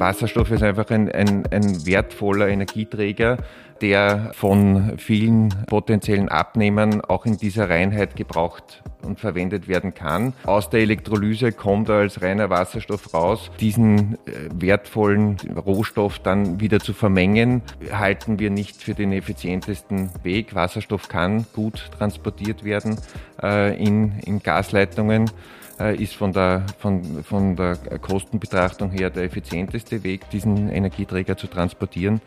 Wasserstoff 0.00 0.50
ist 0.50 0.62
einfach 0.62 0.90
ein, 0.90 1.10
ein, 1.10 1.44
ein 1.50 1.86
wertvoller 1.86 2.48
Energieträger, 2.48 3.38
der 3.80 4.32
von 4.34 4.98
vielen 4.98 5.50
potenziellen 5.66 6.28
Abnehmern 6.28 7.00
auch 7.00 7.26
in 7.26 7.36
dieser 7.36 7.70
Reinheit 7.70 8.16
gebraucht 8.16 8.82
und 9.02 9.20
verwendet 9.20 9.68
werden 9.68 9.94
kann. 9.94 10.32
Aus 10.44 10.70
der 10.70 10.80
Elektrolyse 10.80 11.52
kommt 11.52 11.88
er 11.88 11.96
als 11.96 12.20
reiner 12.20 12.50
Wasserstoff 12.50 13.14
raus. 13.14 13.50
Diesen 13.60 14.14
äh, 14.14 14.48
wertvollen 14.52 15.36
Rohstoff 15.54 16.18
dann 16.18 16.60
wieder 16.60 16.80
zu 16.80 16.92
vermengen, 16.92 17.62
halten 17.92 18.38
wir 18.38 18.50
nicht 18.50 18.82
für 18.82 18.94
den 18.94 19.12
effizientesten 19.12 20.10
Weg. 20.22 20.54
Wasserstoff 20.54 21.08
kann 21.08 21.46
gut 21.52 21.90
transportiert 21.96 22.64
werden 22.64 22.98
äh, 23.42 23.76
in, 23.80 24.18
in 24.24 24.42
Gasleitungen 24.42 25.30
ist 25.78 26.14
von 26.14 26.32
der, 26.32 26.66
von, 26.78 27.22
von 27.22 27.56
der 27.56 27.76
Kostenbetrachtung 28.00 28.90
her 28.90 29.10
der 29.10 29.24
effizienteste 29.24 30.02
Weg, 30.02 30.28
diesen 30.30 30.70
Energieträger 30.70 31.36
zu 31.36 31.46
transportieren. 31.46 32.20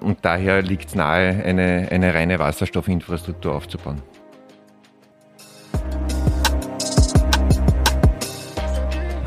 Und 0.00 0.18
daher 0.22 0.62
liegt 0.62 0.88
es 0.88 0.94
nahe, 0.94 1.42
eine, 1.44 1.88
eine 1.90 2.14
reine 2.14 2.38
Wasserstoffinfrastruktur 2.38 3.54
aufzubauen. 3.54 4.02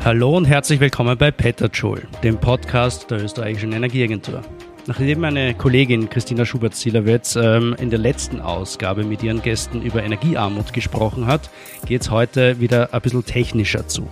Hallo 0.04 0.36
und 0.36 0.44
herzlich 0.44 0.80
willkommen 0.80 1.16
bei 1.16 1.30
Petterjoule, 1.30 2.02
dem 2.22 2.38
Podcast 2.38 3.10
der 3.10 3.24
österreichischen 3.24 3.72
Energieagentur. 3.72 4.42
Nachdem 4.86 5.20
meine 5.20 5.54
Kollegin 5.54 6.10
Christina 6.10 6.44
Schubert-Zielerwitz 6.44 7.36
ähm, 7.36 7.74
in 7.80 7.88
der 7.88 7.98
letzten 7.98 8.42
Ausgabe 8.42 9.02
mit 9.04 9.22
ihren 9.22 9.40
Gästen 9.40 9.80
über 9.80 10.02
Energiearmut 10.02 10.74
gesprochen 10.74 11.26
hat, 11.26 11.48
geht 11.86 12.02
es 12.02 12.10
heute 12.10 12.60
wieder 12.60 12.92
ein 12.92 13.00
bisschen 13.00 13.24
technischer 13.24 13.88
zu. 13.88 14.06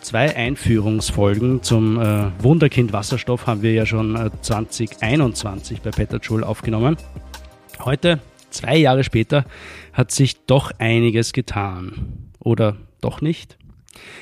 Zwei 0.00 0.36
Einführungsfolgen 0.36 1.64
zum 1.64 2.00
äh, 2.00 2.30
Wunderkind 2.40 2.92
Wasserstoff 2.92 3.48
haben 3.48 3.62
wir 3.62 3.72
ja 3.72 3.84
schon 3.84 4.14
äh, 4.14 4.30
2021 4.40 5.82
bei 5.82 5.90
Petterjoule 5.90 6.46
aufgenommen. 6.46 6.96
Heute, 7.80 8.20
zwei 8.50 8.76
Jahre 8.76 9.02
später, 9.02 9.44
hat 9.92 10.12
sich 10.12 10.44
doch 10.46 10.70
einiges 10.78 11.32
getan. 11.32 12.30
Oder 12.38 12.76
doch 13.00 13.20
nicht? 13.20 13.58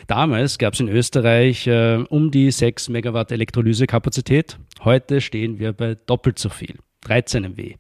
Damals 0.07 0.59
gab 0.59 0.75
es 0.75 0.81
in 0.81 0.89
Österreich 0.89 1.67
äh, 1.67 1.97
um 2.09 2.31
die 2.31 2.51
6 2.51 2.89
Megawatt 2.89 3.33
Elektrolysekapazität. 3.33 4.59
Heute 4.85 5.21
stehen 5.21 5.59
wir 5.59 5.73
bei 5.73 5.95
doppelt 5.95 6.39
so 6.39 6.49
viel, 6.49 6.77
13 7.03 7.43
MW. 7.43 7.75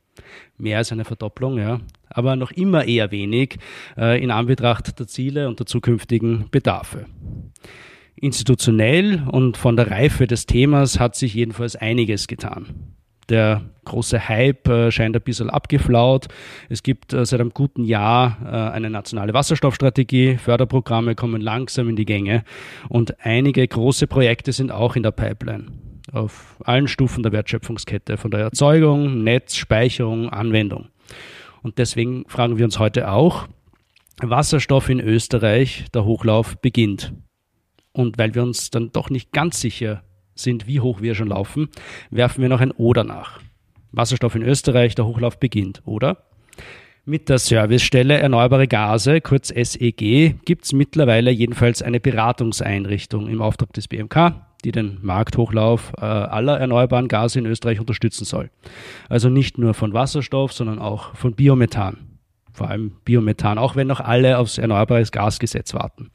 Mehr 0.58 0.78
als 0.78 0.92
eine 0.92 1.04
Verdopplung, 1.04 1.58
ja, 1.58 1.80
aber 2.08 2.36
noch 2.36 2.50
immer 2.50 2.86
eher 2.86 3.10
wenig 3.10 3.58
äh, 3.96 4.22
in 4.22 4.30
Anbetracht 4.30 4.98
der 4.98 5.06
Ziele 5.06 5.48
und 5.48 5.58
der 5.58 5.66
zukünftigen 5.66 6.48
Bedarfe. 6.50 7.06
Institutionell 8.16 9.22
und 9.30 9.58
von 9.58 9.76
der 9.76 9.90
Reife 9.90 10.26
des 10.26 10.46
Themas 10.46 10.98
hat 10.98 11.16
sich 11.16 11.34
jedenfalls 11.34 11.76
einiges 11.76 12.26
getan. 12.26 12.95
Der 13.28 13.62
große 13.84 14.28
Hype 14.28 14.68
äh, 14.68 14.90
scheint 14.90 15.16
ein 15.16 15.22
bisschen 15.22 15.50
abgeflaut. 15.50 16.28
Es 16.68 16.82
gibt 16.82 17.12
äh, 17.12 17.24
seit 17.24 17.40
einem 17.40 17.50
guten 17.50 17.84
Jahr 17.84 18.38
äh, 18.44 18.74
eine 18.74 18.90
nationale 18.90 19.34
Wasserstoffstrategie. 19.34 20.36
Förderprogramme 20.36 21.14
kommen 21.14 21.40
langsam 21.40 21.88
in 21.88 21.96
die 21.96 22.04
Gänge 22.04 22.44
und 22.88 23.24
einige 23.24 23.66
große 23.66 24.06
Projekte 24.06 24.52
sind 24.52 24.70
auch 24.70 24.94
in 24.96 25.02
der 25.02 25.10
Pipeline. 25.10 25.66
Auf 26.12 26.56
allen 26.64 26.86
Stufen 26.86 27.24
der 27.24 27.32
Wertschöpfungskette, 27.32 28.16
von 28.16 28.30
der 28.30 28.40
Erzeugung, 28.40 29.24
Netz, 29.24 29.56
Speicherung, 29.56 30.28
Anwendung. 30.30 30.88
Und 31.62 31.78
deswegen 31.78 32.24
fragen 32.28 32.58
wir 32.58 32.64
uns 32.64 32.78
heute 32.78 33.10
auch, 33.10 33.48
Wasserstoff 34.22 34.88
in 34.88 35.00
Österreich, 35.00 35.86
der 35.92 36.04
Hochlauf 36.04 36.56
beginnt. 36.58 37.12
Und 37.92 38.18
weil 38.18 38.34
wir 38.34 38.42
uns 38.42 38.70
dann 38.70 38.92
doch 38.92 39.10
nicht 39.10 39.32
ganz 39.32 39.60
sicher 39.60 40.02
sind, 40.36 40.66
wie 40.66 40.80
hoch 40.80 41.00
wir 41.00 41.14
schon 41.14 41.28
laufen, 41.28 41.68
werfen 42.10 42.42
wir 42.42 42.48
noch 42.48 42.60
ein 42.60 42.70
Oder 42.72 43.04
nach. 43.04 43.40
Wasserstoff 43.92 44.34
in 44.34 44.42
Österreich, 44.42 44.94
der 44.94 45.06
Hochlauf 45.06 45.40
beginnt, 45.40 45.82
oder? 45.84 46.18
Mit 47.08 47.28
der 47.28 47.38
Servicestelle 47.38 48.18
Erneuerbare 48.18 48.66
Gase, 48.66 49.20
kurz 49.20 49.48
SEG, 49.48 50.34
gibt 50.44 50.64
es 50.64 50.72
mittlerweile 50.72 51.30
jedenfalls 51.30 51.80
eine 51.80 52.00
Beratungseinrichtung 52.00 53.28
im 53.28 53.40
Auftrag 53.40 53.72
des 53.72 53.86
BMK, 53.86 54.34
die 54.64 54.72
den 54.72 54.98
Markthochlauf 55.02 55.92
äh, 55.98 56.04
aller 56.04 56.58
erneuerbaren 56.58 57.06
Gase 57.06 57.38
in 57.38 57.46
Österreich 57.46 57.78
unterstützen 57.78 58.24
soll. 58.24 58.50
Also 59.08 59.28
nicht 59.28 59.56
nur 59.56 59.72
von 59.72 59.92
Wasserstoff, 59.92 60.52
sondern 60.52 60.80
auch 60.80 61.14
von 61.14 61.34
Biomethan. 61.34 61.98
Vor 62.52 62.68
allem 62.68 62.92
Biomethan, 63.04 63.58
auch 63.58 63.76
wenn 63.76 63.86
noch 63.86 64.00
alle 64.00 64.38
aufs 64.38 64.58
Erneuerbares 64.58 65.12
Gasgesetz 65.12 65.74
warten. 65.74 66.10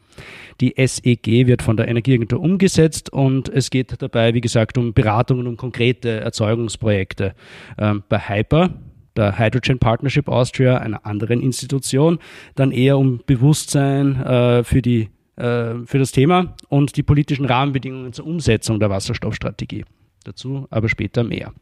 Die 0.59 0.75
SEG 0.77 1.47
wird 1.47 1.61
von 1.61 1.77
der 1.77 1.87
Energieagentur 1.87 2.39
umgesetzt 2.39 3.11
und 3.11 3.49
es 3.49 3.69
geht 3.69 4.01
dabei, 4.01 4.33
wie 4.33 4.41
gesagt, 4.41 4.77
um 4.77 4.93
Beratungen 4.93 5.47
um 5.47 5.57
konkrete 5.57 6.19
Erzeugungsprojekte. 6.19 7.33
Ähm, 7.77 8.03
bei 8.07 8.19
Hyper, 8.19 8.69
der 9.15 9.37
Hydrogen 9.37 9.79
Partnership 9.79 10.27
Austria, 10.27 10.77
einer 10.77 11.05
anderen 11.05 11.41
Institution, 11.41 12.19
dann 12.55 12.71
eher 12.71 12.97
um 12.97 13.21
Bewusstsein 13.25 14.21
äh, 14.21 14.63
für, 14.63 14.81
die, 14.81 15.09
äh, 15.35 15.75
für 15.85 15.99
das 15.99 16.11
Thema 16.11 16.55
und 16.69 16.95
die 16.95 17.03
politischen 17.03 17.45
Rahmenbedingungen 17.45 18.13
zur 18.13 18.27
Umsetzung 18.27 18.79
der 18.79 18.89
Wasserstoffstrategie. 18.89 19.85
Dazu 20.23 20.67
aber 20.69 20.89
später 20.89 21.23
mehr. 21.23 21.53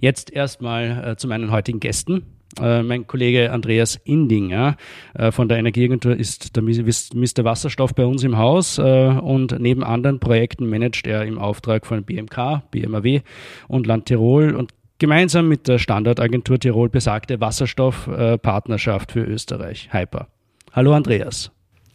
Jetzt 0.00 0.32
erstmal 0.32 1.12
äh, 1.12 1.16
zu 1.16 1.28
meinen 1.28 1.50
heutigen 1.50 1.80
Gästen. 1.80 2.35
Äh, 2.60 2.82
mein 2.82 3.06
Kollege 3.06 3.52
Andreas 3.52 3.96
Indinger 4.04 4.76
äh, 5.14 5.30
von 5.30 5.48
der 5.48 5.58
Energieagentur 5.58 6.16
ist 6.16 6.56
der 6.56 6.62
Mr. 6.62 7.44
Wasserstoff 7.44 7.94
bei 7.94 8.06
uns 8.06 8.24
im 8.24 8.38
Haus 8.38 8.78
äh, 8.78 8.82
und 8.82 9.58
neben 9.58 9.84
anderen 9.84 10.20
Projekten 10.20 10.68
managt 10.68 11.06
er 11.06 11.24
im 11.24 11.38
Auftrag 11.38 11.86
von 11.86 12.04
BMK, 12.04 12.62
BMAW 12.70 13.20
und 13.68 13.86
Land 13.86 14.06
Tirol 14.06 14.54
und 14.54 14.72
gemeinsam 14.98 15.48
mit 15.48 15.68
der 15.68 15.78
Standortagentur 15.78 16.58
Tirol 16.58 16.88
besagte 16.88 17.40
Wasserstoffpartnerschaft 17.40 19.12
für 19.12 19.24
Österreich, 19.24 19.88
Hyper. 19.92 20.28
Hallo 20.72 20.94
Andreas. 20.94 21.50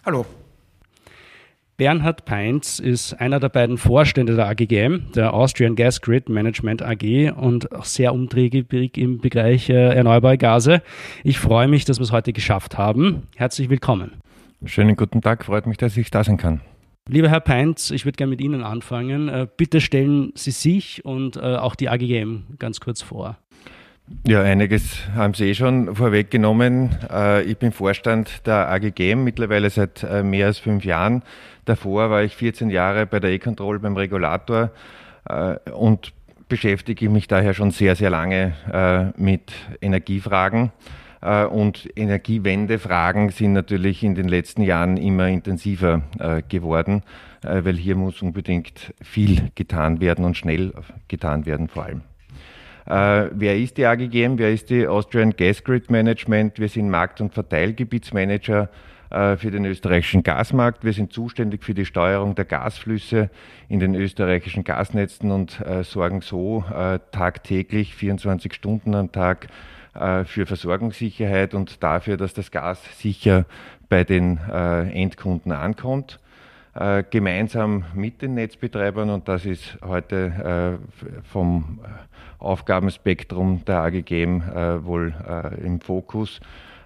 Hallo. 0.06 0.25
Bernhard 1.81 2.25
Peinz 2.25 2.78
ist 2.78 3.19
einer 3.19 3.40
der 3.40 3.50
beiden 3.50 3.80
Vorstände 3.80 4.36
der 4.36 4.47
AGGM, 4.47 5.14
der 5.16 5.34
Austrian 5.34 5.75
Gas 5.75 6.00
Grid 6.00 6.30
Management 6.30 6.84
AG 6.84 7.31
und 7.36 7.72
auch 7.72 7.86
sehr 7.86 8.14
umträglich 8.14 8.96
im 9.00 9.18
Bereich 9.18 9.68
äh, 9.68 9.96
erneuerbare 9.96 10.38
Gase. 10.38 10.84
Ich 11.24 11.40
freue 11.40 11.68
mich, 11.68 11.84
dass 11.84 11.97
wir 11.97 12.03
es 12.03 12.12
heute 12.12 12.34
geschafft 12.34 12.78
haben. 12.78 13.24
Herzlich 13.36 13.72
willkommen. 13.72 14.12
Schönen 14.64 14.96
guten 14.96 15.22
Tag, 15.22 15.44
freut 15.44 15.66
mich, 15.66 15.78
dass 15.78 15.97
ich 15.97 16.12
da 16.12 16.24
sein 16.24 16.38
kann. 16.38 16.62
Lieber 17.09 17.30
Herr 17.30 17.40
Peinz, 17.40 17.90
ich 17.90 18.06
würde 18.06 18.18
gerne 18.18 18.30
mit 18.30 18.42
Ihnen 18.42 18.62
anfangen. 18.62 19.28
Äh, 19.28 19.48
bitte 19.58 19.81
stellen 19.81 20.34
Sie 20.36 20.52
sich 20.52 21.03
und 21.03 21.38
äh, 21.38 21.40
auch 21.40 21.74
die 21.74 21.90
AGGM 21.90 22.59
ganz 22.59 22.80
kurz 22.80 23.02
vor. 23.02 23.40
Ja, 24.28 24.44
einiges 24.44 25.00
haben 25.16 25.34
Sie 25.34 25.50
eh 25.50 25.56
schon 25.56 25.96
vorweggenommen. 25.96 26.90
Ich 27.46 27.58
bin 27.58 27.72
Vorstand 27.72 28.46
der 28.46 28.68
AGGM 28.69 29.24
mittlerweile 29.24 29.69
seit 29.69 30.06
mehr 30.24 30.48
als 30.48 30.58
fünf 30.58 30.84
Jahren. 30.84 31.24
Davor 31.66 32.09
war 32.09 32.23
ich 32.23 32.35
14 32.35 32.69
Jahre 32.69 33.05
bei 33.05 33.19
der 33.19 33.31
E-Control 33.31 33.79
beim 33.79 33.95
Regulator 33.95 34.72
äh, 35.29 35.57
und 35.72 36.13
beschäftige 36.47 37.09
mich 37.09 37.27
daher 37.27 37.53
schon 37.53 37.72
sehr, 37.72 37.95
sehr 37.95 38.09
lange 38.09 38.53
äh, 38.72 39.22
mit 39.22 39.53
Energiefragen. 39.81 40.71
Äh, 41.21 41.45
und 41.45 41.88
Energiewendefragen 41.95 43.29
sind 43.29 43.53
natürlich 43.53 44.03
in 44.03 44.16
den 44.16 44.27
letzten 44.27 44.63
Jahren 44.63 44.97
immer 44.97 45.27
intensiver 45.27 46.01
äh, 46.19 46.41
geworden, 46.41 47.03
äh, 47.44 47.63
weil 47.63 47.75
hier 47.75 47.95
muss 47.95 48.21
unbedingt 48.21 48.94
viel 49.01 49.51
getan 49.55 50.01
werden 50.01 50.25
und 50.25 50.35
schnell 50.35 50.73
getan 51.07 51.45
werden 51.45 51.67
vor 51.67 51.85
allem. 51.85 52.01
Äh, 52.85 53.29
wer 53.33 53.57
ist 53.57 53.77
die 53.77 53.85
AGGM? 53.85 54.38
Wer 54.38 54.51
ist 54.51 54.69
die 54.69 54.88
Austrian 54.88 55.31
Gas 55.31 55.63
Grid 55.63 55.91
Management? 55.91 56.59
Wir 56.59 56.67
sind 56.67 56.89
Markt- 56.89 57.21
und 57.21 57.33
Verteilgebietsmanager 57.33 58.69
für 59.12 59.52
den 59.52 59.66
österreichischen 59.66 60.24
Gasmarkt. 60.24 60.86
Wir 60.86 60.94
sind 60.94 61.12
zuständig 61.12 61.66
für 61.66 61.74
die 61.74 61.86
Steuerung 61.86 62.34
der 62.34 62.46
Gasflüsse 62.46 63.30
in 63.68 63.81
den 63.81 63.94
österreichischen 63.94 64.63
Gasnetzen 64.63 65.31
und 65.31 65.60
äh, 65.60 65.84
sorgen 65.84 66.22
so 66.22 66.63
äh, 66.74 67.00
tagtäglich 67.12 67.94
24 67.94 68.54
Stunden 68.54 68.96
am 68.96 69.12
Tag 69.12 69.48
für 70.24 70.46
Versorgungssicherheit 70.46 71.54
und 71.54 71.84
dafür, 71.84 72.16
dass 72.16 72.34
das 72.34 72.50
Gas 72.50 72.81
sicher 72.98 73.44
bei 73.90 74.06
den 74.06 74.38
Endkunden 74.38 75.52
ankommt. 75.52 76.18
gemeinsam 77.10 77.84
mit 77.94 78.22
den 78.22 78.36
Netzbetreibern 78.36 79.10
und 79.10 79.28
das 79.28 79.46
ist 79.46 79.78
heute 79.81 80.80
vom 81.30 81.81
Aufgabenspektrum 82.40 83.66
der 83.66 83.80
AGGM 83.80 84.44
wohl 84.86 85.13
im 85.62 85.81
Fokus 85.81 86.40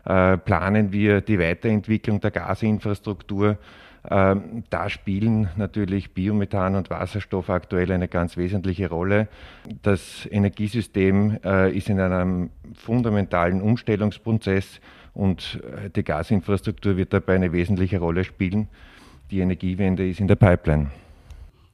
äh, 0.06 0.38
planen 0.38 0.92
wir 0.92 1.22
die 1.22 1.40
Weiterentwicklung 1.40 2.20
der 2.22 2.32
Gasinfrastruktur. 2.32 3.58
Ähm, 4.10 4.64
da 4.70 4.90
spielen 4.90 5.50
natürlich 5.56 6.14
Biomethan 6.14 6.76
und 6.76 6.90
Wasserstoff 6.90 7.50
aktuell 7.50 7.92
eine 7.92 8.08
ganz 8.08 8.38
wesentliche 8.38 8.90
Rolle. 8.90 9.28
Das 9.82 10.28
Energiesystem 10.30 11.40
äh, 11.44 11.76
ist 11.76 11.90
in 11.90 12.00
einem 12.00 12.52
fundamentalen 12.76 13.62
Umstellungsprozess 13.62 14.80
und 15.14 15.60
äh, 15.64 15.90
die 15.90 16.04
Gasinfrastruktur 16.04 16.98
wird 16.98 17.14
dabei 17.14 17.36
eine 17.36 17.52
wesentliche 17.52 18.00
Rolle 18.00 18.24
spielen. 18.24 18.68
Die 19.32 19.40
Energiewende 19.40 20.08
ist 20.08 20.20
in 20.20 20.28
der 20.28 20.36
Pipeline. 20.36 20.92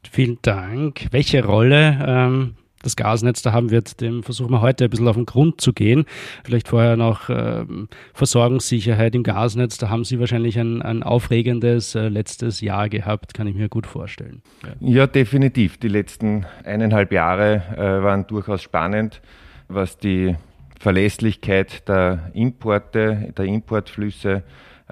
Vielen 0.09 0.37
Dank. 0.41 1.07
Welche 1.11 1.43
Rolle 1.43 1.99
ähm, 2.05 2.55
das 2.83 2.95
Gasnetz 2.95 3.41
da 3.41 3.51
haben 3.51 3.71
wird, 3.71 4.01
dem 4.01 4.23
versuchen 4.23 4.51
wir 4.51 4.61
heute 4.61 4.85
ein 4.85 4.89
bisschen 4.89 5.07
auf 5.07 5.15
den 5.15 5.25
Grund 5.25 5.61
zu 5.61 5.73
gehen. 5.73 6.05
Vielleicht 6.43 6.67
vorher 6.67 6.97
noch 6.97 7.29
ähm, 7.29 7.87
Versorgungssicherheit 8.13 9.15
im 9.15 9.23
Gasnetz. 9.23 9.77
Da 9.77 9.89
haben 9.89 10.03
Sie 10.03 10.19
wahrscheinlich 10.19 10.59
ein, 10.59 10.81
ein 10.81 11.03
aufregendes 11.03 11.95
äh, 11.95 12.09
letztes 12.09 12.61
Jahr 12.61 12.89
gehabt, 12.89 13.33
kann 13.33 13.47
ich 13.47 13.55
mir 13.55 13.69
gut 13.69 13.87
vorstellen. 13.87 14.41
Ja, 14.63 15.01
ja 15.01 15.07
definitiv. 15.07 15.77
Die 15.77 15.87
letzten 15.87 16.45
eineinhalb 16.63 17.11
Jahre 17.11 17.63
äh, 17.75 18.03
waren 18.03 18.27
durchaus 18.27 18.61
spannend, 18.61 19.21
was 19.67 19.97
die 19.97 20.35
Verlässlichkeit 20.79 21.87
der 21.87 22.31
Importe, 22.33 23.33
der 23.37 23.45
Importflüsse 23.45 24.43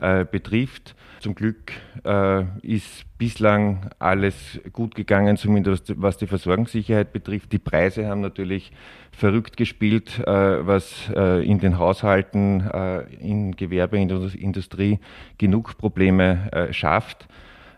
äh, 0.02 0.26
betrifft. 0.30 0.96
Zum 1.20 1.36
Glück 1.36 1.74
äh, 2.06 2.46
ist 2.62 3.04
bislang 3.18 3.90
alles 4.00 4.60
gut 4.72 4.96
gegangen, 4.96 5.36
zumindest 5.36 5.94
was 6.02 6.18
die 6.18 6.28
Versorgungssicherheit 6.28 7.12
betrifft. 7.12 7.52
Die 7.52 7.60
Preise 7.60 8.08
haben 8.08 8.22
natürlich 8.22 8.72
verrückt 9.12 9.58
gespielt, 9.58 10.20
äh, 10.20 10.66
was 10.66 11.10
äh, 11.14 11.46
in 11.46 11.60
den 11.60 11.78
Haushalten, 11.78 12.62
äh, 12.62 13.02
in 13.16 13.56
Gewerbe, 13.58 14.00
in 14.00 14.08
der 14.08 14.34
Industrie 14.34 15.00
genug 15.38 15.78
Probleme 15.78 16.50
äh, 16.52 16.74
schafft 16.74 17.28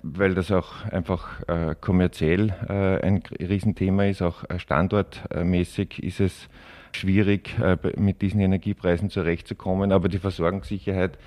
weil 0.03 0.33
das 0.33 0.51
auch 0.51 0.83
einfach 0.85 1.47
äh, 1.47 1.75
kommerziell 1.79 2.50
ein 3.03 3.21
Riesenthema 3.39 4.06
ist, 4.06 4.23
auch 4.23 4.44
standortmäßig 4.57 6.01
ist 6.01 6.19
es 6.19 6.50
schwierig, 6.91 7.56
mit 7.97 8.23
diesen 8.23 8.39
Energiepreisen 8.39 9.12
zurechtzukommen. 9.12 9.91
Aber 9.91 10.09
die 10.09 10.18
Versorgungssicherheit 10.18 11.19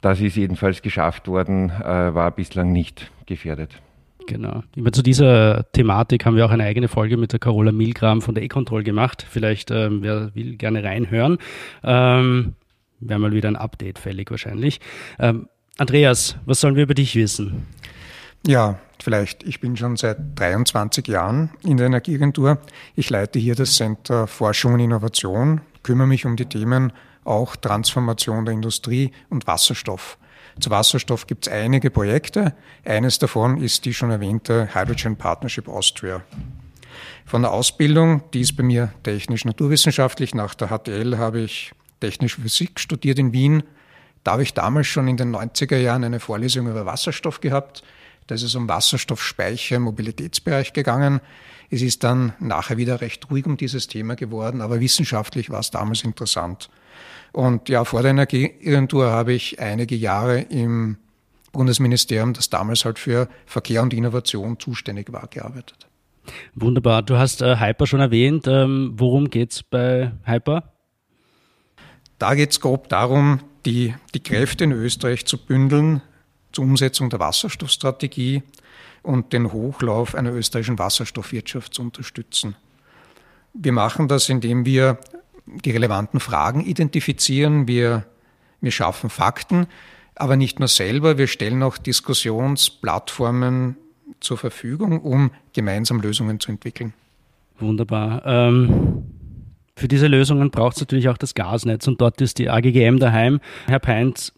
das 0.00 0.20
ist 0.20 0.36
jedenfalls 0.36 0.82
geschafft 0.82 1.28
worden, 1.28 1.70
äh, 1.70 2.14
war 2.14 2.30
bislang 2.30 2.72
nicht 2.72 3.10
gefährdet. 3.26 3.80
Genau. 4.26 4.62
Immer 4.76 4.92
zu 4.92 5.02
dieser 5.02 5.70
Thematik 5.72 6.26
haben 6.26 6.36
wir 6.36 6.44
auch 6.44 6.50
eine 6.50 6.64
eigene 6.64 6.88
Folge 6.88 7.16
mit 7.16 7.32
der 7.32 7.40
Carola 7.40 7.72
Milgram 7.72 8.20
von 8.20 8.34
der 8.34 8.44
E-Control 8.44 8.84
gemacht. 8.84 9.26
Vielleicht, 9.28 9.70
ähm, 9.70 10.02
wer 10.02 10.34
will, 10.34 10.56
gerne 10.56 10.84
reinhören. 10.84 11.38
Ähm, 11.82 12.54
Wäre 13.00 13.20
mal 13.20 13.32
wieder 13.32 13.48
ein 13.48 13.56
Update 13.56 13.98
fällig 13.98 14.30
wahrscheinlich. 14.30 14.80
Ähm, 15.18 15.48
Andreas, 15.76 16.36
was 16.44 16.60
sollen 16.60 16.74
wir 16.74 16.82
über 16.82 16.94
dich 16.94 17.14
wissen? 17.14 17.66
Ja, 18.46 18.78
vielleicht. 19.00 19.44
Ich 19.44 19.60
bin 19.60 19.76
schon 19.76 19.96
seit 19.96 20.18
23 20.34 21.06
Jahren 21.06 21.50
in 21.62 21.76
der 21.76 21.86
Energieagentur. 21.86 22.58
Ich 22.96 23.10
leite 23.10 23.38
hier 23.38 23.54
das 23.54 23.76
Center 23.76 24.26
Forschung 24.26 24.74
und 24.74 24.80
Innovation, 24.80 25.60
kümmere 25.82 26.08
mich 26.08 26.26
um 26.26 26.36
die 26.36 26.46
Themen 26.46 26.92
auch 27.28 27.56
Transformation 27.56 28.44
der 28.44 28.54
Industrie 28.54 29.12
und 29.28 29.46
Wasserstoff. 29.46 30.18
Zu 30.60 30.70
Wasserstoff 30.70 31.26
gibt 31.26 31.46
es 31.46 31.52
einige 31.52 31.90
Projekte. 31.90 32.54
Eines 32.84 33.18
davon 33.18 33.62
ist 33.62 33.84
die 33.84 33.94
schon 33.94 34.10
erwähnte 34.10 34.74
Hydrogen 34.74 35.16
Partnership 35.16 35.68
Austria. 35.68 36.22
Von 37.24 37.42
der 37.42 37.52
Ausbildung, 37.52 38.22
die 38.32 38.40
ist 38.40 38.56
bei 38.56 38.62
mir 38.62 38.92
technisch-naturwissenschaftlich. 39.04 40.34
Nach 40.34 40.54
der 40.54 40.68
HTL 40.68 41.18
habe 41.18 41.40
ich 41.40 41.72
technische 42.00 42.40
Physik 42.40 42.80
studiert 42.80 43.18
in 43.18 43.32
Wien. 43.32 43.62
Da 44.24 44.32
habe 44.32 44.42
ich 44.42 44.54
damals 44.54 44.88
schon 44.88 45.06
in 45.06 45.16
den 45.16 45.34
90er 45.34 45.76
Jahren 45.76 46.04
eine 46.04 46.20
Vorlesung 46.20 46.66
über 46.66 46.86
Wasserstoff 46.86 47.40
gehabt. 47.40 47.82
Da 48.28 48.34
ist 48.34 48.42
es 48.42 48.54
um 48.54 48.68
Wasserstoffspeicher 48.68 49.76
im 49.76 49.82
Mobilitätsbereich 49.82 50.74
gegangen. 50.74 51.20
Es 51.70 51.82
ist 51.82 52.04
dann 52.04 52.34
nachher 52.38 52.76
wieder 52.76 53.00
recht 53.00 53.30
ruhig 53.30 53.46
um 53.46 53.56
dieses 53.56 53.88
Thema 53.88 54.16
geworden, 54.16 54.60
aber 54.60 54.80
wissenschaftlich 54.80 55.50
war 55.50 55.60
es 55.60 55.70
damals 55.70 56.04
interessant. 56.04 56.68
Und 57.32 57.68
ja, 57.70 57.84
vor 57.84 58.02
der 58.02 58.12
Energieagentur 58.12 59.10
habe 59.10 59.32
ich 59.32 59.60
einige 59.60 59.96
Jahre 59.96 60.40
im 60.40 60.98
Bundesministerium, 61.52 62.34
das 62.34 62.50
damals 62.50 62.84
halt 62.84 62.98
für 62.98 63.28
Verkehr 63.46 63.82
und 63.82 63.94
Innovation 63.94 64.60
zuständig 64.60 65.10
war, 65.10 65.26
gearbeitet. 65.28 65.86
Wunderbar. 66.54 67.02
Du 67.02 67.16
hast 67.16 67.40
äh, 67.40 67.56
Hyper 67.56 67.86
schon 67.86 68.00
erwähnt. 68.00 68.46
Ähm, 68.46 68.92
worum 68.96 69.30
geht 69.30 69.52
es 69.52 69.62
bei 69.62 70.12
Hyper? 70.24 70.74
Da 72.18 72.34
geht 72.34 72.50
es 72.50 72.60
grob 72.60 72.90
darum, 72.90 73.40
die, 73.64 73.94
die 74.14 74.22
Kräfte 74.22 74.64
in 74.64 74.72
Österreich 74.72 75.24
zu 75.24 75.38
bündeln 75.38 76.02
zur 76.52 76.64
Umsetzung 76.64 77.10
der 77.10 77.20
Wasserstoffstrategie 77.20 78.42
und 79.02 79.32
den 79.32 79.52
Hochlauf 79.52 80.14
einer 80.14 80.32
österreichischen 80.32 80.78
Wasserstoffwirtschaft 80.78 81.74
zu 81.74 81.82
unterstützen. 81.82 82.56
Wir 83.54 83.72
machen 83.72 84.08
das, 84.08 84.28
indem 84.28 84.64
wir 84.64 84.98
die 85.46 85.70
relevanten 85.70 86.20
Fragen 86.20 86.64
identifizieren, 86.64 87.66
wir, 87.66 88.04
wir 88.60 88.70
schaffen 88.70 89.10
Fakten, 89.10 89.66
aber 90.14 90.36
nicht 90.36 90.58
nur 90.58 90.68
selber, 90.68 91.16
wir 91.16 91.26
stellen 91.26 91.62
auch 91.62 91.78
Diskussionsplattformen 91.78 93.76
zur 94.20 94.36
Verfügung, 94.36 95.00
um 95.00 95.30
gemeinsam 95.52 96.00
Lösungen 96.00 96.40
zu 96.40 96.50
entwickeln. 96.50 96.92
Wunderbar. 97.58 98.22
Ähm, 98.26 99.04
für 99.76 99.88
diese 99.88 100.08
Lösungen 100.08 100.50
braucht 100.50 100.76
es 100.76 100.80
natürlich 100.82 101.08
auch 101.08 101.18
das 101.18 101.34
Gasnetz 101.34 101.86
und 101.86 102.00
dort 102.00 102.20
ist 102.20 102.38
die 102.38 102.50
AGGM 102.50 102.98
daheim. 102.98 103.40
Herr 103.66 103.78
Peinz, 103.78 104.32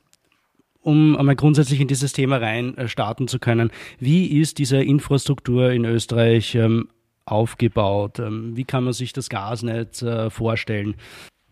um 0.82 1.16
einmal 1.16 1.36
grundsätzlich 1.36 1.80
in 1.80 1.88
dieses 1.88 2.12
Thema 2.12 2.38
rein 2.38 2.76
äh, 2.76 2.88
starten 2.88 3.28
zu 3.28 3.38
können, 3.38 3.70
wie 3.98 4.40
ist 4.40 4.58
diese 4.58 4.82
Infrastruktur 4.82 5.70
in 5.70 5.84
Österreich 5.84 6.54
ähm, 6.54 6.88
aufgebaut? 7.24 8.18
Ähm, 8.18 8.56
wie 8.56 8.64
kann 8.64 8.84
man 8.84 8.92
sich 8.92 9.12
das 9.12 9.28
Gasnetz 9.28 10.02
äh, 10.02 10.30
vorstellen? 10.30 10.96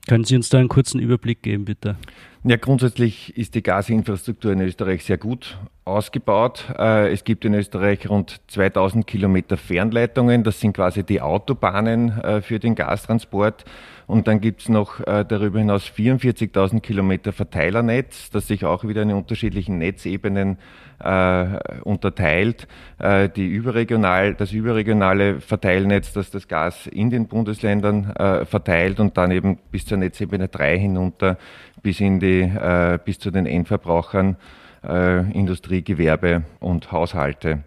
Können 0.08 0.24
Sie 0.24 0.36
uns 0.36 0.48
da 0.48 0.58
einen 0.58 0.68
kurzen 0.68 1.00
Überblick 1.00 1.42
geben, 1.42 1.66
bitte? 1.66 1.96
Ja, 2.44 2.56
grundsätzlich 2.56 3.36
ist 3.36 3.56
die 3.56 3.64
Gasinfrastruktur 3.64 4.52
in 4.52 4.60
Österreich 4.60 5.04
sehr 5.04 5.18
gut 5.18 5.58
ausgebaut. 5.84 6.66
Äh, 6.78 7.12
es 7.12 7.24
gibt 7.24 7.44
in 7.44 7.52
Österreich 7.52 8.08
rund 8.08 8.40
2000 8.46 9.08
Kilometer 9.08 9.56
Fernleitungen. 9.56 10.44
Das 10.44 10.60
sind 10.60 10.72
quasi 10.72 11.02
die 11.02 11.20
Autobahnen 11.20 12.20
äh, 12.20 12.40
für 12.40 12.60
den 12.60 12.76
Gastransport. 12.76 13.64
Und 14.06 14.28
dann 14.28 14.40
gibt 14.40 14.62
es 14.62 14.68
noch 14.68 15.00
äh, 15.00 15.24
darüber 15.26 15.58
hinaus 15.58 15.84
44.000 15.84 16.80
Kilometer 16.80 17.32
Verteilernetz, 17.32 18.30
das 18.30 18.46
sich 18.46 18.64
auch 18.64 18.84
wieder 18.84 19.02
in 19.02 19.12
unterschiedlichen 19.12 19.78
Netzebenen 19.78 20.58
äh, 21.00 21.80
unterteilt. 21.82 22.66
Äh, 22.98 23.28
die 23.28 23.46
überregional, 23.46 24.34
das 24.34 24.52
überregionale 24.52 25.40
Verteilnetz, 25.40 26.12
das 26.12 26.30
das 26.30 26.48
Gas 26.48 26.86
in 26.86 27.10
den 27.10 27.28
Bundesländern 27.28 28.10
äh, 28.10 28.44
verteilt 28.44 29.00
und 29.00 29.16
dann 29.16 29.30
eben 29.30 29.58
bis 29.70 29.86
zur 29.86 29.98
Netzebene 29.98 30.48
3 30.48 30.78
hinunter 30.78 31.38
bis, 31.82 32.00
in 32.00 32.20
die, 32.20 32.40
äh, 32.40 32.98
bis 33.04 33.18
zu 33.18 33.30
den 33.30 33.46
Endverbrauchern, 33.46 34.36
äh, 34.84 35.30
Industrie, 35.32 35.82
Gewerbe 35.82 36.42
und 36.60 36.90
Haushalte. 36.92 37.64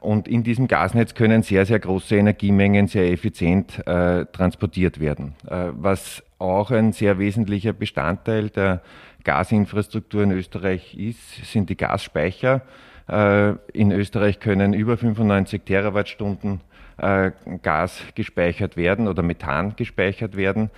Und 0.00 0.28
in 0.28 0.44
diesem 0.44 0.68
Gasnetz 0.68 1.14
können 1.14 1.42
sehr, 1.42 1.66
sehr 1.66 1.80
große 1.80 2.16
Energiemengen 2.16 2.86
sehr 2.86 3.10
effizient 3.10 3.84
äh, 3.86 4.26
transportiert 4.26 5.00
werden. 5.00 5.34
Was 5.42 6.22
auch 6.38 6.70
ein 6.70 6.92
sehr 6.92 7.18
wesentlicher 7.18 7.72
Bestandteil 7.72 8.48
der 8.50 8.80
Gasinfrastruktur 9.24 10.22
in 10.22 10.32
Österreich 10.32 10.96
ist, 10.96 11.44
sind 11.52 11.70
die 11.70 11.76
Gasspeicher. 11.76 12.62
Äh, 13.08 13.54
in 13.72 13.90
Österreich 13.92 14.40
können 14.40 14.72
über 14.72 14.96
95 14.96 15.62
Terawattstunden 15.64 16.60
äh, 16.98 17.32
Gas 17.62 18.02
gespeichert 18.14 18.76
werden 18.76 19.08
oder 19.08 19.22
Methan 19.22 19.74
gespeichert 19.76 20.36
werden. 20.36 20.70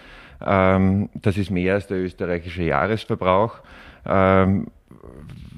Ähm, 0.45 1.09
das 1.15 1.37
ist 1.37 1.51
mehr 1.51 1.75
als 1.75 1.87
der 1.87 1.99
österreichische 1.99 2.63
Jahresverbrauch. 2.63 3.61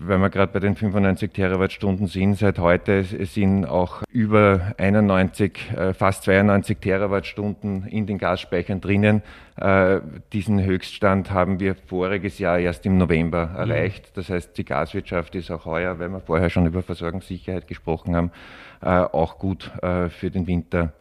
Wenn 0.04 0.20
wir 0.20 0.30
gerade 0.30 0.52
bei 0.52 0.58
den 0.58 0.74
95 0.74 1.32
Terawattstunden 1.32 2.08
sind, 2.08 2.36
seit 2.36 2.58
heute 2.58 3.04
sind 3.04 3.66
auch 3.66 4.02
über 4.10 4.72
91, 4.76 5.70
äh, 5.76 5.94
fast 5.94 6.24
92 6.24 6.78
Terawattstunden 6.78 7.86
in 7.86 8.06
den 8.06 8.18
Gasspeichern 8.18 8.80
drinnen. 8.80 9.22
Äh, 9.56 10.00
diesen 10.32 10.60
Höchststand 10.64 11.30
haben 11.30 11.60
wir 11.60 11.76
voriges 11.86 12.40
Jahr 12.40 12.58
erst 12.58 12.84
im 12.84 12.98
November 12.98 13.46
mhm. 13.46 13.56
erreicht. 13.56 14.16
Das 14.16 14.28
heißt, 14.28 14.58
die 14.58 14.64
Gaswirtschaft 14.64 15.36
ist 15.36 15.52
auch 15.52 15.66
heuer, 15.66 16.00
weil 16.00 16.08
wir 16.08 16.20
vorher 16.20 16.50
schon 16.50 16.66
über 16.66 16.82
Versorgungssicherheit 16.82 17.68
gesprochen 17.68 18.16
haben, 18.16 18.32
äh, 18.80 18.88
auch 18.88 19.38
gut 19.38 19.70
für 19.80 20.30
den 20.30 20.48
Winter 20.48 20.92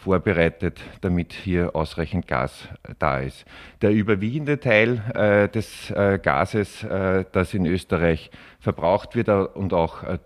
vorbereitet, 0.00 0.80
damit 1.02 1.32
hier 1.32 1.76
ausreichend 1.76 2.26
Gas 2.26 2.68
äh, 2.82 2.94
da 2.98 3.18
ist. 3.18 3.44
Der 3.82 3.92
überwiegende 3.92 4.58
Teil 4.58 5.02
äh, 5.14 5.48
des 5.48 5.90
äh, 5.90 6.18
Gases, 6.18 6.82
äh, 6.82 7.24
das 7.32 7.54
in 7.54 7.66
Österreich 7.66 8.30
verbraucht 8.58 9.14
wird 9.14 9.28
und 9.28 9.72
auch 9.72 10.02
äh, 10.02 10.18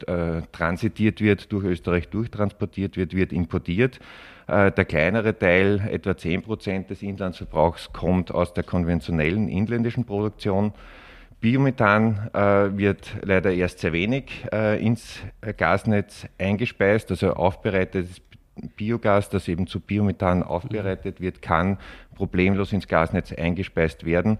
transitiert 0.52 1.20
wird, 1.20 1.52
durch 1.52 1.64
Österreich 1.64 2.08
durchtransportiert 2.08 2.96
wird, 2.96 3.14
wird 3.14 3.32
importiert. 3.32 3.98
Äh, 4.46 4.70
der 4.70 4.84
kleinere 4.84 5.36
Teil, 5.36 5.82
etwa 5.90 6.16
10 6.16 6.42
Prozent 6.42 6.90
des 6.90 7.02
Inlandsverbrauchs, 7.02 7.92
kommt 7.92 8.32
aus 8.32 8.54
der 8.54 8.64
konventionellen 8.64 9.48
inländischen 9.48 10.04
Produktion. 10.04 10.72
Biomethan 11.40 12.30
äh, 12.32 12.78
wird 12.78 13.16
leider 13.22 13.52
erst 13.52 13.80
sehr 13.80 13.92
wenig 13.92 14.46
äh, 14.52 14.82
ins 14.82 15.20
Gasnetz 15.58 16.26
eingespeist, 16.38 17.10
also 17.10 17.34
aufbereitetes 17.34 18.22
Biogas, 18.76 19.30
das 19.30 19.48
eben 19.48 19.66
zu 19.66 19.80
Biomethan 19.80 20.42
aufbereitet 20.42 21.20
wird, 21.20 21.42
kann 21.42 21.78
problemlos 22.14 22.72
ins 22.72 22.88
Gasnetz 22.88 23.32
eingespeist 23.32 24.04
werden. 24.04 24.38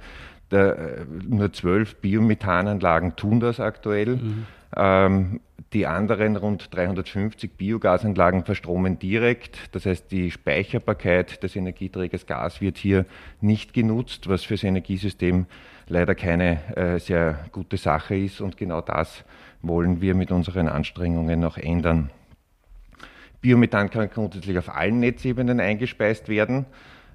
Der, 0.51 1.07
nur 1.27 1.53
zwölf 1.53 1.97
Biomethananlagen 1.97 3.17
tun 3.17 3.41
das 3.41 3.61
aktuell. 3.61 4.17
Mhm. 4.17 4.47
Ähm, 4.77 5.41
die 5.73 5.87
anderen 5.87 6.37
rund 6.37 6.75
350 6.75 7.53
Biogasanlagen 7.53 8.45
verstromen 8.45 8.99
direkt. 8.99 9.59
Das 9.73 9.87
heißt, 9.87 10.11
die 10.13 10.31
Speicherbarkeit 10.31 11.43
des 11.43 11.57
Energieträgers 11.57 12.27
Gas 12.27 12.61
wird 12.61 12.77
hier 12.77 13.07
nicht 13.41 13.73
genutzt, 13.73 14.29
was 14.29 14.45
für 14.45 14.55
das 14.55 14.63
Energiesystem 14.63 15.47
leider 15.89 16.15
keine 16.15 16.77
äh, 16.77 16.99
sehr 16.99 17.47
gute 17.51 17.77
Sache 17.77 18.17
ist. 18.17 18.41
Und 18.41 18.57
genau 18.57 18.81
das 18.81 19.25
wollen 19.63 20.01
wir 20.01 20.15
mit 20.15 20.31
unseren 20.31 20.69
Anstrengungen 20.69 21.41
noch 21.41 21.59
ändern. 21.59 22.11
Biomethan 23.45 23.91
kann 23.91 24.09
grundsätzlich 24.09 24.57
auf 24.57 24.75
allen 24.75 25.01
Netzebenen 25.01 25.61
eingespeist 25.61 26.31
werden. 26.31 26.65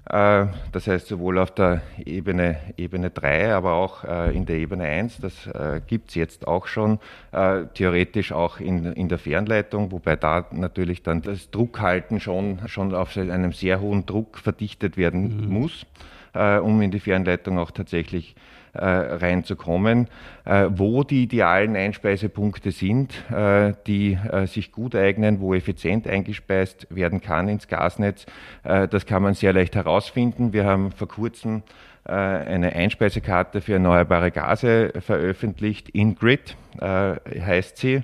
Äh, 0.08 0.46
das 0.70 0.86
heißt 0.86 1.08
sowohl 1.08 1.40
auf 1.40 1.50
der 1.50 1.82
Ebene, 2.04 2.58
Ebene 2.76 3.10
3, 3.10 3.52
aber 3.52 3.72
auch 3.72 4.04
äh, 4.04 4.30
in 4.32 4.46
der 4.46 4.58
Ebene 4.58 4.84
1. 4.84 5.18
Das 5.18 5.48
äh, 5.48 5.80
gibt 5.84 6.10
es 6.10 6.14
jetzt 6.14 6.46
auch 6.46 6.68
schon, 6.68 7.00
theoretisch 7.32 8.30
auch 8.30 8.60
in, 8.60 8.92
in 8.92 9.08
der 9.08 9.18
Fernleitung, 9.18 9.90
wobei 9.90 10.14
da 10.14 10.46
natürlich 10.52 11.02
dann 11.02 11.20
das 11.20 11.50
Druckhalten 11.50 12.20
schon, 12.20 12.60
schon 12.66 12.94
auf 12.94 13.16
einem 13.16 13.52
sehr 13.52 13.80
hohen 13.80 14.06
Druck 14.06 14.38
verdichtet 14.38 14.96
werden 14.96 15.48
mhm. 15.48 15.52
muss, 15.52 15.86
um 16.32 16.80
in 16.80 16.92
die 16.92 17.00
Fernleitung 17.00 17.58
auch 17.58 17.72
tatsächlich 17.72 18.36
äh, 18.36 18.59
reinzukommen. 18.78 20.08
Äh, 20.50 20.70
wo 20.70 21.04
die 21.04 21.22
idealen 21.22 21.76
Einspeisepunkte 21.76 22.72
sind, 22.72 23.12
äh, 23.30 23.74
die 23.86 24.14
äh, 24.14 24.46
sich 24.46 24.72
gut 24.72 24.96
eignen, 24.96 25.38
wo 25.40 25.54
effizient 25.54 26.08
eingespeist 26.08 26.88
werden 26.90 27.20
kann 27.20 27.48
ins 27.48 27.68
Gasnetz, 27.68 28.26
äh, 28.64 28.88
das 28.88 29.06
kann 29.06 29.22
man 29.22 29.34
sehr 29.34 29.52
leicht 29.52 29.76
herausfinden. 29.76 30.52
Wir 30.52 30.64
haben 30.64 30.90
vor 30.92 31.06
kurzem 31.06 31.62
äh, 32.04 32.12
eine 32.12 32.72
Einspeisekarte 32.72 33.60
für 33.60 33.74
erneuerbare 33.74 34.30
Gase 34.30 34.92
veröffentlicht. 35.00 35.90
InGrid 35.90 36.56
heißt 36.80 37.76
sie, 37.78 38.02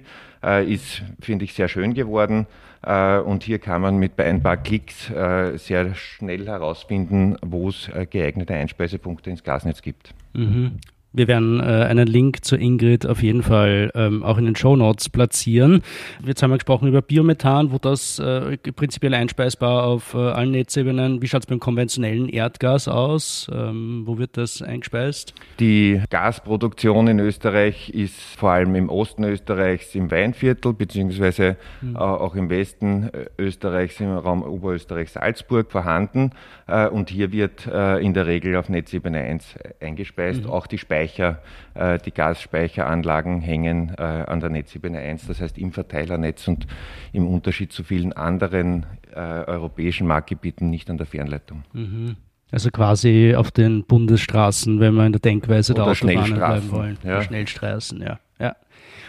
ist, 0.66 1.02
finde 1.20 1.44
ich, 1.44 1.54
sehr 1.54 1.68
schön 1.68 1.94
geworden. 1.94 2.46
Und 2.86 3.42
hier 3.42 3.58
kann 3.58 3.82
man 3.82 3.96
mit 3.96 4.20
ein 4.20 4.42
paar 4.42 4.56
Klicks 4.56 5.06
sehr 5.06 5.94
schnell 5.96 6.46
herausfinden, 6.46 7.36
wo 7.42 7.68
es 7.68 7.90
geeignete 8.10 8.54
Einspeisepunkte 8.54 9.28
ins 9.28 9.42
Gasnetz 9.42 9.82
gibt. 9.82 10.14
Mhm. 10.34 10.78
Wir 11.16 11.28
werden 11.28 11.60
äh, 11.60 11.62
einen 11.62 12.06
Link 12.06 12.44
zu 12.44 12.56
Ingrid 12.56 13.06
auf 13.06 13.22
jeden 13.22 13.42
Fall 13.42 13.90
ähm, 13.94 14.22
auch 14.22 14.36
in 14.36 14.44
den 14.44 14.54
Show 14.54 14.76
Notes 14.76 15.08
platzieren. 15.08 15.80
Jetzt 16.26 16.42
haben 16.42 16.50
wir 16.50 16.58
gesprochen 16.58 16.88
über 16.88 17.00
Biomethan, 17.00 17.72
wo 17.72 17.78
das 17.78 18.18
äh, 18.18 18.58
prinzipiell 18.58 19.14
einspeisbar 19.14 19.84
auf 19.84 20.12
äh, 20.12 20.18
allen 20.18 20.50
Netzebenen. 20.50 21.22
Wie 21.22 21.26
schaut 21.26 21.40
es 21.40 21.46
beim 21.46 21.58
konventionellen 21.58 22.28
Erdgas 22.28 22.86
aus? 22.86 23.50
Ähm, 23.50 24.02
wo 24.04 24.18
wird 24.18 24.36
das 24.36 24.60
eingespeist? 24.60 25.32
Die 25.58 26.02
Gasproduktion 26.10 27.08
in 27.08 27.18
Österreich 27.18 27.88
ist 27.88 28.20
vor 28.36 28.50
allem 28.50 28.74
im 28.74 28.90
Osten 28.90 29.24
Österreichs 29.24 29.94
im 29.94 30.10
Weinviertel, 30.10 30.74
beziehungsweise 30.74 31.56
mhm. 31.80 31.96
auch 31.96 32.34
im 32.34 32.50
Westen 32.50 33.04
äh, 33.04 33.42
Österreichs 33.42 33.98
im 34.00 34.10
Raum 34.10 34.42
Oberösterreich-Salzburg 34.42 35.72
vorhanden. 35.72 36.32
Äh, 36.66 36.88
und 36.88 37.08
hier 37.08 37.32
wird 37.32 37.66
in 37.66 38.14
der 38.14 38.26
Regel 38.26 38.56
auf 38.56 38.68
Netzebene 38.68 39.20
1 39.20 39.54
eingespeist. 39.80 40.44
Mhm. 40.44 40.50
Auch 40.50 40.66
die 40.66 40.78
Speicher 40.78 41.05
Speicher, 41.06 41.40
äh, 41.74 41.98
die 41.98 42.10
Gasspeicheranlagen 42.10 43.40
hängen 43.40 43.92
äh, 43.96 44.02
an 44.02 44.40
der 44.40 44.50
Netzebene 44.50 44.98
1, 44.98 45.26
das 45.26 45.40
heißt 45.40 45.58
im 45.58 45.72
Verteilernetz 45.72 46.48
und 46.48 46.66
im 47.12 47.26
Unterschied 47.26 47.72
zu 47.72 47.84
vielen 47.84 48.12
anderen 48.12 48.86
äh, 49.14 49.18
europäischen 49.18 50.06
Marktgebieten 50.06 50.68
nicht 50.68 50.90
an 50.90 50.98
der 50.98 51.06
Fernleitung. 51.06 51.64
Mhm. 51.72 52.16
Also 52.50 52.70
quasi 52.70 53.34
auf 53.36 53.50
den 53.50 53.84
Bundesstraßen, 53.84 54.78
wenn 54.78 54.94
wir 54.94 55.04
in 55.06 55.12
der 55.12 55.20
Denkweise 55.20 55.74
der 55.74 55.86
Autobahnen 55.86 56.34
bleiben 56.34 56.70
wollen. 56.70 56.98
Ja. 57.02 57.20
Schnellstraßen, 57.20 58.00
ja. 58.00 58.20
ja. 58.38 58.54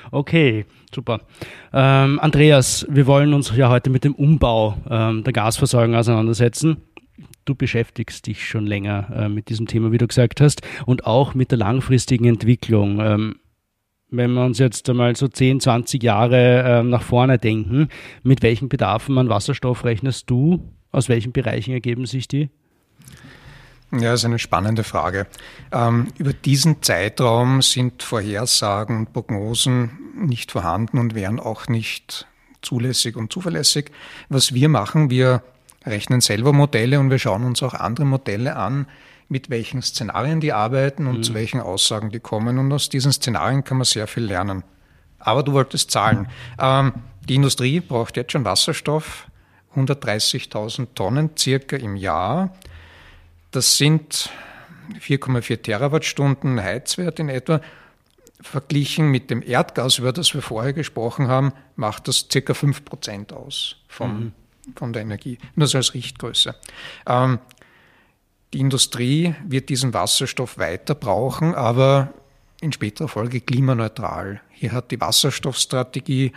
Okay, 0.09 0.65
super. 0.93 1.21
Ähm, 1.71 2.19
Andreas, 2.19 2.87
wir 2.89 3.05
wollen 3.05 3.33
uns 3.33 3.55
ja 3.55 3.69
heute 3.69 3.91
mit 3.91 4.03
dem 4.03 4.15
Umbau 4.15 4.77
ähm, 4.89 5.23
der 5.23 5.33
Gasversorgung 5.33 5.95
auseinandersetzen 5.95 6.77
du 7.47 7.55
beschäftigst 7.55 8.27
dich 8.27 8.47
schon 8.47 8.65
länger 8.65 9.09
äh, 9.15 9.29
mit 9.29 9.49
diesem 9.49 9.67
Thema, 9.67 9.91
wie 9.91 9.97
du 9.97 10.07
gesagt 10.07 10.41
hast, 10.41 10.61
und 10.85 11.05
auch 11.05 11.33
mit 11.33 11.51
der 11.51 11.57
langfristigen 11.57 12.25
Entwicklung. 12.25 12.99
Ähm, 12.99 13.35
wenn 14.09 14.33
wir 14.33 14.45
uns 14.45 14.59
jetzt 14.59 14.89
einmal 14.89 15.15
so 15.15 15.27
10, 15.27 15.59
20 15.59 16.01
Jahre 16.01 16.63
äh, 16.79 16.83
nach 16.83 17.01
vorne 17.01 17.37
denken, 17.37 17.89
mit 18.23 18.41
welchen 18.41 18.69
Bedarfen 18.69 19.17
an 19.17 19.29
Wasserstoff 19.29 19.83
rechnest 19.83 20.29
du? 20.29 20.73
Aus 20.91 21.09
welchen 21.09 21.33
Bereichen 21.33 21.73
ergeben 21.73 22.05
sich 22.05 22.27
die? 22.27 22.49
Ja, 23.91 24.11
das 24.11 24.21
ist 24.21 24.25
eine 24.25 24.39
spannende 24.39 24.83
Frage. 24.83 25.27
Ähm, 25.71 26.07
über 26.17 26.33
diesen 26.33 26.81
Zeitraum 26.81 27.61
sind 27.61 28.03
Vorhersagen 28.03 28.97
und 28.97 29.13
Prognosen 29.13 29.91
nicht 30.15 30.51
vorhanden 30.51 30.97
und 30.97 31.15
wären 31.15 31.39
auch 31.39 31.67
nicht 31.67 32.27
zulässig 32.61 33.15
und 33.15 33.31
zuverlässig. 33.31 33.91
Was 34.29 34.53
wir 34.53 34.67
machen, 34.67 35.09
wir 35.09 35.43
rechnen 35.87 36.21
selber 36.21 36.53
Modelle 36.53 36.99
und 36.99 37.09
wir 37.09 37.19
schauen 37.19 37.43
uns 37.43 37.63
auch 37.63 37.73
andere 37.73 38.05
Modelle 38.05 38.55
an, 38.55 38.87
mit 39.29 39.49
welchen 39.49 39.81
Szenarien 39.81 40.39
die 40.39 40.53
arbeiten 40.53 41.07
und 41.07 41.17
mhm. 41.17 41.23
zu 41.23 41.33
welchen 41.33 41.59
Aussagen 41.59 42.09
die 42.09 42.19
kommen. 42.19 42.57
Und 42.57 42.71
aus 42.71 42.89
diesen 42.89 43.11
Szenarien 43.11 43.63
kann 43.63 43.77
man 43.77 43.85
sehr 43.85 44.07
viel 44.07 44.23
lernen. 44.23 44.63
Aber 45.19 45.43
du 45.43 45.53
wolltest 45.53 45.91
Zahlen. 45.91 46.27
Ähm, 46.59 46.93
die 47.27 47.35
Industrie 47.35 47.79
braucht 47.79 48.15
jetzt 48.15 48.31
schon 48.31 48.45
Wasserstoff, 48.45 49.27
130.000 49.75 50.87
Tonnen 50.95 51.31
circa 51.37 51.75
im 51.75 51.95
Jahr. 51.95 52.55
Das 53.51 53.77
sind 53.77 54.29
4,4 54.99 55.61
Terawattstunden 55.61 56.61
Heizwert 56.61 57.19
in 57.19 57.29
etwa. 57.29 57.61
Verglichen 58.39 59.09
mit 59.09 59.31
dem 59.31 59.41
Erdgas, 59.41 59.97
über 59.97 60.13
das 60.13 60.33
wir 60.35 60.43
vorher 60.43 60.71
gesprochen 60.71 61.27
haben, 61.27 61.53
macht 61.75 62.07
das 62.07 62.27
circa 62.31 62.53
5 62.53 62.85
Prozent 62.85 63.33
aus 63.33 63.77
vom 63.87 64.19
mhm 64.19 64.31
von 64.75 64.93
der 64.93 65.01
Energie, 65.01 65.37
nur 65.55 65.67
so 65.67 65.77
als 65.77 65.93
Richtgröße. 65.93 66.55
Ähm, 67.05 67.39
die 68.53 68.59
Industrie 68.59 69.35
wird 69.45 69.69
diesen 69.69 69.93
Wasserstoff 69.93 70.57
weiter 70.57 70.95
brauchen, 70.95 71.53
aber 71.53 72.13
in 72.61 72.71
späterer 72.71 73.07
Folge 73.07 73.41
klimaneutral. 73.41 74.41
Hier 74.49 74.71
hat 74.71 74.91
die 74.91 74.99
Wasserstoffstrategie 74.99 76.31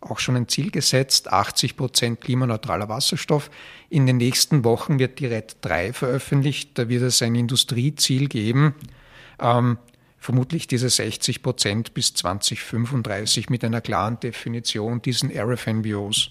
auch 0.00 0.18
schon 0.18 0.36
ein 0.36 0.48
Ziel 0.48 0.70
gesetzt, 0.70 1.32
80 1.32 1.76
Prozent 1.76 2.20
klimaneutraler 2.20 2.88
Wasserstoff. 2.88 3.50
In 3.88 4.06
den 4.06 4.18
nächsten 4.18 4.64
Wochen 4.64 4.98
wird 4.98 5.18
die 5.18 5.26
RED 5.26 5.56
3 5.62 5.92
veröffentlicht. 5.92 6.78
Da 6.78 6.88
wird 6.88 7.02
es 7.02 7.22
ein 7.22 7.34
Industrieziel 7.34 8.28
geben, 8.28 8.74
ähm, 9.40 9.78
vermutlich 10.18 10.66
diese 10.66 10.88
60 10.88 11.42
Prozent 11.42 11.94
bis 11.94 12.14
2035 12.14 13.50
mit 13.50 13.64
einer 13.64 13.80
klaren 13.80 14.20
Definition 14.20 15.02
diesen 15.02 15.30
RFNBOs. 15.30 16.30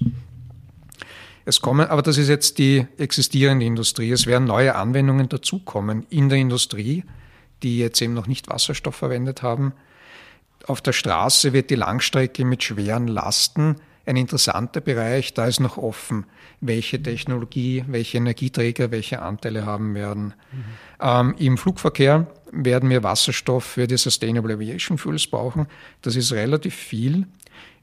Es 1.48 1.62
kommen, 1.62 1.88
aber 1.88 2.02
das 2.02 2.18
ist 2.18 2.28
jetzt 2.28 2.58
die 2.58 2.86
existierende 2.98 3.66
Industrie. 3.66 4.12
Es 4.12 4.26
werden 4.28 4.44
neue 4.44 4.76
Anwendungen 4.76 5.30
dazukommen 5.30 6.06
in 6.10 6.28
der 6.28 6.40
Industrie, 6.40 7.06
die 7.64 7.80
jetzt 7.80 8.02
eben 8.02 8.14
noch 8.14 8.28
nicht 8.28 8.50
Wasserstoff 8.50 8.96
verwendet 8.96 9.44
haben. 9.44 9.72
Auf 10.66 10.82
der 10.82 10.92
Straße 10.92 11.54
wird 11.54 11.70
die 11.70 11.76
Langstrecke 11.76 12.44
mit 12.44 12.64
schweren 12.64 13.08
Lasten 13.08 13.78
ein 14.06 14.18
interessanter 14.18 14.82
Bereich. 14.82 15.34
Da 15.36 15.46
ist 15.46 15.62
noch 15.62 15.78
offen, 15.78 16.26
welche 16.60 17.02
Technologie, 17.02 17.86
welche 17.88 18.18
Energieträger, 18.18 18.92
welche 18.92 19.22
Anteile 19.22 19.66
haben 19.66 19.96
werden. 19.96 20.34
Mhm. 20.52 20.64
Ähm, 21.00 21.36
Im 21.38 21.58
Flugverkehr 21.58 22.28
werden 22.52 22.90
wir 22.90 23.04
Wasserstoff 23.04 23.64
für 23.64 23.88
die 23.88 23.96
Sustainable 23.96 24.56
Aviation 24.56 24.98
Fuels 24.98 25.28
brauchen. 25.28 25.68
Das 26.02 26.18
ist 26.18 26.34
relativ 26.34 26.76
viel. 26.76 27.26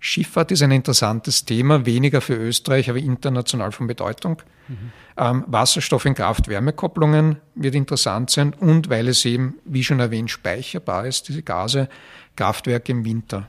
Schifffahrt 0.06 0.52
ist 0.52 0.60
ein 0.60 0.70
interessantes 0.70 1.46
Thema, 1.46 1.86
weniger 1.86 2.20
für 2.20 2.34
Österreich, 2.34 2.90
aber 2.90 2.98
international 2.98 3.72
von 3.72 3.86
Bedeutung. 3.86 4.42
Mhm. 4.68 4.92
Ähm, 5.16 5.44
Wasserstoff 5.46 6.04
in 6.04 6.14
Kraft-Wärme-Kopplungen 6.14 7.38
wird 7.54 7.74
interessant 7.74 8.28
sein 8.28 8.52
und 8.52 8.90
weil 8.90 9.08
es 9.08 9.24
eben, 9.24 9.54
wie 9.64 9.82
schon 9.82 10.00
erwähnt, 10.00 10.30
speicherbar 10.30 11.06
ist, 11.06 11.28
diese 11.28 11.42
Gase, 11.42 11.88
Kraftwerke 12.36 12.92
im 12.92 13.06
Winter. 13.06 13.48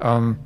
Ähm, 0.00 0.38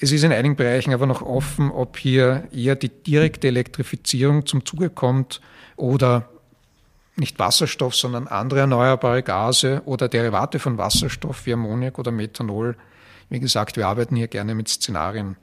es 0.00 0.10
ist 0.10 0.24
in 0.24 0.32
einigen 0.32 0.56
Bereichen 0.56 0.94
aber 0.94 1.04
noch 1.04 1.20
offen, 1.20 1.70
ob 1.70 1.98
hier 1.98 2.48
eher 2.50 2.76
die 2.76 2.88
direkte 2.88 3.48
Elektrifizierung 3.48 4.46
zum 4.46 4.64
Zuge 4.64 4.88
kommt 4.88 5.42
oder 5.76 6.30
nicht 7.16 7.38
Wasserstoff, 7.38 7.94
sondern 7.94 8.26
andere 8.26 8.60
erneuerbare 8.60 9.22
Gase 9.22 9.82
oder 9.84 10.08
Derivate 10.08 10.58
von 10.58 10.78
Wasserstoff 10.78 11.44
wie 11.44 11.52
Ammoniak 11.52 11.98
oder 11.98 12.10
Methanol 12.10 12.74
wie 13.28 13.40
gesagt, 13.40 13.76
wir 13.76 13.86
arbeiten 13.86 14.16
hier 14.16 14.28
gerne 14.28 14.54
mit 14.54 14.68
Szenarien. 14.68 15.36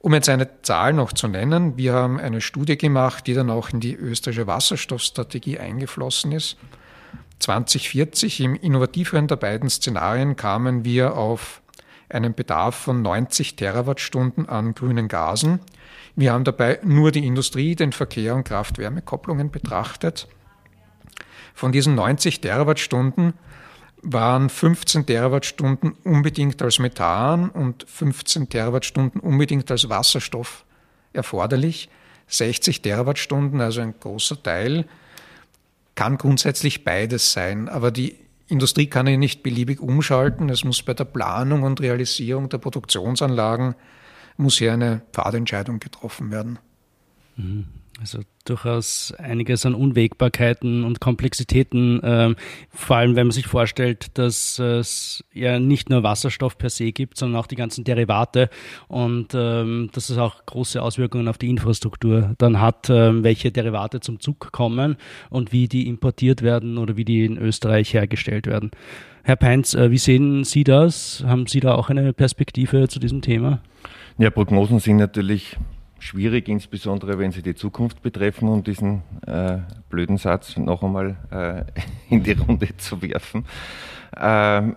Um 0.00 0.14
jetzt 0.14 0.28
eine 0.28 0.62
Zahl 0.62 0.92
noch 0.92 1.12
zu 1.12 1.26
nennen, 1.26 1.76
wir 1.76 1.92
haben 1.92 2.20
eine 2.20 2.40
Studie 2.40 2.78
gemacht, 2.78 3.26
die 3.26 3.34
dann 3.34 3.50
auch 3.50 3.70
in 3.70 3.80
die 3.80 3.94
österreichische 3.94 4.46
Wasserstoffstrategie 4.46 5.58
eingeflossen 5.58 6.32
ist. 6.32 6.56
2040 7.40 8.40
im 8.40 8.54
innovativeren 8.54 9.26
der 9.26 9.36
beiden 9.36 9.70
Szenarien 9.70 10.36
kamen 10.36 10.84
wir 10.84 11.16
auf 11.16 11.62
einen 12.08 12.34
Bedarf 12.34 12.74
von 12.74 13.02
90 13.02 13.56
Terawattstunden 13.56 14.48
an 14.48 14.74
grünen 14.74 15.08
Gasen. 15.08 15.60
Wir 16.16 16.32
haben 16.32 16.44
dabei 16.44 16.80
nur 16.82 17.12
die 17.12 17.26
Industrie, 17.26 17.76
den 17.76 17.92
Verkehr 17.92 18.34
und 18.34 18.44
Kraft-Wärme-Kopplungen 18.44 19.50
betrachtet. 19.50 20.26
Von 21.54 21.72
diesen 21.72 21.94
90 21.94 22.40
Terawattstunden 22.40 23.34
waren 24.02 24.48
15 24.48 25.06
Terawattstunden 25.06 25.92
unbedingt 26.04 26.60
als 26.62 26.78
Methan 26.78 27.50
und 27.50 27.84
15 27.88 28.48
Terawattstunden 28.48 29.20
unbedingt 29.20 29.70
als 29.70 29.88
Wasserstoff 29.88 30.64
erforderlich. 31.12 31.88
60 32.28 32.82
Terawattstunden, 32.82 33.60
also 33.60 33.80
ein 33.80 33.94
großer 33.98 34.42
Teil, 34.42 34.86
kann 35.94 36.18
grundsätzlich 36.18 36.84
beides 36.84 37.32
sein, 37.32 37.68
aber 37.68 37.90
die 37.90 38.16
Industrie 38.46 38.86
kann 38.86 39.06
ihn 39.06 39.20
nicht 39.20 39.42
beliebig 39.42 39.80
umschalten. 39.80 40.48
Es 40.48 40.64
muss 40.64 40.82
bei 40.82 40.94
der 40.94 41.04
Planung 41.04 41.62
und 41.62 41.80
Realisierung 41.80 42.48
der 42.48 42.58
Produktionsanlagen 42.58 43.74
muss 44.36 44.58
hier 44.58 44.72
eine 44.72 45.02
Pfadentscheidung 45.12 45.80
getroffen 45.80 46.30
werden. 46.30 46.58
Also 48.00 48.20
durchaus 48.44 49.12
einiges 49.18 49.66
an 49.66 49.74
Unwägbarkeiten 49.74 50.84
und 50.84 51.00
Komplexitäten, 51.00 52.00
ähm, 52.04 52.36
vor 52.70 52.96
allem 52.96 53.16
wenn 53.16 53.26
man 53.26 53.32
sich 53.32 53.48
vorstellt, 53.48 54.16
dass 54.16 54.60
es 54.60 55.24
ja 55.32 55.58
nicht 55.58 55.90
nur 55.90 56.04
Wasserstoff 56.04 56.58
per 56.58 56.70
se 56.70 56.92
gibt, 56.92 57.18
sondern 57.18 57.40
auch 57.40 57.48
die 57.48 57.56
ganzen 57.56 57.82
Derivate 57.82 58.50
und 58.86 59.34
ähm, 59.34 59.90
dass 59.92 60.10
es 60.10 60.18
auch 60.18 60.46
große 60.46 60.80
Auswirkungen 60.80 61.26
auf 61.26 61.38
die 61.38 61.50
Infrastruktur 61.50 62.36
dann 62.38 62.60
hat, 62.60 62.88
ähm, 62.88 63.24
welche 63.24 63.50
Derivate 63.50 63.98
zum 63.98 64.20
Zug 64.20 64.52
kommen 64.52 64.96
und 65.28 65.50
wie 65.50 65.66
die 65.66 65.88
importiert 65.88 66.42
werden 66.42 66.78
oder 66.78 66.96
wie 66.96 67.04
die 67.04 67.24
in 67.24 67.36
Österreich 67.36 67.94
hergestellt 67.94 68.46
werden. 68.46 68.70
Herr 69.24 69.36
Peinz, 69.36 69.74
äh, 69.74 69.90
wie 69.90 69.98
sehen 69.98 70.44
Sie 70.44 70.62
das? 70.62 71.24
Haben 71.26 71.48
Sie 71.48 71.58
da 71.58 71.74
auch 71.74 71.90
eine 71.90 72.12
Perspektive 72.12 72.86
zu 72.86 73.00
diesem 73.00 73.22
Thema? 73.22 73.60
Ja, 74.18 74.30
Prognosen 74.30 74.78
sind 74.78 74.96
natürlich 74.98 75.56
schwierig, 75.98 76.48
insbesondere 76.48 77.18
wenn 77.18 77.32
sie 77.32 77.42
die 77.42 77.54
Zukunft 77.54 78.02
betreffen, 78.02 78.48
um 78.48 78.62
diesen 78.62 79.02
äh, 79.26 79.58
blöden 79.88 80.16
Satz 80.16 80.56
noch 80.56 80.82
einmal 80.82 81.16
äh, 81.30 81.82
in 82.14 82.22
die 82.22 82.32
Runde 82.32 82.68
zu 82.76 83.02
werfen. 83.02 83.44
Ähm, 84.16 84.76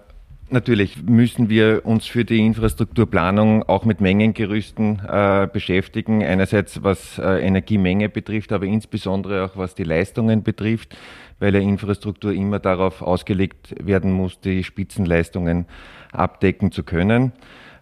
natürlich 0.50 1.02
müssen 1.04 1.50
wir 1.50 1.86
uns 1.86 2.06
für 2.06 2.26
die 2.26 2.46
Infrastrukturplanung 2.46 3.64
auch 3.64 3.86
mit 3.86 4.02
Mengengerüsten 4.02 5.02
äh, 5.08 5.48
beschäftigen. 5.52 6.24
Einerseits 6.24 6.84
was 6.84 7.18
äh, 7.18 7.46
Energiemenge 7.46 8.10
betrifft, 8.10 8.52
aber 8.52 8.66
insbesondere 8.66 9.46
auch 9.46 9.58
was 9.58 9.76
die 9.76 9.84
Leistungen 9.84 10.44
betrifft, 10.44 10.98
weil 11.40 11.56
ja 11.56 11.62
Infrastruktur 11.62 12.34
immer 12.34 12.60
darauf 12.60 13.02
ausgelegt 13.02 13.74
werden 13.84 14.12
muss, 14.12 14.40
die 14.40 14.64
Spitzenleistungen 14.64 15.66
abdecken 16.12 16.72
zu 16.72 16.84
können. 16.84 17.32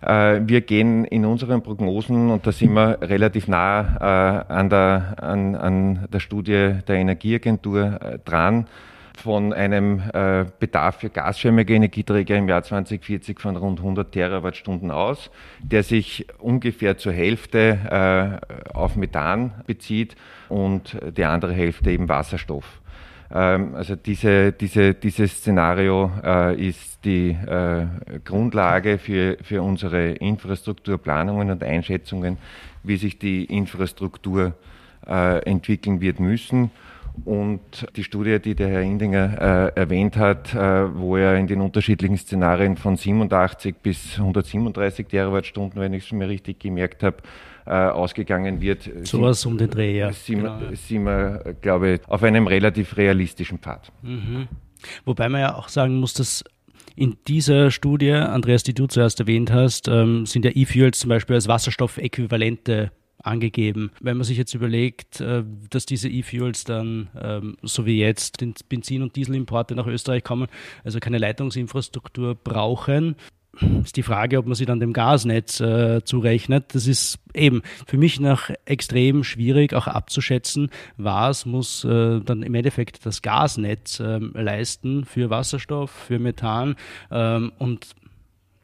Äh, 0.01 0.41
wir 0.45 0.61
gehen 0.61 1.05
in 1.05 1.25
unseren 1.25 1.61
Prognosen, 1.61 2.29
und 2.29 2.47
da 2.47 2.51
sind 2.51 2.73
wir 2.73 2.99
relativ 3.01 3.47
nah 3.47 4.45
äh, 4.47 4.53
an, 4.53 4.69
der, 4.69 5.15
an, 5.21 5.55
an 5.55 6.07
der 6.11 6.19
Studie 6.19 6.75
der 6.87 6.95
Energieagentur 6.95 7.99
äh, 8.01 8.19
dran, 8.23 8.67
von 9.21 9.51
einem 9.51 10.01
Bedarf 10.59 11.01
für 11.01 11.09
gasförmige 11.09 11.73
Energieträger 11.73 12.37
im 12.37 12.47
Jahr 12.47 12.63
2040 12.63 13.37
von 13.37 13.57
rund 13.57 13.79
100 13.79 14.13
Terawattstunden 14.13 14.91
aus, 14.91 15.29
der 15.61 15.83
sich 15.83 16.25
ungefähr 16.37 16.97
zur 16.97 17.11
Hälfte 17.11 18.39
auf 18.73 18.95
Methan 18.95 19.51
bezieht 19.67 20.15
und 20.47 20.97
die 21.17 21.25
andere 21.25 21.51
Hälfte 21.51 21.91
eben 21.91 22.07
Wasserstoff. 22.07 22.79
Ähm, 23.31 23.75
also 23.75 23.95
diese, 23.95 24.51
diese, 24.51 24.93
dieses 24.93 25.37
Szenario 25.37 26.11
äh, 26.23 26.67
ist 26.67 27.05
die 27.05 27.29
äh, 27.29 27.85
Grundlage 28.25 28.97
für, 28.97 29.37
für 29.41 29.61
unsere 29.61 30.11
Infrastrukturplanungen 30.11 31.51
und 31.51 31.63
Einschätzungen, 31.63 32.37
wie 32.83 32.97
sich 32.97 33.19
die 33.19 33.45
Infrastruktur 33.45 34.53
äh, 35.07 35.43
entwickeln 35.43 36.01
wird 36.01 36.19
müssen. 36.19 36.71
Und 37.25 37.87
die 37.95 38.03
Studie, 38.03 38.39
die 38.39 38.55
der 38.55 38.69
Herr 38.69 38.81
Indinger 38.81 39.71
äh, 39.75 39.79
erwähnt 39.79 40.15
hat, 40.15 40.53
äh, 40.53 40.95
wo 40.95 41.17
er 41.17 41.37
in 41.37 41.47
den 41.47 41.59
unterschiedlichen 41.61 42.17
Szenarien 42.17 42.77
von 42.77 42.95
87 42.95 43.75
bis 43.75 44.17
137 44.17 45.07
Terawattstunden, 45.07 45.81
wenn 45.81 45.93
ich 45.93 46.05
es 46.05 46.11
mir 46.11 46.29
richtig 46.29 46.59
gemerkt 46.59 47.03
habe, 47.03 47.17
ausgegangen 47.69 48.61
wird. 48.61 48.89
Sowas 49.03 49.45
um 49.45 49.57
den 49.57 49.69
Dreh, 49.69 49.97
ja. 49.97 50.11
Sind, 50.11 50.39
genau. 50.39 50.59
sind 50.73 51.03
wir, 51.03 51.55
glaube 51.61 51.93
ich, 51.93 52.01
auf 52.07 52.23
einem 52.23 52.47
relativ 52.47 52.97
realistischen 52.97 53.59
Pfad. 53.59 53.91
Mhm. 54.01 54.47
Wobei 55.05 55.29
man 55.29 55.41
ja 55.41 55.55
auch 55.55 55.69
sagen 55.69 55.99
muss, 55.99 56.13
dass 56.13 56.43
in 56.95 57.17
dieser 57.27 57.71
Studie, 57.71 58.11
Andreas, 58.11 58.63
die 58.63 58.73
du 58.73 58.87
zuerst 58.87 59.19
erwähnt 59.19 59.51
hast, 59.51 59.87
ähm, 59.87 60.25
sind 60.25 60.43
ja 60.43 60.51
E-Fuels 60.53 60.99
zum 60.99 61.09
Beispiel 61.09 61.35
als 61.35 61.47
Wasserstoffäquivalente 61.47 62.91
angegeben. 63.23 63.91
Wenn 64.01 64.17
man 64.17 64.23
sich 64.23 64.37
jetzt 64.37 64.53
überlegt, 64.53 65.21
äh, 65.21 65.43
dass 65.69 65.85
diese 65.85 66.09
E-Fuels 66.09 66.63
dann, 66.63 67.09
ähm, 67.21 67.57
so 67.61 67.85
wie 67.85 67.99
jetzt, 67.99 68.41
den 68.41 68.53
Benzin- 68.67 69.01
und 69.01 69.15
Dieselimporte 69.15 69.75
nach 69.75 69.87
Österreich 69.87 70.23
kommen, 70.23 70.47
also 70.83 70.99
keine 70.99 71.17
Leitungsinfrastruktur 71.17 72.35
brauchen, 72.35 73.15
ist 73.83 73.97
die 73.97 74.03
Frage, 74.03 74.37
ob 74.37 74.45
man 74.45 74.55
sie 74.55 74.65
dann 74.65 74.79
dem 74.79 74.93
Gasnetz 74.93 75.59
äh, 75.59 76.03
zurechnet. 76.03 76.73
Das 76.73 76.87
ist 76.87 77.19
eben 77.33 77.61
für 77.85 77.97
mich 77.97 78.19
noch 78.19 78.49
extrem 78.65 79.23
schwierig 79.23 79.73
auch 79.73 79.87
abzuschätzen, 79.87 80.69
was 80.97 81.45
muss 81.45 81.83
äh, 81.83 82.19
dann 82.21 82.43
im 82.43 82.55
Endeffekt 82.55 83.05
das 83.05 83.21
Gasnetz 83.21 83.99
äh, 83.99 84.19
leisten 84.19 85.05
für 85.05 85.29
Wasserstoff, 85.29 85.91
für 85.91 86.19
Methan 86.19 86.75
ähm, 87.11 87.51
und 87.57 87.87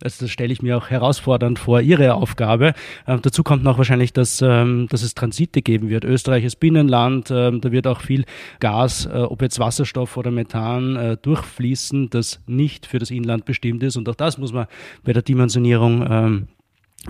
also 0.03 0.25
das 0.25 0.31
stelle 0.31 0.51
ich 0.51 0.61
mir 0.61 0.77
auch 0.77 0.89
herausfordernd 0.89 1.57
vor, 1.59 1.81
Ihre 1.81 2.13
Aufgabe. 2.15 2.73
Ähm, 3.07 3.19
dazu 3.21 3.43
kommt 3.43 3.63
noch 3.63 3.77
wahrscheinlich, 3.77 4.13
dass, 4.13 4.41
ähm, 4.41 4.87
dass 4.89 5.03
es 5.03 5.15
Transite 5.15 5.61
geben 5.61 5.89
wird. 5.89 6.03
Österreich 6.03 6.43
ist 6.43 6.57
Binnenland, 6.59 7.31
ähm, 7.31 7.61
da 7.61 7.71
wird 7.71 7.87
auch 7.87 8.01
viel 8.01 8.25
Gas, 8.59 9.05
äh, 9.05 9.17
ob 9.17 9.41
jetzt 9.41 9.59
Wasserstoff 9.59 10.17
oder 10.17 10.31
Methan, 10.31 10.95
äh, 10.95 11.17
durchfließen, 11.17 12.09
das 12.09 12.41
nicht 12.45 12.85
für 12.85 12.99
das 12.99 13.11
Inland 13.11 13.45
bestimmt 13.45 13.83
ist. 13.83 13.95
Und 13.95 14.09
auch 14.09 14.15
das 14.15 14.37
muss 14.37 14.53
man 14.53 14.67
bei 15.03 15.13
der 15.13 15.21
Dimensionierung 15.21 16.05
ähm, 16.09 16.47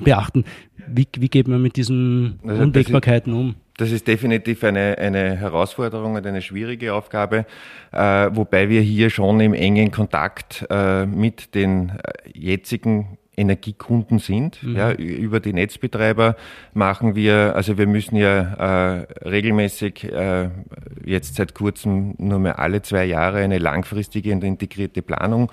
beachten. 0.04 0.46
Wie, 0.88 1.08
wie 1.18 1.30
geht 1.30 1.48
man 1.48 1.62
mit 1.62 1.78
diesen 1.78 2.40
also 2.44 2.62
Unwägbarkeiten 2.62 3.34
um? 3.34 3.56
Das 3.78 3.92
ist 3.92 4.08
definitiv 4.08 4.64
eine, 4.64 4.98
eine 4.98 5.36
Herausforderung 5.36 6.16
und 6.16 6.26
eine 6.26 6.42
schwierige 6.42 6.94
Aufgabe, 6.94 7.46
äh, 7.92 7.98
wobei 8.32 8.70
wir 8.70 8.82
hier 8.82 9.10
schon 9.10 9.40
im 9.42 9.54
engen 9.54 9.92
Kontakt 9.92 10.66
äh, 10.70 11.06
mit 11.06 11.56
den 11.56 11.90
äh, 11.90 12.14
jetzigen 12.34 13.18
Energiekunden 13.38 14.20
sind. 14.20 14.62
Mhm. 14.64 14.76
Ja, 14.76 14.92
über 14.94 15.40
die 15.40 15.54
Netzbetreiber 15.54 16.36
machen 16.74 17.16
wir, 17.16 17.54
also 17.56 17.78
wir 17.78 17.88
müssen 17.88 18.16
ja 18.16 19.02
äh, 19.02 19.08
regelmäßig 19.28 20.06
äh, 20.06 20.50
jetzt 21.04 21.36
seit 21.36 21.54
kurzem 21.54 22.16
nur 22.18 22.40
mehr 22.40 22.60
alle 22.60 22.82
zwei 22.82 23.06
Jahre 23.06 23.40
eine 23.40 23.58
langfristige 23.58 24.32
und 24.32 24.44
integrierte 24.44 25.02
Planung 25.02 25.52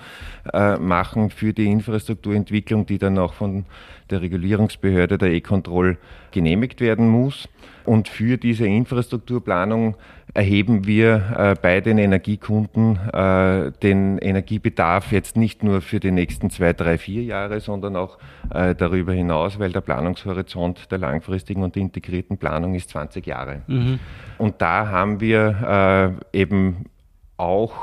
äh, 0.53 0.77
machen 0.77 1.29
für 1.29 1.53
die 1.53 1.65
Infrastrukturentwicklung, 1.65 2.85
die 2.85 2.97
dann 2.97 3.17
auch 3.17 3.33
von 3.33 3.65
der 4.13 4.21
Regulierungsbehörde 4.21 5.17
der 5.17 5.31
E-Control 5.31 5.97
genehmigt 6.31 6.79
werden 6.79 7.09
muss. 7.09 7.49
Und 7.85 8.07
für 8.07 8.37
diese 8.37 8.65
Infrastrukturplanung 8.65 9.95
erheben 10.33 10.87
wir 10.87 11.33
äh, 11.37 11.55
bei 11.61 11.81
den 11.81 11.97
Energiekunden 11.97 12.97
äh, 13.11 13.71
den 13.83 14.17
Energiebedarf 14.19 15.11
jetzt 15.11 15.35
nicht 15.35 15.63
nur 15.63 15.81
für 15.81 15.99
die 15.99 16.11
nächsten 16.11 16.49
zwei, 16.49 16.73
drei, 16.73 16.97
vier 16.97 17.23
Jahre, 17.23 17.59
sondern 17.59 17.95
auch 17.95 18.17
äh, 18.53 18.73
darüber 18.73 19.13
hinaus, 19.13 19.59
weil 19.59 19.71
der 19.71 19.81
Planungshorizont 19.81 20.91
der 20.91 20.99
langfristigen 20.99 21.63
und 21.63 21.75
integrierten 21.75 22.37
Planung 22.37 22.73
ist 22.73 22.89
20 22.91 23.27
Jahre. 23.27 23.61
Mhm. 23.67 23.99
Und 24.37 24.61
da 24.61 24.87
haben 24.87 25.19
wir 25.19 26.17
äh, 26.33 26.39
eben 26.39 26.85
auch 27.37 27.73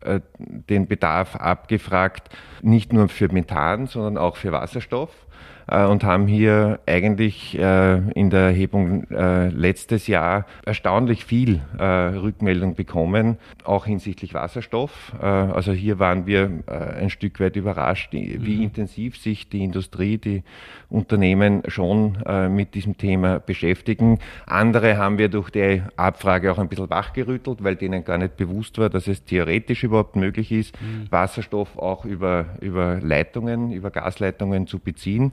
äh, 0.00 0.20
den 0.38 0.86
Bedarf 0.86 1.34
abgefragt, 1.36 2.28
nicht 2.62 2.92
nur 2.92 3.08
für 3.08 3.32
Methan, 3.32 3.86
sondern 3.86 4.18
auch 4.18 4.36
für 4.36 4.52
Wasserstoff 4.52 5.25
und 5.66 6.04
haben 6.04 6.28
hier 6.28 6.78
eigentlich 6.86 7.58
äh, 7.58 7.96
in 8.12 8.30
der 8.30 8.40
Erhebung 8.40 9.10
äh, 9.10 9.48
letztes 9.48 10.06
Jahr 10.06 10.46
erstaunlich 10.64 11.24
viel 11.24 11.60
äh, 11.78 11.84
Rückmeldung 11.84 12.76
bekommen, 12.76 13.36
auch 13.64 13.86
hinsichtlich 13.86 14.32
Wasserstoff. 14.32 15.12
Äh, 15.20 15.26
also 15.26 15.72
hier 15.72 15.98
waren 15.98 16.26
wir 16.26 16.62
äh, 16.66 17.02
ein 17.02 17.10
Stück 17.10 17.40
weit 17.40 17.56
überrascht, 17.56 18.12
wie 18.12 18.56
mhm. 18.56 18.62
intensiv 18.62 19.16
sich 19.16 19.48
die 19.48 19.64
Industrie, 19.64 20.18
die 20.18 20.44
Unternehmen 20.88 21.62
schon 21.66 22.18
mit 22.48 22.74
diesem 22.74 22.96
Thema 22.96 23.40
beschäftigen. 23.40 24.20
Andere 24.46 24.96
haben 24.96 25.18
wir 25.18 25.28
durch 25.28 25.50
die 25.50 25.82
Abfrage 25.96 26.52
auch 26.52 26.58
ein 26.58 26.68
bisschen 26.68 26.88
wachgerüttelt, 26.88 27.64
weil 27.64 27.74
denen 27.74 28.04
gar 28.04 28.18
nicht 28.18 28.36
bewusst 28.36 28.78
war, 28.78 28.88
dass 28.88 29.08
es 29.08 29.24
theoretisch 29.24 29.82
überhaupt 29.82 30.14
möglich 30.14 30.52
ist, 30.52 30.80
mhm. 30.80 31.10
Wasserstoff 31.10 31.76
auch 31.76 32.04
über, 32.04 32.46
über 32.60 33.00
Leitungen, 33.00 33.72
über 33.72 33.90
Gasleitungen 33.90 34.68
zu 34.68 34.78
beziehen. 34.78 35.32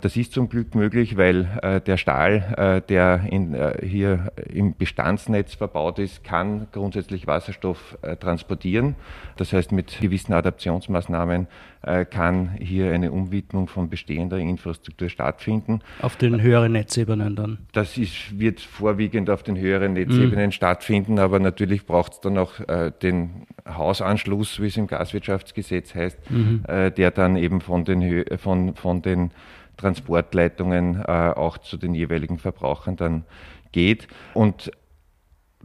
Das 0.00 0.16
ist 0.16 0.32
zum 0.32 0.48
Glück 0.48 0.76
möglich, 0.76 1.16
weil 1.16 1.48
äh, 1.62 1.80
der 1.80 1.96
Stahl, 1.96 2.54
äh, 2.56 2.86
der 2.88 3.22
in, 3.28 3.54
äh, 3.54 3.84
hier 3.84 4.30
im 4.48 4.76
Bestandsnetz 4.76 5.54
verbaut 5.54 5.98
ist, 5.98 6.22
kann 6.22 6.68
grundsätzlich 6.70 7.26
Wasserstoff 7.26 7.98
äh, 8.02 8.16
transportieren. 8.16 8.94
Das 9.36 9.52
heißt, 9.52 9.72
mit 9.72 9.98
gewissen 10.00 10.34
Adaptionsmaßnahmen 10.34 11.48
äh, 11.82 12.04
kann 12.04 12.50
hier 12.60 12.92
eine 12.92 13.10
Umwidmung 13.10 13.66
von 13.66 13.88
bestehender 13.88 14.38
Infrastruktur 14.38 15.08
stattfinden. 15.08 15.80
Auf 16.00 16.14
den 16.14 16.40
höheren 16.40 16.72
Netzebenen 16.72 17.34
dann? 17.34 17.58
Das 17.72 17.98
ist, 17.98 18.38
wird 18.38 18.60
vorwiegend 18.60 19.30
auf 19.30 19.42
den 19.42 19.58
höheren 19.58 19.94
Netzebenen 19.94 20.46
mhm. 20.46 20.52
stattfinden, 20.52 21.18
aber 21.18 21.40
natürlich 21.40 21.86
braucht 21.86 22.12
es 22.12 22.20
dann 22.20 22.38
auch 22.38 22.60
äh, 22.68 22.92
den 23.02 23.46
Hausanschluss, 23.68 24.60
wie 24.60 24.66
es 24.66 24.76
im 24.76 24.86
Gaswirtschaftsgesetz 24.86 25.94
heißt, 25.94 26.18
mhm. 26.30 26.62
der 26.66 27.10
dann 27.10 27.36
eben 27.36 27.60
von 27.60 27.84
den, 27.84 28.24
von, 28.38 28.74
von 28.74 29.02
den 29.02 29.30
Transportleitungen 29.78 31.02
äh, 31.02 31.10
auch 31.10 31.56
zu 31.56 31.78
den 31.78 31.94
jeweiligen 31.94 32.38
Verbrauchern 32.38 32.96
dann 32.96 33.24
geht. 33.72 34.08
Und 34.34 34.70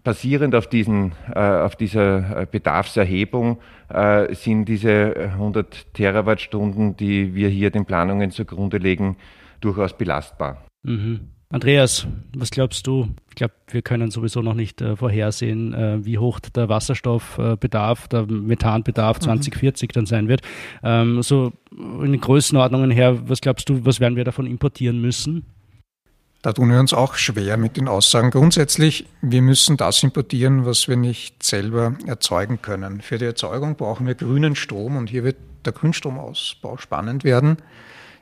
basierend 0.04 0.56
auf, 0.56 0.68
diesen, 0.68 1.14
äh, 1.34 1.40
auf 1.40 1.76
dieser 1.76 2.42
äh, 2.42 2.48
Bedarfserhebung 2.50 3.60
sind 4.32 4.66
diese 4.66 5.14
100 5.34 5.94
Terawattstunden, 5.94 6.98
die 6.98 7.36
wir 7.36 7.50
hier 7.50 7.70
den 7.70 7.86
Planungen 7.86 8.32
zugrunde 8.32 8.80
legen, 8.80 9.18
durchaus 9.64 9.98
belastbar. 9.98 10.66
Mhm. 10.84 11.30
Andreas, 11.54 12.08
was 12.36 12.50
glaubst 12.50 12.88
du? 12.88 13.10
Ich 13.30 13.36
glaube, 13.36 13.54
wir 13.68 13.84
können 13.84 14.10
sowieso 14.10 14.42
noch 14.42 14.56
nicht 14.56 14.82
äh, 14.82 14.96
vorhersehen, 14.96 15.74
äh, 15.76 16.04
wie 16.04 16.18
hoch 16.18 16.40
der 16.40 16.68
Wasserstoffbedarf, 16.68 18.08
der 18.08 18.26
Methanbedarf 18.26 19.20
2040 19.20 19.90
mhm. 19.90 19.94
dann 19.94 20.06
sein 20.08 20.28
wird. 20.28 20.42
Ähm, 20.82 21.22
so 21.22 21.54
in 21.72 22.12
den 22.12 22.22
Größenordnungen 22.22 22.90
her, 22.90 23.30
was 23.30 23.40
glaubst 23.40 23.70
du, 23.70 23.86
was 23.86 24.00
werden 24.00 24.16
wir 24.16 24.24
davon 24.24 24.48
importieren 24.48 25.00
müssen? 25.00 25.46
Da 26.42 26.54
tun 26.54 26.72
wir 26.72 26.80
uns 26.80 26.94
auch 26.94 27.16
schwer 27.16 27.56
mit 27.58 27.78
den 27.78 27.88
Aussagen. 27.88 28.32
Grundsätzlich, 28.32 29.06
wir 29.22 29.44
müssen 29.44 29.78
das 29.78 30.02
importieren, 30.02 30.66
was 30.66 30.88
wir 30.88 30.98
nicht 30.98 31.44
selber 31.44 31.96
erzeugen 32.08 32.64
können. 32.64 33.00
Für 33.00 33.20
die 33.20 33.26
Erzeugung 33.26 33.76
brauchen 33.76 34.08
wir 34.08 34.16
grünen 34.16 34.56
Strom 34.56 34.98
und 34.98 35.10
hier 35.10 35.24
wird 35.24 35.38
der 35.66 35.72
Grünstromausbau 35.72 36.78
spannend 36.78 37.24
werden. 37.24 37.58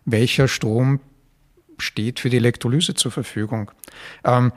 Welcher 0.06 0.48
Strom 0.48 1.00
steht 1.82 2.20
für 2.20 2.30
die 2.30 2.38
Elektrolyse 2.38 2.94
zur 2.94 3.12
Verfügung. 3.12 3.72
Ähm, 4.24 4.52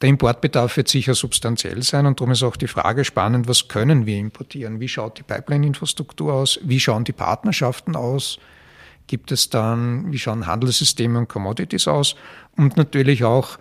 der 0.00 0.08
Importbedarf 0.08 0.76
wird 0.76 0.88
sicher 0.88 1.14
substanziell 1.14 1.82
sein 1.82 2.06
und 2.06 2.20
darum 2.20 2.32
ist 2.32 2.42
auch 2.42 2.56
die 2.56 2.66
Frage 2.66 3.04
spannend, 3.04 3.48
was 3.48 3.68
können 3.68 4.04
wir 4.04 4.18
importieren? 4.18 4.80
Wie 4.80 4.88
schaut 4.88 5.18
die 5.18 5.22
Pipeline-Infrastruktur 5.22 6.32
aus? 6.32 6.58
Wie 6.62 6.80
schauen 6.80 7.04
die 7.04 7.12
Partnerschaften 7.12 7.94
aus? 7.94 8.38
Gibt 9.06 9.32
es 9.32 9.48
dann, 9.48 10.12
wie 10.12 10.18
schauen 10.18 10.46
Handelssysteme 10.46 11.18
und 11.18 11.28
Commodities 11.28 11.86
aus? 11.88 12.16
Und 12.56 12.76
natürlich 12.76 13.24
auch 13.24 13.58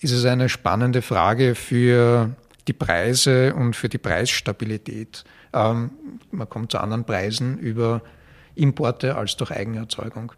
ist 0.00 0.12
es 0.12 0.24
eine 0.24 0.48
spannende 0.48 1.02
Frage 1.02 1.54
für 1.54 2.34
die 2.66 2.72
Preise 2.72 3.54
und 3.54 3.76
für 3.76 3.88
die 3.88 3.98
Preisstabilität. 3.98 5.24
Ähm, 5.52 5.90
man 6.30 6.48
kommt 6.48 6.72
zu 6.72 6.78
anderen 6.78 7.04
Preisen 7.04 7.58
über 7.58 8.02
Importe 8.54 9.16
als 9.16 9.36
durch 9.36 9.50
Eigenerzeugung 9.50 10.32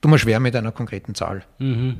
tut 0.00 0.10
mir 0.10 0.18
schwer 0.18 0.40
mit 0.40 0.56
einer 0.56 0.72
konkreten 0.72 1.14
Zahl. 1.14 1.42
Mhm. 1.58 1.98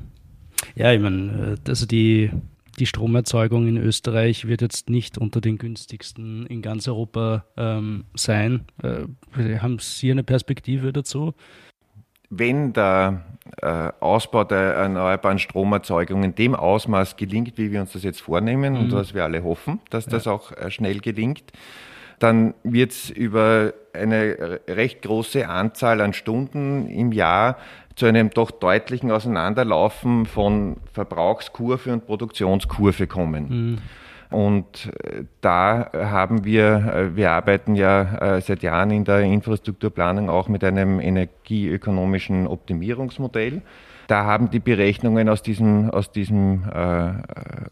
Ja, 0.75 0.93
ich 0.93 1.01
meine, 1.01 1.57
äh, 1.65 1.69
also 1.69 1.87
die, 1.87 2.31
die 2.79 2.87
Stromerzeugung 2.87 3.67
in 3.67 3.77
Österreich 3.77 4.47
wird 4.47 4.63
jetzt 4.63 4.89
nicht 4.89 5.19
unter 5.19 5.41
den 5.41 5.59
günstigsten 5.59 6.47
in 6.47 6.63
ganz 6.63 6.89
Europa 6.89 7.45
ähm, 7.57 8.05
sein. 8.15 8.67
Äh, 8.83 9.59
haben 9.59 9.79
Sie 9.79 10.11
eine 10.11 10.25
Perspektive 10.25 10.93
dazu? 10.93 11.35
Wenn 12.31 12.73
der 12.73 13.25
äh, 13.61 13.91
Ausbau 14.01 14.45
der 14.45 14.75
erneuerbaren 14.75 15.39
Stromerzeugung 15.39 16.23
in 16.23 16.35
dem 16.35 16.55
Ausmaß 16.55 17.17
gelingt, 17.17 17.59
wie 17.59 17.73
wir 17.73 17.83
uns 17.83 17.93
das 17.93 18.05
jetzt 18.05 18.23
vornehmen 18.23 18.73
mhm. 18.73 18.81
und 18.81 18.93
was 18.93 19.13
wir 19.13 19.25
alle 19.25 19.45
hoffen, 19.45 19.81
dass 19.91 20.07
das 20.07 20.25
ja. 20.25 20.33
auch 20.33 20.53
äh, 20.53 20.71
schnell 20.71 21.01
gelingt, 21.01 21.53
dann 22.23 22.55
wird 22.63 22.93
es 22.93 23.11
über 23.11 23.73
eine 23.93 24.61
recht 24.69 25.03
große 25.03 25.49
Anzahl 25.49 26.01
an 26.01 26.13
Stunden 26.13 26.89
im 26.89 27.13
Jahr 27.13 27.57
zu 27.97 28.07
einem 28.07 28.31
doch 28.31 28.51
deutlichen 28.51 29.11
Auseinanderlaufen 29.11 30.27
von 30.27 30.77
Verbrauchskurve 30.93 31.93
und 31.93 32.07
Produktionskurve 32.07 33.07
kommen. 33.07 33.49
Mhm. 33.49 33.79
Und 34.31 34.91
äh, 35.03 35.25
da 35.43 35.91
haben 35.93 36.45
wir, 36.45 36.95
äh, 36.95 37.17
wir 37.17 37.33
arbeiten 37.33 37.75
ja 37.75 38.37
äh, 38.37 38.41
seit 38.41 38.63
Jahren 38.63 38.91
in 38.91 39.05
der 39.05 39.21
Infrastrukturplanung 39.21 40.31
auch 40.31 40.49
mit 40.49 40.65
einem 40.65 41.01
energieökonomischen 41.01 42.47
Optimierungsmodell. 42.47 43.61
Da 44.07 44.25
haben 44.25 44.51
die 44.51 44.59
Berechnungen 44.59 45.29
aus 45.29 45.43
diesem, 45.43 45.91
aus 45.91 46.11
diesem 46.11 46.65
äh, 46.73 47.13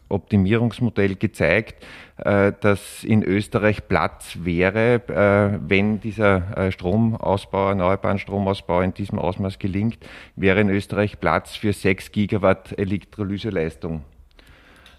Optimierungsmodell 0.09 1.15
gezeigt, 1.15 1.85
äh, 2.17 2.53
dass 2.59 3.03
in 3.03 3.23
Österreich 3.23 3.87
Platz 3.87 4.37
wäre, 4.41 5.01
äh, 5.07 5.59
wenn 5.67 5.99
dieser 5.99 6.57
äh, 6.57 6.71
Stromausbau, 6.71 7.69
erneuerbaren 7.69 8.19
Stromausbau 8.19 8.81
in 8.81 8.93
diesem 8.93 9.19
Ausmaß 9.19 9.59
gelingt, 9.59 9.97
wäre 10.35 10.61
in 10.61 10.69
Österreich 10.69 11.19
Platz 11.19 11.55
für 11.55 11.73
6 11.73 12.11
Gigawatt 12.11 12.77
Elektrolyseleistung. 12.77 14.03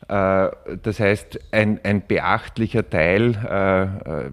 Äh, 0.08 0.50
das 0.82 1.00
heißt, 1.00 1.38
ein, 1.52 1.80
ein 1.84 2.06
beachtlicher 2.06 2.88
Teil, 2.88 3.30
äh, 3.34 4.30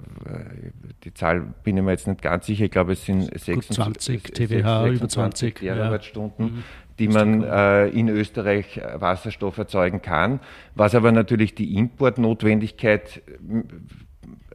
die 1.03 1.13
Zahl 1.13 1.41
bin 1.63 1.77
ich 1.77 1.83
mir 1.83 1.91
jetzt 1.91 2.07
nicht 2.07 2.21
ganz 2.21 2.47
sicher, 2.47 2.65
ich 2.65 2.71
glaube 2.71 2.93
es 2.93 3.05
sind 3.05 3.29
26 3.39 4.23
TWH, 4.23 4.87
über 4.87 5.07
20 5.07 5.59
Terawattstunden, 5.59 6.47
ja. 6.47 6.63
Die 6.99 7.07
man 7.07 7.43
äh, 7.43 7.87
in 7.87 8.09
Österreich 8.09 8.77
äh, 8.77 9.01
Wasserstoff 9.01 9.57
erzeugen 9.57 10.01
kann, 10.01 10.39
was 10.75 10.93
aber 10.95 11.11
natürlich 11.11 11.55
die 11.55 11.75
Importnotwendigkeit 11.75 13.21
äh, 13.27 13.63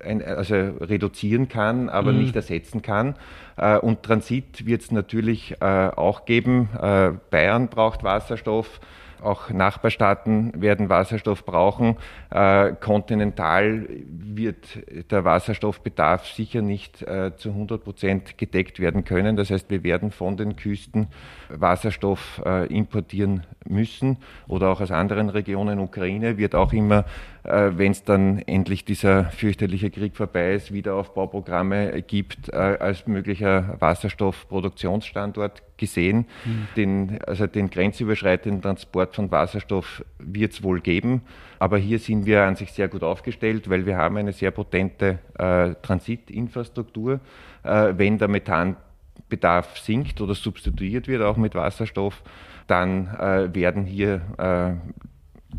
ein, 0.04 0.22
also 0.22 0.54
reduzieren 0.54 1.48
kann, 1.48 1.88
aber 1.88 2.12
mhm. 2.12 2.18
nicht 2.18 2.36
ersetzen 2.36 2.82
kann. 2.82 3.14
Äh, 3.56 3.78
und 3.78 4.02
Transit 4.02 4.66
wird 4.66 4.82
es 4.82 4.92
natürlich 4.92 5.56
äh, 5.60 5.64
auch 5.64 6.26
geben. 6.26 6.68
Äh, 6.80 7.12
Bayern 7.30 7.68
braucht 7.68 8.04
Wasserstoff. 8.04 8.80
Auch 9.24 9.50
Nachbarstaaten 9.50 10.60
werden 10.60 10.88
Wasserstoff 10.88 11.44
brauchen. 11.44 11.96
Äh, 12.30 12.72
kontinental 12.80 13.88
wird 14.06 14.78
der 15.10 15.24
Wasserstoffbedarf 15.24 16.26
sicher 16.26 16.62
nicht 16.62 17.02
äh, 17.02 17.32
zu 17.36 17.50
100 17.50 17.82
Prozent 17.82 18.38
gedeckt 18.38 18.80
werden 18.80 19.04
können. 19.04 19.36
Das 19.36 19.50
heißt, 19.50 19.70
wir 19.70 19.82
werden 19.82 20.10
von 20.10 20.36
den 20.36 20.56
Küsten 20.56 21.08
Wasserstoff 21.48 22.42
äh, 22.44 22.66
importieren 22.66 23.44
müssen 23.66 24.18
oder 24.46 24.68
auch 24.68 24.80
aus 24.80 24.90
anderen 24.90 25.30
Regionen. 25.30 25.78
Ukraine 25.78 26.36
wird 26.36 26.54
auch 26.54 26.72
immer, 26.72 27.04
äh, 27.44 27.72
wenn 27.76 27.92
es 27.92 28.04
dann 28.04 28.38
endlich 28.38 28.84
dieser 28.84 29.26
fürchterliche 29.26 29.90
Krieg 29.90 30.16
vorbei 30.16 30.54
ist, 30.54 30.72
Wiederaufbauprogramme 30.72 32.02
gibt, 32.02 32.48
äh, 32.48 32.56
als 32.56 33.06
möglicher 33.06 33.76
Wasserstoffproduktionsstandort 33.80 35.62
gesehen. 35.76 36.26
Mhm. 36.44 36.68
Den, 36.76 37.18
also 37.26 37.46
den 37.46 37.68
grenzüberschreitenden 37.68 38.62
Transport 38.62 39.14
von 39.14 39.30
Wasserstoff 39.30 40.04
wird 40.18 40.52
es 40.52 40.62
wohl 40.62 40.80
geben. 40.80 41.22
Aber 41.58 41.78
hier 41.78 41.98
sind 41.98 42.26
wir 42.26 42.42
an 42.44 42.56
sich 42.56 42.72
sehr 42.72 42.88
gut 42.88 43.02
aufgestellt, 43.02 43.68
weil 43.68 43.86
wir 43.86 43.96
haben 43.96 44.16
eine 44.16 44.32
sehr 44.32 44.50
potente 44.50 45.18
äh, 45.38 45.74
Transitinfrastruktur. 45.82 47.20
Äh, 47.62 47.94
wenn 47.96 48.18
der 48.18 48.28
Methanbedarf 48.28 49.78
sinkt 49.78 50.20
oder 50.20 50.34
substituiert 50.34 51.08
wird, 51.08 51.22
auch 51.22 51.36
mit 51.36 51.54
Wasserstoff, 51.54 52.22
dann 52.66 53.08
äh, 53.18 53.54
werden 53.54 53.84
hier 53.84 54.22
äh, 54.38 54.74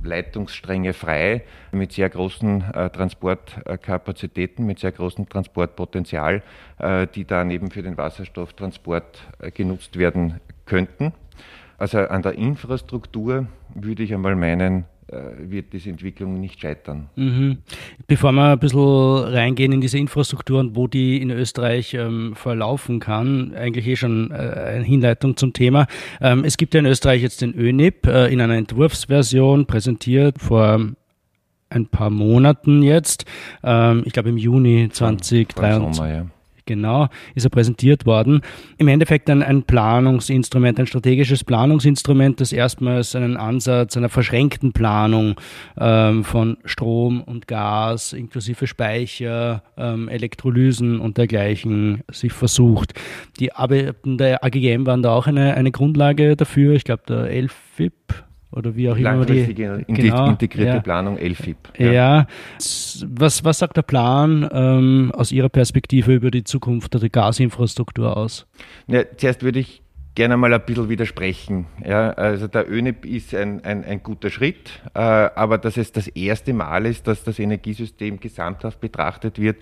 Leitungsstränge 0.03 0.93
frei 0.93 1.43
mit 1.71 1.91
sehr 1.91 2.09
großen 2.09 2.61
äh, 2.73 2.89
Transportkapazitäten, 2.89 4.65
mit 4.65 4.79
sehr 4.79 4.91
großem 4.91 5.29
Transportpotenzial, 5.29 6.43
äh, 6.79 7.07
die 7.07 7.25
dann 7.25 7.51
eben 7.51 7.71
für 7.71 7.83
den 7.83 7.97
Wasserstofftransport 7.97 9.23
äh, 9.39 9.51
genutzt 9.51 9.97
werden 9.97 10.39
könnten. 10.65 11.13
Also 11.77 11.99
an 11.99 12.21
der 12.21 12.33
Infrastruktur 12.33 13.47
würde 13.73 14.03
ich 14.03 14.13
einmal 14.13 14.35
meinen, 14.35 14.85
wird 15.07 15.71
diese 15.73 15.89
Entwicklung 15.89 16.39
nicht 16.39 16.59
scheitern. 16.59 17.09
Mhm. 17.15 17.59
Bevor 18.07 18.31
wir 18.31 18.53
ein 18.53 18.59
bisschen 18.59 19.33
reingehen 19.33 19.71
in 19.71 19.81
diese 19.81 19.97
Infrastruktur 19.97 20.59
und 20.59 20.75
wo 20.75 20.87
die 20.87 21.21
in 21.21 21.29
Österreich 21.29 21.93
ähm, 21.93 22.35
verlaufen 22.35 22.99
kann, 22.99 23.53
eigentlich 23.55 23.87
eh 23.87 23.95
schon 23.95 24.31
äh, 24.31 24.35
eine 24.35 24.83
Hinleitung 24.83 25.37
zum 25.37 25.53
Thema. 25.53 25.87
Ähm, 26.21 26.43
es 26.43 26.57
gibt 26.57 26.73
ja 26.73 26.79
in 26.79 26.85
Österreich 26.85 27.21
jetzt 27.21 27.41
den 27.41 27.53
ÖNIP 27.53 28.07
äh, 28.07 28.33
in 28.33 28.41
einer 28.41 28.55
Entwurfsversion 28.55 29.67
präsentiert 29.67 30.39
vor 30.39 30.79
ein 31.69 31.87
paar 31.87 32.09
Monaten 32.09 32.83
jetzt. 32.83 33.25
Ähm, 33.63 34.03
ich 34.05 34.13
glaube 34.13 34.29
im 34.29 34.37
Juni 34.37 34.89
2023. 34.91 36.34
genau, 36.65 37.07
ist 37.33 37.45
er 37.45 37.49
präsentiert 37.49 38.05
worden. 38.05 38.41
Im 38.77 38.87
Endeffekt 38.87 39.29
ein, 39.29 39.43
ein 39.43 39.63
Planungsinstrument, 39.63 40.79
ein 40.79 40.87
strategisches 40.87 41.43
Planungsinstrument, 41.43 42.41
das 42.41 42.51
erstmals 42.51 43.15
einen 43.15 43.37
Ansatz 43.37 43.97
einer 43.97 44.09
verschränkten 44.09 44.73
Planung 44.73 45.35
ähm, 45.77 46.23
von 46.23 46.57
Strom 46.65 47.21
und 47.21 47.47
Gas 47.47 48.13
inklusive 48.13 48.67
Speicher, 48.67 49.63
ähm, 49.77 50.07
Elektrolysen 50.09 50.99
und 50.99 51.17
dergleichen 51.17 52.03
sich 52.11 52.33
versucht. 52.33 52.93
Die 53.39 53.53
Arbeiten 53.53 54.17
der 54.17 54.43
AGGM 54.43 54.85
waren 54.85 55.03
da 55.03 55.13
auch 55.13 55.27
eine, 55.27 55.55
eine 55.55 55.71
Grundlage 55.71 56.35
dafür. 56.35 56.75
Ich 56.75 56.83
glaube, 56.83 57.03
der 57.07 57.43
LFIP 57.43 57.93
oder 58.55 58.75
wie 58.75 58.89
auch 58.89 58.95
immer 58.95 59.25
die 59.25 59.53
genau, 59.53 60.29
integrierte 60.29 60.75
ja. 60.75 60.79
Planung 60.79 61.17
LFIP. 61.17 61.57
Ja. 61.77 61.91
ja. 61.91 62.27
Was, 62.57 63.43
was 63.43 63.59
sagt 63.59 63.77
der 63.77 63.81
Plan 63.81 64.47
ähm, 64.51 65.11
aus 65.13 65.31
Ihrer 65.31 65.49
Perspektive 65.49 66.13
über 66.13 66.31
die 66.31 66.43
Zukunft 66.43 66.93
der 66.93 67.09
Gasinfrastruktur 67.09 68.15
aus? 68.15 68.47
Ja, 68.87 69.03
zuerst 69.17 69.43
würde 69.43 69.59
ich 69.59 69.81
gerne 70.15 70.37
mal 70.37 70.53
ein 70.53 70.61
bisschen 70.65 70.89
widersprechen. 70.89 71.67
Ja, 71.85 72.11
also 72.11 72.47
der 72.47 72.71
ÖNEP 72.71 73.05
ist 73.05 73.35
ein, 73.35 73.63
ein, 73.65 73.83
ein 73.83 74.01
guter 74.01 74.29
Schritt, 74.29 74.81
äh, 74.93 74.99
aber 74.99 75.57
dass 75.57 75.75
es 75.77 75.91
das 75.91 76.07
erste 76.07 76.53
Mal 76.53 76.85
ist, 76.85 77.07
dass 77.07 77.23
das 77.23 77.37
Energiesystem 77.37 78.19
gesamthaft 78.19 78.79
betrachtet 78.79 79.39
wird, 79.39 79.57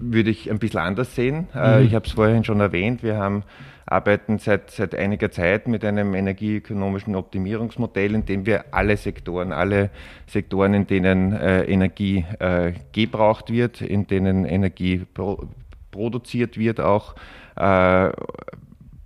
würde 0.00 0.30
ich 0.30 0.50
ein 0.50 0.58
bisschen 0.58 0.80
anders 0.80 1.14
sehen. 1.14 1.48
Äh, 1.54 1.80
mhm. 1.80 1.86
Ich 1.86 1.94
habe 1.94 2.06
es 2.06 2.12
vorhin 2.12 2.44
schon 2.44 2.60
erwähnt, 2.60 3.02
wir 3.02 3.16
haben 3.16 3.44
arbeiten 3.86 4.38
seit, 4.38 4.70
seit 4.70 4.94
einiger 4.94 5.30
Zeit 5.32 5.66
mit 5.66 5.84
einem 5.84 6.14
energieökonomischen 6.14 7.16
Optimierungsmodell, 7.16 8.14
in 8.14 8.24
dem 8.24 8.46
wir 8.46 8.66
alle 8.70 8.96
Sektoren, 8.96 9.52
alle 9.52 9.90
Sektoren, 10.26 10.74
in 10.74 10.86
denen 10.86 11.32
äh, 11.32 11.64
Energie 11.64 12.24
äh, 12.38 12.72
gebraucht 12.92 13.50
wird, 13.52 13.80
in 13.80 14.06
denen 14.06 14.44
Energie 14.44 15.04
pro, 15.12 15.48
produziert 15.90 16.56
wird, 16.56 16.80
auch 16.80 17.16
äh, 17.56 18.10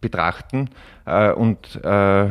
betrachten 0.02 0.68
äh, 1.06 1.32
und 1.32 1.82
äh, 1.82 2.28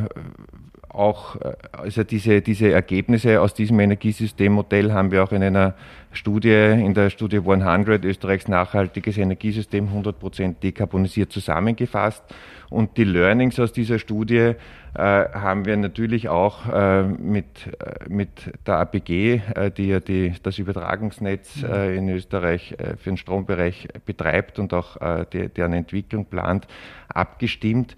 auch 0.93 1.35
also 1.71 2.03
diese, 2.03 2.41
diese 2.41 2.71
Ergebnisse 2.71 3.41
aus 3.41 3.53
diesem 3.53 3.79
Energiesystemmodell 3.79 4.91
haben 4.93 5.11
wir 5.11 5.23
auch 5.23 5.31
in 5.31 5.43
einer 5.43 5.73
Studie, 6.11 6.49
in 6.49 6.93
der 6.93 7.09
Studie 7.09 7.37
100 7.37 8.05
Österreichs 8.05 8.47
nachhaltiges 8.47 9.17
Energiesystem 9.17 9.89
100% 9.89 10.55
dekarbonisiert 10.61 11.31
zusammengefasst. 11.31 12.23
Und 12.69 12.97
die 12.97 13.03
Learnings 13.03 13.59
aus 13.59 13.71
dieser 13.71 13.99
Studie 13.99 14.53
äh, 14.95 14.99
haben 14.99 15.65
wir 15.65 15.77
natürlich 15.77 16.29
auch 16.29 16.67
äh, 16.71 17.03
mit, 17.03 17.45
äh, 17.67 18.09
mit 18.09 18.51
der 18.65 18.77
APG, 18.79 19.41
äh, 19.55 19.71
die 19.71 19.87
ja 19.87 19.99
die, 19.99 20.33
das 20.41 20.57
Übertragungsnetz 20.57 21.63
mhm. 21.63 21.69
äh, 21.71 21.95
in 21.95 22.09
Österreich 22.09 22.73
äh, 22.77 22.97
für 22.97 23.09
den 23.09 23.17
Strombereich 23.17 23.87
betreibt 24.05 24.59
und 24.59 24.73
auch 24.73 24.97
die, 25.31 25.49
deren 25.49 25.73
Entwicklung 25.73 26.25
plant, 26.25 26.67
abgestimmt 27.09 27.95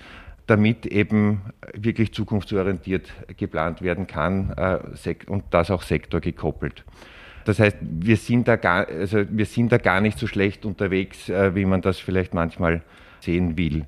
damit 0.48 0.86
eben 0.86 1.42
wirklich 1.74 2.14
zukunftsorientiert 2.14 3.12
geplant 3.38 3.82
werden 3.82 4.08
kann 4.08 4.54
und 5.28 5.44
das 5.50 5.72
auch 5.72 5.82
sektorgekoppelt. 5.82 6.84
Das 7.46 7.60
heißt, 7.60 7.78
wir 7.82 8.18
sind 8.18 8.48
da 8.48 8.56
gar, 8.56 8.88
also 8.88 9.24
wir 9.30 9.46
sind 9.46 9.72
da 9.72 9.78
gar 9.78 10.02
nicht 10.02 10.18
so 10.18 10.26
schlecht 10.28 10.66
unterwegs, 10.66 11.30
äh, 11.30 11.54
wie 11.56 11.66
man 11.66 11.82
das 11.82 12.00
vielleicht 12.00 12.34
manchmal 12.34 12.82
sehen 13.20 13.56
will. 13.56 13.86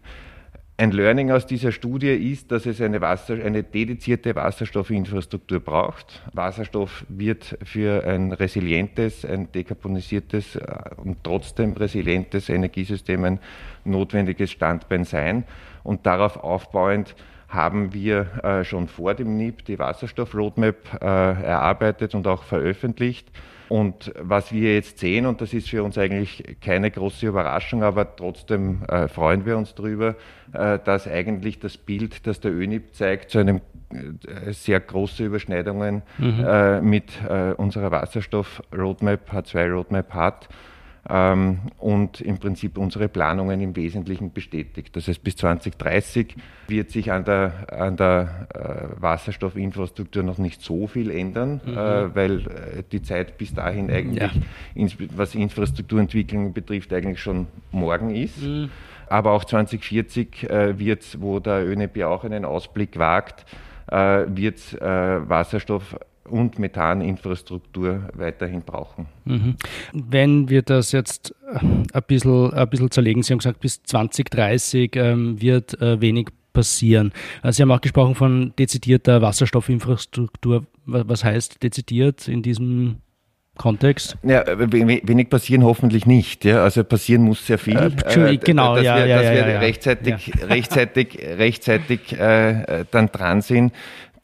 Ein 0.80 0.92
Learning 0.92 1.32
aus 1.32 1.48
dieser 1.48 1.72
Studie 1.72 2.12
ist, 2.12 2.52
dass 2.52 2.68
es 2.68 2.82
eine, 2.82 3.02
Wasser, 3.02 3.34
eine 3.44 3.64
dedizierte 3.64 4.36
Wasserstoffinfrastruktur 4.36 5.60
braucht. 5.60 6.22
Wasserstoff 6.34 7.04
wird 7.10 7.58
für 7.64 8.06
ein 8.06 8.32
resilientes, 8.32 9.26
ein 9.26 9.52
dekarbonisiertes 9.52 10.56
äh, 10.56 10.62
und 10.98 11.24
trotzdem 11.24 11.74
resilientes 11.74 12.50
Energiesystem 12.50 13.24
ein 13.24 13.40
notwendiges 13.86 14.52
Standbein 14.52 15.04
sein. 15.04 15.46
Und 15.84 16.06
darauf 16.06 16.38
aufbauend 16.38 17.16
haben 17.48 17.94
wir 17.94 18.44
äh, 18.44 18.64
schon 18.64 18.88
vor 18.88 19.14
dem 19.14 19.38
NIP 19.38 19.66
die 19.66 19.80
Wasserstoff-Roadmap 19.80 21.02
äh, 21.02 21.06
erarbeitet 21.06 22.14
und 22.14 22.28
auch 22.28 22.44
veröffentlicht. 22.44 23.32
Und 23.70 24.14
was 24.20 24.54
wir 24.54 24.76
jetzt 24.76 25.00
sehen, 25.00 25.26
und 25.26 25.42
das 25.42 25.54
ist 25.54 25.70
für 25.70 25.84
uns 25.84 25.98
eigentlich 25.98 26.58
keine 26.62 26.90
große 26.90 27.28
Überraschung, 27.28 27.84
aber 27.84 28.16
trotzdem 28.16 28.84
äh, 28.88 29.08
freuen 29.08 29.46
wir 29.46 29.58
uns 29.58 29.76
darüber, 29.76 30.16
äh, 30.54 30.80
dass 30.80 31.08
eigentlich 31.08 31.60
das 31.60 31.78
Bild, 31.78 32.26
das 32.28 32.40
der 32.40 32.52
ÖNIP 32.52 32.96
zeigt, 32.96 33.30
zu 33.30 33.40
einem 33.40 33.62
äh, 33.92 34.54
sehr 34.54 34.80
große 34.80 35.26
Überschneidungen 35.26 36.02
mhm. 36.18 36.46
Äh, 36.48 36.82
mit 36.82 37.12
unserer 37.58 37.92
Wasserstoff-Roadmap, 37.92 39.32
H2-Roadmap 39.32 40.14
hat 40.14 40.50
ähm, 41.10 41.60
und 41.78 42.22
im 42.22 42.38
Prinzip 42.38 42.78
unsere 42.78 43.08
Planungen 43.08 43.62
im 43.62 43.76
Wesentlichen 43.76 44.34
bestätigt. 44.34 44.96
Das 44.96 45.08
heißt, 45.08 45.24
bis 45.24 45.38
2030 45.38 46.36
wird 46.68 46.92
sich 46.92 47.12
an 47.12 47.24
der, 47.24 47.68
an 47.72 47.96
der 47.96 48.48
äh, 48.54 49.02
Wasserstoffinfrastruktur 49.02 50.24
noch 50.24 50.38
nicht 50.38 50.62
so 50.62 50.88
viel 50.88 51.12
ändern, 51.12 51.62
mhm. 51.66 51.74
äh, 51.74 52.16
weil 52.16 52.40
äh, 52.40 52.84
die 52.92 53.02
Zeit 53.02 53.38
bis 53.38 53.54
dahin 53.54 53.90
eigentlich, 53.90 54.22
ja. 54.22 54.32
ins, 54.76 54.98
was 55.16 55.36
Infrastrukturentwicklung 55.36 56.54
betrifft, 56.54 56.92
eigentlich 56.94 57.22
schon 57.22 57.48
morgen 57.72 58.14
ist. 58.14 58.42
Mhm. 58.42 58.70
Aber 59.10 59.32
auch 59.32 59.46
2040 59.46 60.50
äh, 60.50 60.78
wird, 60.78 61.22
wo 61.22 61.40
der 61.40 61.66
ÖNEP 61.66 62.04
auch 62.04 62.26
einen 62.26 62.44
Ausblick 62.44 63.00
wagt, 63.00 63.46
äh, 63.90 64.26
wird 64.28 64.60
äh, 64.82 65.30
Wasserstoff 65.30 65.96
und 66.30 66.60
Methaninfrastruktur 66.60 68.10
weiterhin 68.14 68.62
brauchen. 68.62 69.08
Mhm. 69.26 69.56
Wenn 69.94 70.50
wir 70.50 70.62
das 70.62 70.92
jetzt 70.92 71.36
äh, 71.52 71.60
ein 71.60 72.04
bisschen, 72.08 72.54
ein 72.54 72.70
bisschen 72.70 72.92
zerlegen, 72.92 73.24
Sie 73.24 73.34
haben 73.34 73.40
gesagt, 73.40 73.60
bis 73.60 73.82
2030 73.84 74.96
ähm, 74.96 75.42
wird 75.42 75.80
äh, 75.82 76.00
wenig 76.02 76.28
passieren. 76.54 77.12
Äh, 77.44 77.52
Sie 77.52 77.62
haben 77.62 77.72
auch 77.72 77.82
gesprochen 77.82 78.16
von 78.16 78.54
dezidierter 78.58 79.22
Wasserstoffinfrastruktur. 79.22 80.66
Was 80.86 81.24
heißt 81.24 81.62
dezidiert 81.64 82.28
in 82.28 82.42
diesem 82.42 82.98
Kontext? 83.58 84.18
Ja, 84.24 84.44
wenig 84.48 85.30
passieren 85.30 85.64
hoffentlich 85.64 86.06
nicht. 86.06 86.46
Ja. 86.46 86.64
Also 86.64 86.84
passieren 86.84 87.24
muss 87.24 87.46
sehr 87.46 87.58
viel. 87.58 87.78
Äh, 87.78 88.38
genau, 88.38 88.76
dass 88.76 88.86
ja, 88.86 88.96
wir, 88.98 89.06
ja, 89.06 89.16
dass 89.18 89.26
ja, 89.26 89.32
wir 89.34 89.54
ja, 89.54 89.60
rechtzeitig, 89.60 90.32
rechtzeitig, 90.50 91.20
rechtzeitig 91.20 92.14
äh, 92.14 92.86
dann 92.90 93.08
dran 93.08 93.42
sind 93.42 93.74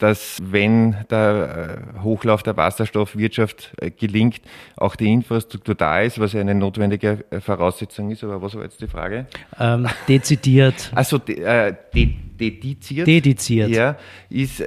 dass 0.04 0.38
wenn 0.42 0.96
der 1.08 1.86
äh, 1.96 2.02
Hochlauf 2.02 2.42
der 2.42 2.58
Wasserstoffwirtschaft 2.58 3.72
äh, 3.80 3.90
gelingt, 3.90 4.42
auch 4.76 4.96
die 4.96 5.10
Infrastruktur 5.10 5.74
da 5.74 6.02
ist, 6.02 6.18
was 6.18 6.34
eine 6.34 6.54
notwendige 6.54 7.24
äh, 7.30 7.40
Voraussetzung 7.40 8.10
ist. 8.10 8.22
Aber 8.22 8.42
was 8.42 8.54
war 8.54 8.64
jetzt 8.64 8.82
die 8.82 8.86
Frage? 8.86 9.26
Ähm, 9.58 9.86
dezidiert. 10.06 10.92
Also 10.94 11.16
äh, 11.26 11.74
de 11.94 12.14
dediziert. 12.38 13.06
Dediziert. 13.06 13.70
Ja, 13.70 13.96
ist, 14.28 14.60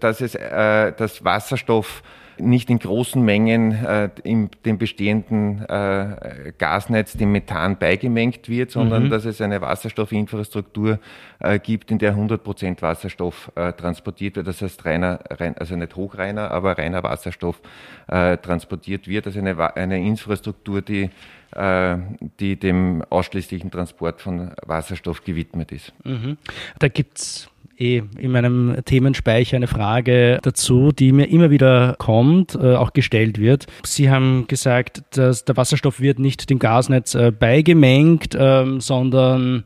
dass 0.00 0.20
es, 0.22 0.32
dass 0.32 1.22
Wasserstoff 1.22 2.02
nicht 2.38 2.70
in 2.70 2.78
großen 2.78 3.22
Mengen 3.22 3.72
äh, 3.72 4.10
in 4.24 4.50
dem 4.64 4.78
bestehenden 4.78 5.64
äh, 5.68 6.52
Gasnetz 6.58 7.14
dem 7.14 7.32
Methan 7.32 7.78
beigemengt 7.78 8.48
wird, 8.48 8.70
sondern 8.70 9.04
mhm. 9.04 9.10
dass 9.10 9.24
es 9.24 9.40
eine 9.40 9.60
Wasserstoffinfrastruktur 9.60 10.98
äh, 11.40 11.58
gibt, 11.58 11.90
in 11.90 11.98
der 11.98 12.10
100 12.10 12.42
Prozent 12.42 12.82
Wasserstoff 12.82 13.50
äh, 13.54 13.72
transportiert 13.72 14.36
wird. 14.36 14.46
Das 14.46 14.62
heißt 14.62 14.84
reiner, 14.84 15.20
rein, 15.30 15.56
also 15.58 15.76
nicht 15.76 15.96
hochreiner, 15.96 16.50
aber 16.50 16.78
reiner 16.78 17.02
Wasserstoff 17.02 17.60
äh, 18.08 18.36
transportiert 18.38 19.08
wird. 19.08 19.26
Also 19.26 19.38
eine, 19.38 19.76
eine 19.76 19.98
Infrastruktur, 20.04 20.82
die 20.82 21.10
äh, 21.54 21.96
die 22.40 22.56
dem 22.56 23.02
ausschließlichen 23.08 23.70
Transport 23.70 24.20
von 24.20 24.50
Wasserstoff 24.66 25.24
gewidmet 25.24 25.72
ist. 25.72 25.92
Mhm. 26.04 26.38
Da 26.78 26.88
gibt's 26.88 27.48
eh 27.78 28.02
in 28.18 28.30
meinem 28.30 28.76
Themenspeicher 28.84 29.56
eine 29.56 29.66
Frage 29.66 30.38
dazu, 30.42 30.92
die 30.92 31.12
mir 31.12 31.28
immer 31.28 31.50
wieder 31.50 31.94
kommt, 31.98 32.54
äh, 32.54 32.74
auch 32.74 32.92
gestellt 32.92 33.38
wird. 33.38 33.66
Sie 33.84 34.10
haben 34.10 34.46
gesagt, 34.48 35.02
dass 35.16 35.44
der 35.44 35.56
Wasserstoff 35.56 36.00
wird 36.00 36.18
nicht 36.18 36.48
dem 36.50 36.58
Gasnetz 36.58 37.14
äh, 37.14 37.30
beigemengt, 37.30 38.36
ähm, 38.38 38.80
sondern 38.80 39.64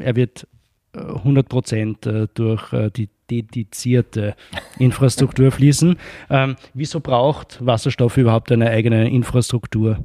er 0.00 0.16
wird 0.16 0.46
100 0.92 1.44
äh, 1.44 1.48
Prozent 1.48 2.10
durch 2.34 2.70
die 2.96 3.08
dedizierte 3.30 4.34
Infrastruktur 4.78 5.50
fließen. 5.50 5.96
Ähm, 6.30 6.56
wieso 6.74 7.00
braucht 7.00 7.64
Wasserstoff 7.64 8.16
überhaupt 8.16 8.50
eine 8.52 8.70
eigene 8.70 9.10
Infrastruktur? 9.10 9.98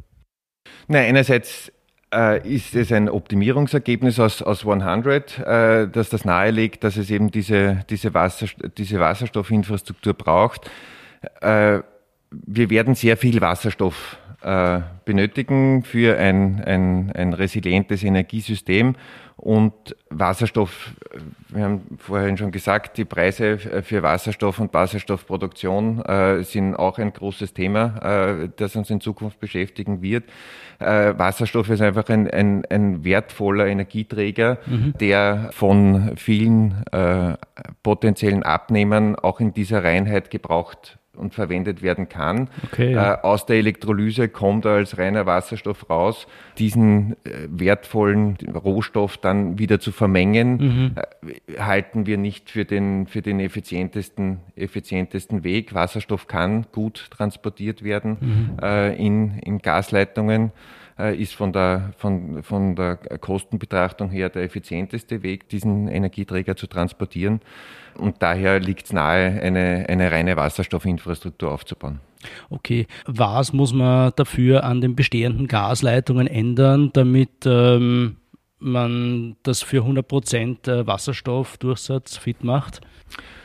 Na, 0.88 1.00
einerseits 1.00 1.72
äh, 2.14 2.48
ist 2.48 2.76
es 2.76 2.92
ein 2.92 3.10
Optimierungsergebnis 3.10 4.20
aus, 4.20 4.42
aus 4.42 4.66
100, 4.66 5.40
äh, 5.40 5.88
dass 5.88 6.10
das 6.10 6.26
nahelegt, 6.26 6.84
dass 6.84 6.98
es 6.98 7.10
eben 7.10 7.32
diese, 7.32 7.86
diese, 7.90 8.14
Wasser, 8.14 8.48
diese 8.78 9.00
Wasserstoffinfrastruktur 9.00 10.14
braucht. 10.14 10.70
Äh, 11.42 11.80
wir 12.32 12.70
werden 12.70 12.96
sehr 12.96 13.18
viel 13.18 13.42
Wasserstoff 13.42 14.18
äh, 14.42 14.80
benötigen 15.06 15.84
für 15.84 16.18
ein, 16.18 16.64
ein, 16.66 17.12
ein 17.14 17.34
resilientes 17.34 18.04
Energiesystem 18.04 18.96
Und 19.42 19.74
Wasserstoff, 20.12 20.94
wir 21.50 21.64
haben 21.64 21.98
vorhin 21.98 22.38
schon 22.38 22.52
gesagt, 22.52 23.00
die 23.00 23.06
Preise 23.06 23.58
für 23.58 24.04
Wasserstoff 24.04 24.60
und 24.60 24.72
Wasserstoffproduktion 24.72 26.00
äh, 26.06 26.44
sind 26.44 26.76
auch 26.76 27.00
ein 27.00 27.12
großes 27.12 27.56
Thema, 27.56 28.44
äh, 28.44 28.50
das 28.56 28.76
uns 28.76 28.92
in 28.92 29.02
Zukunft 29.02 29.40
beschäftigen 29.40 30.04
wird. 30.04 30.26
Äh, 30.78 31.18
Wasserstoff 31.18 31.72
ist 31.72 31.82
einfach 31.82 32.08
ein, 32.10 32.30
ein, 32.30 32.66
ein 32.70 33.04
wertvoller 33.04 33.66
Energieträger, 33.66 34.60
mhm. 34.68 34.94
der 35.00 35.50
von 35.54 36.12
vielen 36.18 36.84
äh, 36.92 37.34
potenziellen 37.82 38.44
Abnehmern 38.44 39.16
auch 39.16 39.40
in 39.40 39.56
dieser 39.56 39.84
Reinheit 39.84 40.30
gebraucht 40.30 41.00
und 41.16 41.34
verwendet 41.34 41.82
werden 41.82 42.10
kann. 42.10 42.50
Okay, 42.64 42.94
ja. 42.94 43.16
äh, 43.16 43.22
aus 43.22 43.46
der 43.46 43.58
Elektrolyse 43.58 44.30
kommt 44.30 44.66
er 44.66 44.72
als 44.72 44.98
reiner 44.98 45.26
Wasserstoff 45.26 45.90
raus, 45.90 46.26
diesen 46.58 47.14
äh, 47.24 47.48
wertvollen 47.50 48.38
Rohstoff 48.54 49.18
dann 49.18 49.60
wieder 49.60 49.80
zu 49.80 49.92
vermengen, 49.92 50.58
mhm. 50.58 50.96
äh, 50.96 51.60
halten 51.60 52.06
wir 52.06 52.18
nicht 52.18 52.50
für 52.50 52.66
den, 52.66 53.08
für 53.08 53.22
den 53.22 53.40
effizientesten, 53.40 54.40
effizientesten 54.56 55.44
Weg. 55.44 55.74
Wasserstoff 55.74 56.28
kann 56.28 56.66
gut 56.72 57.08
transportiert 57.12 57.84
werden 57.84 58.18
mhm. 58.20 58.42
In, 58.98 59.40
in 59.40 59.60
Gasleitungen 59.60 60.52
ist 60.98 61.34
von 61.34 61.54
der, 61.54 61.94
von, 61.98 62.44
von 62.44 62.76
der 62.76 62.98
Kostenbetrachtung 62.98 64.10
her 64.10 64.30
der 64.30 64.44
effizienteste 64.44 65.24
Weg, 65.24 65.50
diesen 65.50 65.88
Energieträger 65.88 66.56
zu 66.56 66.68
transportieren. 66.68 67.42
Und 67.96 68.22
daher 68.22 68.60
liegt 68.60 68.86
es 68.86 68.94
nahe, 68.94 69.42
eine, 69.42 69.86
eine 69.90 70.12
reine 70.12 70.36
Wasserstoffinfrastruktur 70.38 71.52
aufzubauen. 71.52 72.00
Okay, 72.50 72.88
was 73.06 73.52
muss 73.54 73.74
man 73.74 74.12
dafür 74.16 74.64
an 74.64 74.82
den 74.82 74.96
bestehenden 74.96 75.48
Gasleitungen 75.48 76.28
ändern, 76.28 76.92
damit 76.94 77.46
ähm, 77.46 78.18
man 78.60 79.36
das 79.44 79.64
für 79.64 79.84
100% 79.84 80.70
äh, 80.70 80.88
Wasserstoffdurchsatz 80.88 82.18
fit 82.18 82.44
macht? 82.44 82.82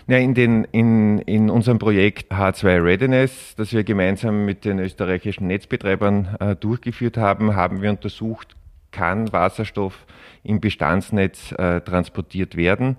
Ja, 0.09 0.19
in, 0.19 0.35
den, 0.35 0.65
in, 0.71 1.19
in 1.21 1.51
unserem 1.51 1.79
Projekt 1.79 2.33
H2 2.33 2.85
Readiness, 2.85 3.57
das 3.57 3.73
wir 3.73 3.83
gemeinsam 3.83 4.45
mit 4.45 4.65
den 4.65 4.79
österreichischen 4.79 5.49
Netzbetreibern 5.49 6.37
äh, 6.39 6.55
durchgeführt 6.55 7.17
haben, 7.17 7.57
haben 7.57 7.83
wir 7.83 7.91
untersucht, 7.91 8.55
kann 8.93 9.33
Wasserstoff 9.33 10.07
im 10.45 10.61
Bestandsnetz 10.61 11.51
äh, 11.53 11.81
transportiert 11.81 12.57
werden. 12.57 12.97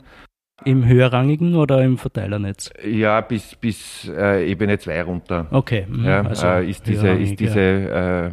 Im 0.65 0.85
höherrangigen 0.85 1.55
oder 1.55 1.81
im 1.83 1.97
Verteilernetz? 1.97 2.71
Ja, 2.83 3.21
bis, 3.21 3.55
bis 3.55 4.09
äh, 4.09 4.49
Ebene 4.49 4.77
2 4.77 5.03
runter. 5.03 5.47
Okay. 5.51 5.85
Mhm. 5.87 6.03
Ja, 6.03 6.21
also 6.23 6.47
äh, 6.47 6.69
ist 6.69 6.87
diese, 6.87 7.09
ist 7.09 7.39
diese 7.39 7.61
äh, 7.61 8.31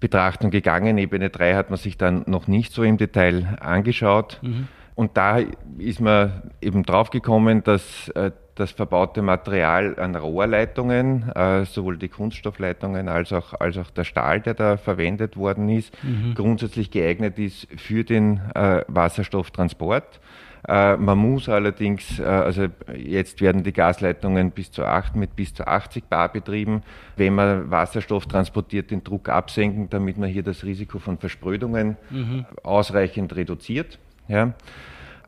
Betrachtung 0.00 0.50
gegangen. 0.50 0.98
Ebene 0.98 1.30
3 1.30 1.54
hat 1.54 1.70
man 1.70 1.78
sich 1.78 1.96
dann 1.96 2.24
noch 2.26 2.46
nicht 2.46 2.72
so 2.72 2.82
im 2.82 2.98
Detail 2.98 3.56
angeschaut. 3.60 4.38
Mhm. 4.42 4.68
Und 5.02 5.16
da 5.16 5.40
ist 5.78 6.00
man 6.00 6.52
eben 6.60 6.84
draufgekommen, 6.84 7.64
dass 7.64 8.08
äh, 8.10 8.30
das 8.54 8.70
verbaute 8.70 9.20
Material 9.20 9.98
an 9.98 10.14
Rohrleitungen, 10.14 11.28
äh, 11.34 11.64
sowohl 11.64 11.98
die 11.98 12.08
Kunststoffleitungen 12.08 13.08
als 13.08 13.32
auch, 13.32 13.52
als 13.54 13.78
auch 13.78 13.90
der 13.90 14.04
Stahl, 14.04 14.40
der 14.40 14.54
da 14.54 14.76
verwendet 14.76 15.36
worden 15.36 15.68
ist, 15.70 15.92
mhm. 16.04 16.34
grundsätzlich 16.36 16.92
geeignet 16.92 17.36
ist 17.40 17.66
für 17.76 18.04
den 18.04 18.42
äh, 18.54 18.84
Wasserstofftransport. 18.86 20.20
Äh, 20.68 20.96
man 20.98 21.18
muss 21.18 21.48
allerdings, 21.48 22.20
also 22.20 22.68
jetzt 22.96 23.40
werden 23.40 23.64
die 23.64 23.72
Gasleitungen 23.72 24.52
bis 24.52 24.70
zu 24.70 24.84
8 24.84 25.16
mit 25.16 25.34
bis 25.34 25.52
zu 25.52 25.66
80 25.66 26.04
Bar 26.04 26.28
betrieben. 26.32 26.84
Wenn 27.16 27.34
man 27.34 27.72
Wasserstoff 27.72 28.26
transportiert, 28.26 28.92
den 28.92 29.02
Druck 29.02 29.28
absenken, 29.28 29.90
damit 29.90 30.16
man 30.16 30.28
hier 30.28 30.44
das 30.44 30.62
Risiko 30.62 31.00
von 31.00 31.18
Versprödungen 31.18 31.96
mhm. 32.08 32.46
ausreichend 32.62 33.34
reduziert. 33.34 33.98
Ja 34.28 34.52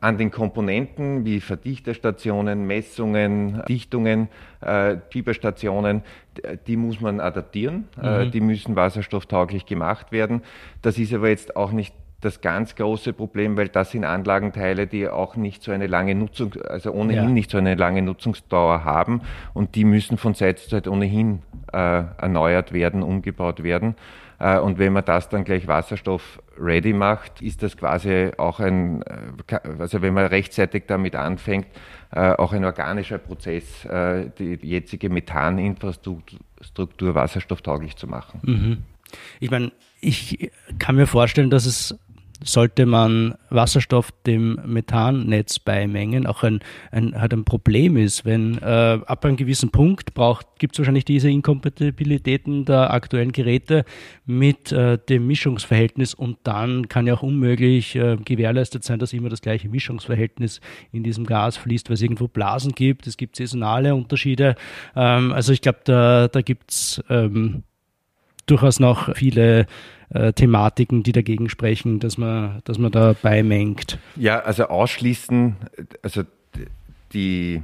an 0.05 0.19
den 0.19 0.29
Komponenten 0.29 1.25
wie 1.25 1.39
Verdichterstationen, 1.39 2.67
Messungen, 2.67 3.63
Dichtungen, 3.67 4.27
äh, 4.61 4.97
Fieberstationen, 5.09 6.03
die 6.67 6.77
muss 6.77 7.01
man 7.01 7.19
adaptieren, 7.19 7.87
äh, 7.99 8.25
mhm. 8.25 8.31
die 8.31 8.39
müssen 8.39 8.75
wasserstofftauglich 8.75 9.65
gemacht 9.65 10.11
werden. 10.11 10.43
Das 10.83 10.99
ist 10.99 11.11
aber 11.11 11.29
jetzt 11.29 11.55
auch 11.55 11.71
nicht 11.71 11.95
das 12.21 12.41
ganz 12.41 12.75
große 12.75 13.13
Problem, 13.13 13.57
weil 13.57 13.67
das 13.67 13.91
sind 13.91 14.03
Anlagenteile, 14.03 14.85
die 14.85 15.09
auch 15.09 15.37
nicht 15.37 15.63
so 15.63 15.71
eine 15.71 15.87
lange 15.87 16.13
Nutzung, 16.13 16.53
also 16.67 16.91
ohnehin 16.91 17.23
ja. 17.23 17.29
nicht 17.29 17.49
so 17.49 17.57
eine 17.57 17.73
lange 17.73 18.03
Nutzungsdauer 18.03 18.83
haben 18.83 19.21
und 19.55 19.73
die 19.73 19.85
müssen 19.85 20.19
von 20.19 20.35
Zeit 20.35 20.59
zu 20.59 20.69
Zeit 20.69 20.87
ohnehin 20.87 21.41
äh, 21.73 21.77
erneuert 21.77 22.73
werden, 22.73 23.01
umgebaut 23.01 23.63
werden. 23.63 23.95
Äh, 24.39 24.59
und 24.59 24.79
wenn 24.79 24.93
man 24.93 25.05
das 25.05 25.29
dann 25.29 25.43
gleich 25.43 25.67
Wasserstoff 25.67 26.41
ready 26.59 26.93
macht, 26.93 27.41
ist 27.41 27.61
das 27.63 27.77
quasi 27.77 28.31
auch 28.37 28.59
ein, 28.59 29.01
äh, 29.03 29.59
also 29.79 30.01
wenn 30.01 30.13
man 30.13 30.25
rechtzeitig 30.27 30.83
damit 30.87 31.15
anfängt, 31.15 31.67
äh, 32.11 32.31
auch 32.31 32.51
ein 32.53 32.65
organischer 32.65 33.17
Prozess, 33.17 33.87
die 34.39 34.57
jetzige 34.61 35.09
Methaninfrastruktur 35.09 37.15
wasserstofftauglich 37.15 37.97
zu 37.97 38.07
machen. 38.07 38.39
Mhm. 38.43 38.77
Ich 39.39 39.51
meine, 39.51 39.71
ich 40.01 40.51
kann 40.79 40.95
mir 40.95 41.05
vorstellen, 41.07 41.49
dass 41.49 41.65
es 41.65 41.97
sollte 42.45 42.85
man 42.85 43.35
Wasserstoff 43.49 44.11
dem 44.25 44.59
Methannetz 44.65 45.59
beimengen, 45.59 46.27
auch 46.27 46.43
ein, 46.43 46.59
ein, 46.91 47.19
halt 47.19 47.33
ein 47.33 47.43
Problem 47.43 47.97
ist, 47.97 48.23
wenn 48.23 48.57
äh, 48.59 48.99
ab 49.05 49.25
einem 49.25 49.35
gewissen 49.35 49.71
Punkt 49.71 50.13
gibt 50.59 50.75
es 50.75 50.79
wahrscheinlich 50.79 51.05
diese 51.05 51.29
Inkompatibilitäten 51.29 52.65
der 52.65 52.93
aktuellen 52.93 53.31
Geräte 53.31 53.83
mit 54.25 54.71
äh, 54.71 54.97
dem 54.97 55.27
Mischungsverhältnis 55.27 56.13
und 56.13 56.37
dann 56.43 56.87
kann 56.87 57.07
ja 57.07 57.15
auch 57.15 57.23
unmöglich 57.23 57.95
äh, 57.95 58.17
gewährleistet 58.17 58.83
sein, 58.83 58.99
dass 58.99 59.13
immer 59.13 59.29
das 59.29 59.41
gleiche 59.41 59.67
Mischungsverhältnis 59.67 60.61
in 60.91 61.03
diesem 61.03 61.25
Gas 61.25 61.57
fließt, 61.57 61.89
weil 61.89 61.95
es 61.95 62.01
irgendwo 62.01 62.27
Blasen 62.27 62.73
gibt, 62.73 63.07
es 63.07 63.17
gibt 63.17 63.35
saisonale 63.35 63.95
Unterschiede. 63.95 64.55
Ähm, 64.95 65.31
also 65.33 65.51
ich 65.51 65.61
glaube, 65.61 65.79
da, 65.83 66.27
da 66.27 66.41
gibt 66.41 66.71
es 66.71 67.03
ähm, 67.09 67.63
durchaus 68.45 68.79
noch 68.79 69.15
viele 69.15 69.67
äh, 70.09 70.33
Thematiken, 70.33 71.03
die 71.03 71.11
dagegen 71.11 71.49
sprechen, 71.49 71.99
dass 71.99 72.17
man, 72.17 72.61
dass 72.65 72.77
man 72.77 72.91
da 72.91 73.13
beimengt. 73.13 73.97
Ja, 74.15 74.39
also 74.39 74.65
ausschließen, 74.65 75.55
also 76.01 76.23
die, 77.13 77.61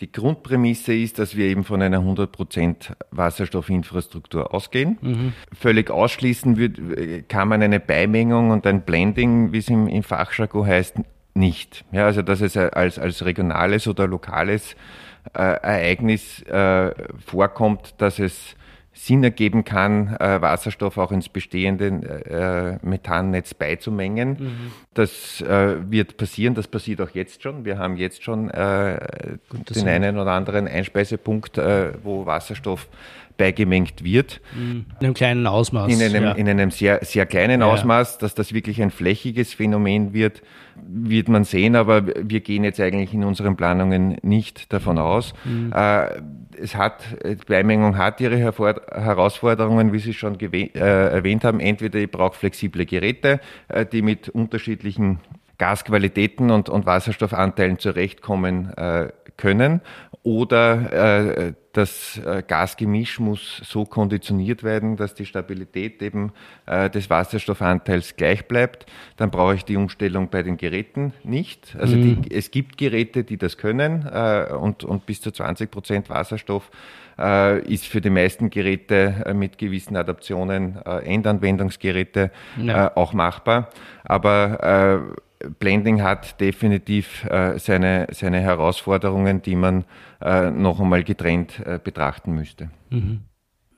die 0.00 0.12
Grundprämisse 0.12 0.94
ist, 0.94 1.18
dass 1.18 1.36
wir 1.36 1.46
eben 1.46 1.64
von 1.64 1.82
einer 1.82 2.00
100% 2.00 2.92
Wasserstoffinfrastruktur 3.10 4.54
ausgehen. 4.54 4.98
Mhm. 5.00 5.32
Völlig 5.58 5.90
ausschließen 5.90 6.56
wird, 6.56 7.28
kann 7.28 7.48
man 7.48 7.62
eine 7.62 7.80
Beimengung 7.80 8.50
und 8.50 8.66
ein 8.66 8.82
Blending, 8.82 9.52
wie 9.52 9.58
es 9.58 9.68
im, 9.68 9.88
im 9.88 10.02
Fachjargon 10.02 10.66
heißt, 10.66 10.96
nicht. 11.34 11.84
Ja, 11.92 12.06
also 12.06 12.22
dass 12.22 12.40
es 12.40 12.56
als, 12.56 12.98
als 12.98 13.24
regionales 13.24 13.86
oder 13.86 14.06
lokales 14.06 14.74
äh, 15.34 15.38
Ereignis 15.40 16.42
äh, 16.42 16.92
vorkommt, 17.24 17.94
dass 17.98 18.18
es 18.18 18.56
Sinn 18.98 19.22
ergeben 19.22 19.64
kann, 19.64 20.16
äh, 20.16 20.42
Wasserstoff 20.42 20.98
auch 20.98 21.12
ins 21.12 21.28
bestehende 21.28 22.78
äh, 22.82 22.84
Methannetz 22.84 23.54
beizumengen. 23.54 24.30
Mhm. 24.30 24.72
Das 24.92 25.40
äh, 25.40 25.76
wird 25.88 26.16
passieren, 26.16 26.54
das 26.54 26.66
passiert 26.66 27.00
auch 27.00 27.10
jetzt 27.10 27.44
schon. 27.44 27.64
Wir 27.64 27.78
haben 27.78 27.96
jetzt 27.96 28.24
schon 28.24 28.50
äh, 28.50 28.98
den 29.70 29.88
einen 29.88 30.18
oder 30.18 30.32
anderen 30.32 30.66
Einspeisepunkt, 30.66 31.58
äh, 31.58 31.92
wo 32.02 32.26
Wasserstoff 32.26 32.88
beigemengt 33.38 34.04
wird. 34.04 34.42
In 34.54 34.84
einem 35.00 35.14
kleinen 35.14 35.46
Ausmaß. 35.46 35.90
In 35.90 36.02
einem, 36.02 36.24
ja. 36.24 36.32
in 36.32 36.48
einem 36.48 36.70
sehr, 36.70 37.02
sehr 37.04 37.24
kleinen 37.24 37.62
ja. 37.62 37.66
Ausmaß, 37.66 38.18
dass 38.18 38.34
das 38.34 38.52
wirklich 38.52 38.82
ein 38.82 38.90
flächiges 38.90 39.54
Phänomen 39.54 40.12
wird, 40.12 40.42
wird 40.86 41.28
man 41.28 41.44
sehen, 41.44 41.74
aber 41.76 42.06
wir 42.06 42.40
gehen 42.40 42.64
jetzt 42.64 42.80
eigentlich 42.80 43.14
in 43.14 43.24
unseren 43.24 43.56
Planungen 43.56 44.18
nicht 44.22 44.72
davon 44.72 44.98
aus. 44.98 45.32
Mhm. 45.44 45.72
Äh, 45.74 46.08
es 46.60 46.74
hat, 46.74 47.04
Beimengung 47.46 47.96
hat 47.96 48.20
ihre 48.20 48.38
Herausforderungen, 48.38 49.92
wie 49.92 50.00
Sie 50.00 50.12
schon 50.12 50.38
äh, 50.40 50.68
erwähnt 50.74 51.44
haben. 51.44 51.60
Entweder 51.60 52.00
ich 52.00 52.10
brauche 52.10 52.36
flexible 52.36 52.84
Geräte, 52.84 53.40
äh, 53.68 53.86
die 53.86 54.02
mit 54.02 54.28
unterschiedlichen 54.28 55.20
Gasqualitäten 55.58 56.50
und, 56.50 56.68
und 56.68 56.86
Wasserstoffanteilen 56.86 57.78
zurechtkommen 57.78 58.72
äh, 58.76 59.08
können 59.36 59.80
oder 60.22 61.46
äh, 61.48 61.52
das 61.78 62.18
äh, 62.18 62.42
Gasgemisch 62.46 63.20
muss 63.20 63.62
so 63.64 63.84
konditioniert 63.84 64.64
werden, 64.64 64.96
dass 64.96 65.14
die 65.14 65.24
Stabilität 65.24 66.02
eben 66.02 66.32
äh, 66.66 66.90
des 66.90 67.08
Wasserstoffanteils 67.08 68.16
gleich 68.16 68.48
bleibt. 68.48 68.86
Dann 69.16 69.30
brauche 69.30 69.54
ich 69.54 69.64
die 69.64 69.76
Umstellung 69.76 70.28
bei 70.28 70.42
den 70.42 70.56
Geräten 70.56 71.12
nicht. 71.22 71.76
Also 71.78 71.96
mhm. 71.96 72.22
die, 72.22 72.34
es 72.34 72.50
gibt 72.50 72.78
Geräte, 72.78 73.22
die 73.22 73.36
das 73.36 73.58
können 73.58 74.06
äh, 74.12 74.52
und, 74.52 74.82
und 74.82 75.06
bis 75.06 75.20
zu 75.20 75.30
20 75.30 75.70
Prozent 75.70 76.10
Wasserstoff 76.10 76.70
ist 77.64 77.84
für 77.84 78.00
die 78.00 78.10
meisten 78.10 78.48
Geräte 78.48 79.34
mit 79.34 79.58
gewissen 79.58 79.96
Adaptionen, 79.96 80.76
Endanwendungsgeräte 80.76 82.30
ja. 82.62 82.96
auch 82.96 83.12
machbar. 83.12 83.70
Aber 84.04 85.16
Blending 85.60 86.02
hat 86.02 86.40
definitiv 86.40 87.24
äh, 87.24 87.58
seine, 87.58 88.08
seine 88.10 88.40
Herausforderungen, 88.40 89.42
die 89.42 89.56
man 89.56 89.84
äh, 90.20 90.50
noch 90.50 90.80
einmal 90.80 91.04
getrennt 91.04 91.60
äh, 91.64 91.78
betrachten 91.82 92.34
müsste. 92.34 92.70
Mhm. 92.90 93.20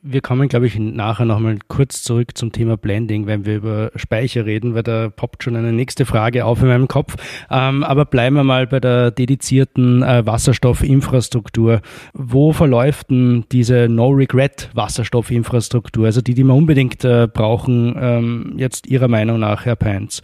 wir 0.02 0.22
kommen, 0.22 0.48
glaube 0.48 0.66
ich, 0.66 0.78
nachher 0.78 1.26
nochmal 1.26 1.58
kurz 1.68 2.02
zurück 2.02 2.38
zum 2.38 2.52
Thema 2.52 2.78
Blending, 2.78 3.26
wenn 3.26 3.44
wir 3.44 3.56
über 3.56 3.90
Speicher 3.96 4.46
reden, 4.46 4.74
weil 4.74 4.82
da 4.82 5.10
poppt 5.10 5.44
schon 5.44 5.56
eine 5.56 5.74
nächste 5.74 6.06
Frage 6.06 6.46
auf 6.46 6.62
in 6.62 6.68
meinem 6.68 6.88
Kopf. 6.88 7.16
Ähm, 7.50 7.84
aber 7.84 8.06
bleiben 8.06 8.36
wir 8.36 8.44
mal 8.44 8.66
bei 8.66 8.80
der 8.80 9.10
dedizierten 9.10 10.02
äh, 10.02 10.24
Wasserstoffinfrastruktur. 10.24 11.82
Wo 12.14 12.52
verläuft 12.52 13.10
denn 13.10 13.44
diese 13.52 13.88
No-Regret-Wasserstoffinfrastruktur, 13.90 16.06
also 16.06 16.22
die, 16.22 16.32
die 16.32 16.44
wir 16.44 16.54
unbedingt 16.54 17.04
äh, 17.04 17.28
brauchen, 17.30 17.94
ähm, 18.00 18.54
jetzt 18.56 18.86
Ihrer 18.86 19.08
Meinung 19.08 19.38
nach, 19.38 19.66
Herr 19.66 19.76
Peins? 19.76 20.22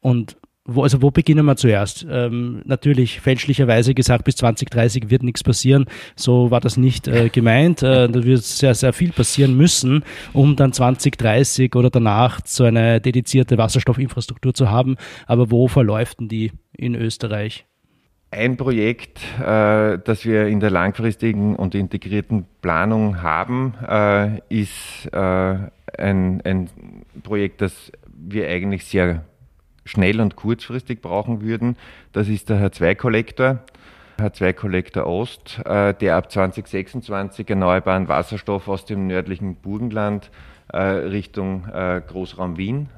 Und 0.00 0.36
wo, 0.64 0.82
also 0.82 1.02
wo 1.02 1.10
beginnen 1.10 1.44
wir 1.44 1.56
zuerst? 1.56 2.06
Ähm, 2.08 2.62
natürlich 2.64 3.20
fälschlicherweise 3.20 3.94
gesagt, 3.94 4.24
bis 4.24 4.36
2030 4.36 5.10
wird 5.10 5.22
nichts 5.22 5.42
passieren. 5.42 5.86
So 6.14 6.50
war 6.50 6.60
das 6.60 6.76
nicht 6.76 7.08
äh, 7.08 7.30
gemeint. 7.30 7.82
Äh, 7.82 8.08
da 8.08 8.24
wird 8.24 8.44
sehr, 8.44 8.74
sehr 8.74 8.92
viel 8.92 9.10
passieren 9.12 9.56
müssen, 9.56 10.04
um 10.32 10.54
dann 10.54 10.72
2030 10.72 11.74
oder 11.74 11.90
danach 11.90 12.40
so 12.44 12.64
eine 12.64 13.00
dedizierte 13.00 13.58
Wasserstoffinfrastruktur 13.58 14.54
zu 14.54 14.70
haben. 14.70 14.96
Aber 15.26 15.50
wo 15.50 15.66
verläuft 15.66 16.20
denn 16.20 16.28
die 16.28 16.52
in 16.76 16.94
Österreich? 16.94 17.66
Ein 18.30 18.56
Projekt, 18.56 19.20
äh, 19.40 19.98
das 19.98 20.24
wir 20.24 20.46
in 20.46 20.60
der 20.60 20.70
langfristigen 20.70 21.56
und 21.56 21.74
integrierten 21.74 22.46
Planung 22.62 23.20
haben, 23.20 23.74
äh, 23.86 24.38
ist 24.48 25.06
äh, 25.12 25.18
ein, 25.98 26.40
ein 26.40 26.70
Projekt, 27.24 27.60
das 27.60 27.92
wir 28.08 28.48
eigentlich 28.48 28.84
sehr 28.84 29.24
schnell 29.84 30.20
und 30.20 30.36
kurzfristig 30.36 31.00
brauchen 31.00 31.42
würden. 31.42 31.76
Das 32.12 32.28
ist 32.28 32.48
der 32.48 32.70
H2-Kollektor. 32.70 33.60
H2-Kollektor 34.18 35.06
Ost, 35.06 35.60
äh, 35.64 35.94
der 35.94 36.16
ab 36.16 36.30
2026 36.30 37.48
erneuerbaren 37.48 38.08
Wasserstoff 38.08 38.68
aus 38.68 38.84
dem 38.84 39.06
nördlichen 39.06 39.56
Burgenland 39.56 40.30
äh, 40.72 40.78
Richtung 40.78 41.66
äh, 41.72 42.00
Großraum 42.06 42.56
Wien 42.56 42.88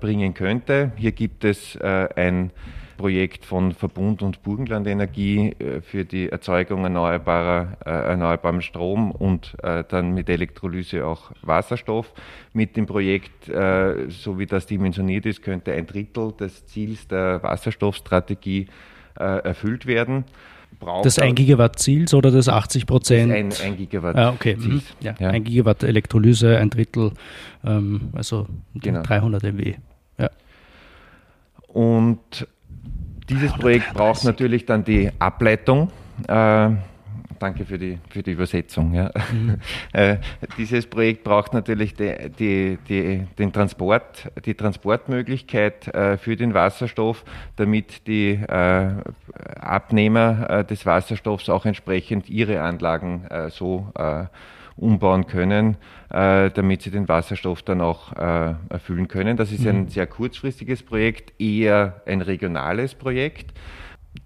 bringen 0.00 0.34
könnte. 0.34 0.92
Hier 0.96 1.12
gibt 1.12 1.44
es 1.44 1.78
ein 1.80 2.50
Projekt 2.96 3.44
von 3.44 3.72
Verbund 3.72 4.22
und 4.22 4.42
Burgenlandenergie 4.42 5.54
äh, 5.58 5.80
für 5.80 6.04
die 6.04 6.28
Erzeugung 6.28 6.84
erneuerbarer, 6.84 7.76
äh, 7.84 7.90
erneuerbarem 7.90 8.60
Strom 8.60 9.10
und 9.10 9.56
äh, 9.62 9.84
dann 9.88 10.12
mit 10.12 10.28
Elektrolyse 10.28 11.06
auch 11.06 11.32
Wasserstoff. 11.42 12.12
Mit 12.52 12.76
dem 12.76 12.86
Projekt, 12.86 13.46
so 13.46 14.38
wie 14.38 14.46
das 14.46 14.66
dimensioniert 14.66 15.26
ist, 15.26 15.42
könnte 15.42 15.72
ein 15.72 15.86
Drittel 15.86 16.32
des 16.38 16.66
Ziels 16.66 17.08
der 17.08 17.42
Wasserstoffstrategie 17.42 18.68
erfüllt 19.16 19.86
werden. 19.86 20.24
Braucht 20.78 21.06
das 21.06 21.18
1 21.18 21.34
Gigawatt 21.34 21.78
Ziels 21.78 22.14
oder 22.14 22.30
das 22.30 22.48
80 22.48 22.86
Prozent? 22.86 23.32
Ein, 23.32 23.52
ein 23.64 23.76
Gigawatt 23.76 24.16
ah, 24.16 24.30
okay. 24.30 24.56
Mhm. 24.56 24.82
Ja. 25.00 25.14
ja. 25.18 25.30
Ein 25.30 25.44
Gigawatt 25.44 25.82
Elektrolyse, 25.82 26.58
ein 26.58 26.70
Drittel, 26.70 27.12
ähm, 27.64 28.10
also 28.12 28.46
genau. 28.74 29.02
300 29.02 29.42
MW. 29.42 29.74
Ja. 30.18 30.30
Und 31.68 32.46
dieses 33.28 33.52
Projekt 33.52 33.94
braucht 33.94 34.24
natürlich 34.24 34.66
dann 34.66 34.84
die 34.84 35.10
Ableitung. 35.18 35.90
Äh, 36.28 36.70
danke 37.38 37.64
für 37.64 37.78
die, 37.78 37.98
für 38.10 38.22
die 38.22 38.32
Übersetzung. 38.32 38.94
Ja. 38.94 39.10
Mhm. 39.32 39.56
Äh, 39.92 40.16
dieses 40.58 40.86
Projekt 40.86 41.22
braucht 41.22 41.54
natürlich 41.54 41.94
die, 41.94 42.12
die, 42.36 42.78
die, 42.88 43.26
den 43.38 43.52
Transport, 43.52 44.28
die 44.44 44.54
Transportmöglichkeit 44.54 45.86
äh, 45.94 46.16
für 46.16 46.34
den 46.34 46.52
Wasserstoff, 46.52 47.24
damit 47.54 48.08
die 48.08 48.32
äh, 48.32 48.90
Abnehmer 49.60 50.50
äh, 50.50 50.64
des 50.64 50.84
Wasserstoffs 50.84 51.48
auch 51.48 51.64
entsprechend 51.64 52.28
ihre 52.28 52.60
Anlagen 52.60 53.24
äh, 53.26 53.50
so 53.50 53.92
umbauen 54.76 55.26
können, 55.26 55.76
äh, 56.10 56.50
damit 56.50 56.82
sie 56.82 56.90
den 56.90 57.08
Wasserstoff 57.08 57.62
dann 57.62 57.80
auch 57.80 58.12
äh, 58.12 58.54
erfüllen 58.68 59.08
können. 59.08 59.36
Das 59.36 59.52
ist 59.52 59.62
mhm. 59.62 59.68
ein 59.68 59.88
sehr 59.88 60.06
kurzfristiges 60.06 60.82
Projekt, 60.82 61.32
eher 61.40 62.02
ein 62.06 62.20
regionales 62.20 62.94
Projekt. 62.94 63.54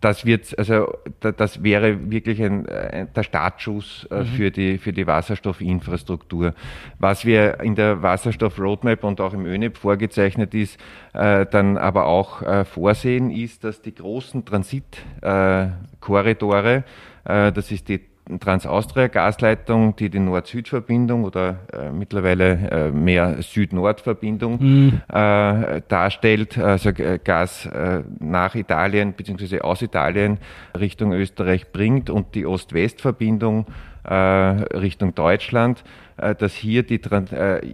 Das 0.00 0.26
wird, 0.26 0.58
also 0.58 0.92
das 1.20 1.62
wäre 1.62 2.10
wirklich 2.10 2.42
ein, 2.42 2.68
ein 2.68 3.08
der 3.14 3.22
Startschuss 3.22 4.06
äh, 4.10 4.20
mhm. 4.20 4.26
für, 4.26 4.50
die, 4.50 4.76
für 4.76 4.92
die 4.92 5.06
Wasserstoffinfrastruktur. 5.06 6.52
Was 6.98 7.24
wir 7.24 7.60
in 7.60 7.74
der 7.74 8.02
Wasserstoff-Roadmap 8.02 9.02
und 9.04 9.22
auch 9.22 9.32
im 9.32 9.46
ÖNEP 9.46 9.78
vorgezeichnet 9.78 10.52
ist, 10.54 10.78
äh, 11.14 11.46
dann 11.46 11.78
aber 11.78 12.04
auch 12.06 12.42
äh, 12.42 12.66
vorsehen, 12.66 13.30
ist, 13.30 13.64
dass 13.64 13.80
die 13.80 13.94
großen 13.94 14.44
Transitkorridore, 14.44 16.84
äh, 17.24 17.52
das 17.52 17.72
ist 17.72 17.88
die 17.88 18.00
Trans-Austria-Gasleitung, 18.38 19.96
die 19.96 20.10
die 20.10 20.18
Nord-Süd-Verbindung 20.18 21.24
oder 21.24 21.60
äh, 21.72 21.90
mittlerweile 21.90 22.70
äh, 22.70 22.90
mehr 22.90 23.40
Süd-Nord-Verbindung 23.40 24.58
mhm. 24.60 25.00
äh, 25.08 25.80
darstellt, 25.88 26.58
also 26.58 26.90
äh, 26.90 27.18
Gas 27.22 27.66
äh, 27.66 28.02
nach 28.20 28.54
Italien 28.54 29.14
bzw. 29.14 29.60
aus 29.60 29.82
Italien 29.82 30.38
Richtung 30.78 31.12
Österreich 31.12 31.72
bringt 31.72 32.10
und 32.10 32.34
die 32.34 32.44
Ost-West-Verbindung 32.44 33.66
äh, 34.04 34.14
Richtung 34.14 35.14
Deutschland, 35.14 35.84
dass 36.16 36.54
hier 36.54 36.82
die, 36.82 37.00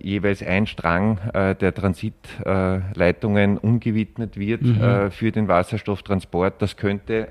jeweils 0.03 0.43
ein 0.43 0.67
Strang 0.67 1.19
der 1.33 1.73
Transitleitungen 1.75 3.57
umgewidmet 3.57 4.37
wird 4.37 4.61
mhm. 4.61 5.11
für 5.11 5.33
den 5.33 5.49
Wasserstofftransport. 5.49 6.61
Das 6.61 6.77
könnte 6.77 7.29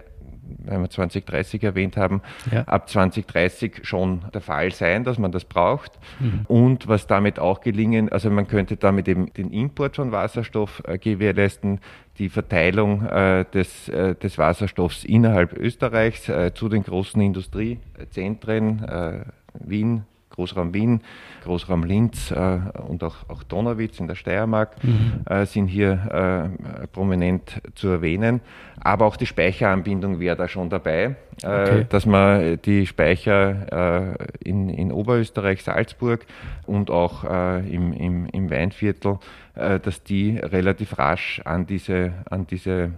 wenn 0.66 0.82
wir 0.82 0.90
2030 0.90 1.64
erwähnt 1.64 1.98
haben, 1.98 2.22
ja. 2.52 2.64
ab 2.64 2.90
2030 2.90 3.82
schon 3.84 4.26
der 4.34 4.42
Fall 4.42 4.72
sein, 4.72 5.04
dass 5.04 5.18
man 5.18 5.32
das 5.32 5.46
braucht. 5.46 5.92
Mhm. 6.20 6.42
Und 6.48 6.88
was 6.88 7.08
damit 7.08 7.40
auch 7.40 7.62
gelingen, 7.62 8.10
also 8.10 8.30
man 8.30 8.48
könnte 8.48 8.78
damit 8.78 9.08
eben 9.08 9.32
den 9.34 9.52
Import 9.52 9.96
von 9.96 10.12
Wasserstoff 10.12 10.82
äh, 10.86 10.98
gewährleisten, 10.98 11.80
die 12.18 12.30
Verteilung 12.30 13.06
äh, 13.06 13.46
des, 13.54 13.90
äh, 13.90 14.16
des 14.16 14.38
Wasserstoffs 14.38 15.04
innerhalb 15.04 15.54
Österreichs 15.54 16.30
äh, 16.30 16.54
zu 16.54 16.70
den 16.70 16.84
großen 16.84 17.22
Industriezentren, 17.22 18.84
äh, 18.84 19.26
Wien, 19.54 20.06
Großraum 20.34 20.74
Wien, 20.74 21.02
Großraum 21.44 21.84
Linz 21.84 22.32
äh, 22.32 22.60
und 22.88 23.04
auch, 23.04 23.30
auch 23.30 23.44
Donauwitz 23.44 24.00
in 24.00 24.08
der 24.08 24.16
Steiermark 24.16 24.84
mhm. 24.84 25.22
äh, 25.30 25.46
sind 25.46 25.68
hier 25.68 26.50
äh, 26.82 26.88
prominent 26.88 27.62
zu 27.76 27.90
erwähnen. 27.90 28.42
Aber 28.80 29.06
auch 29.06 29.16
die 29.16 29.28
Speicheranbindung 29.28 30.20
wäre 30.20 30.36
da 30.36 30.48
schon 30.48 30.70
dabei, 30.70 31.16
äh, 31.44 31.48
okay. 31.48 31.86
dass 31.88 32.06
man 32.06 32.60
die 32.64 32.88
Speicher 32.88 34.16
äh, 34.20 34.28
in, 34.44 34.70
in 34.70 34.92
Oberösterreich, 34.92 35.64
Salzburg 35.64 36.26
und 36.66 36.90
auch 36.90 37.24
äh, 37.24 37.60
im, 37.70 37.94
im, 37.94 38.26
im 38.28 38.50
Weinviertel, 38.50 39.20
dass 39.56 40.02
die 40.02 40.40
relativ 40.40 40.98
rasch 40.98 41.40
an 41.46 41.68
diese, 41.68 42.14
an 42.28 42.48
diese 42.48 42.90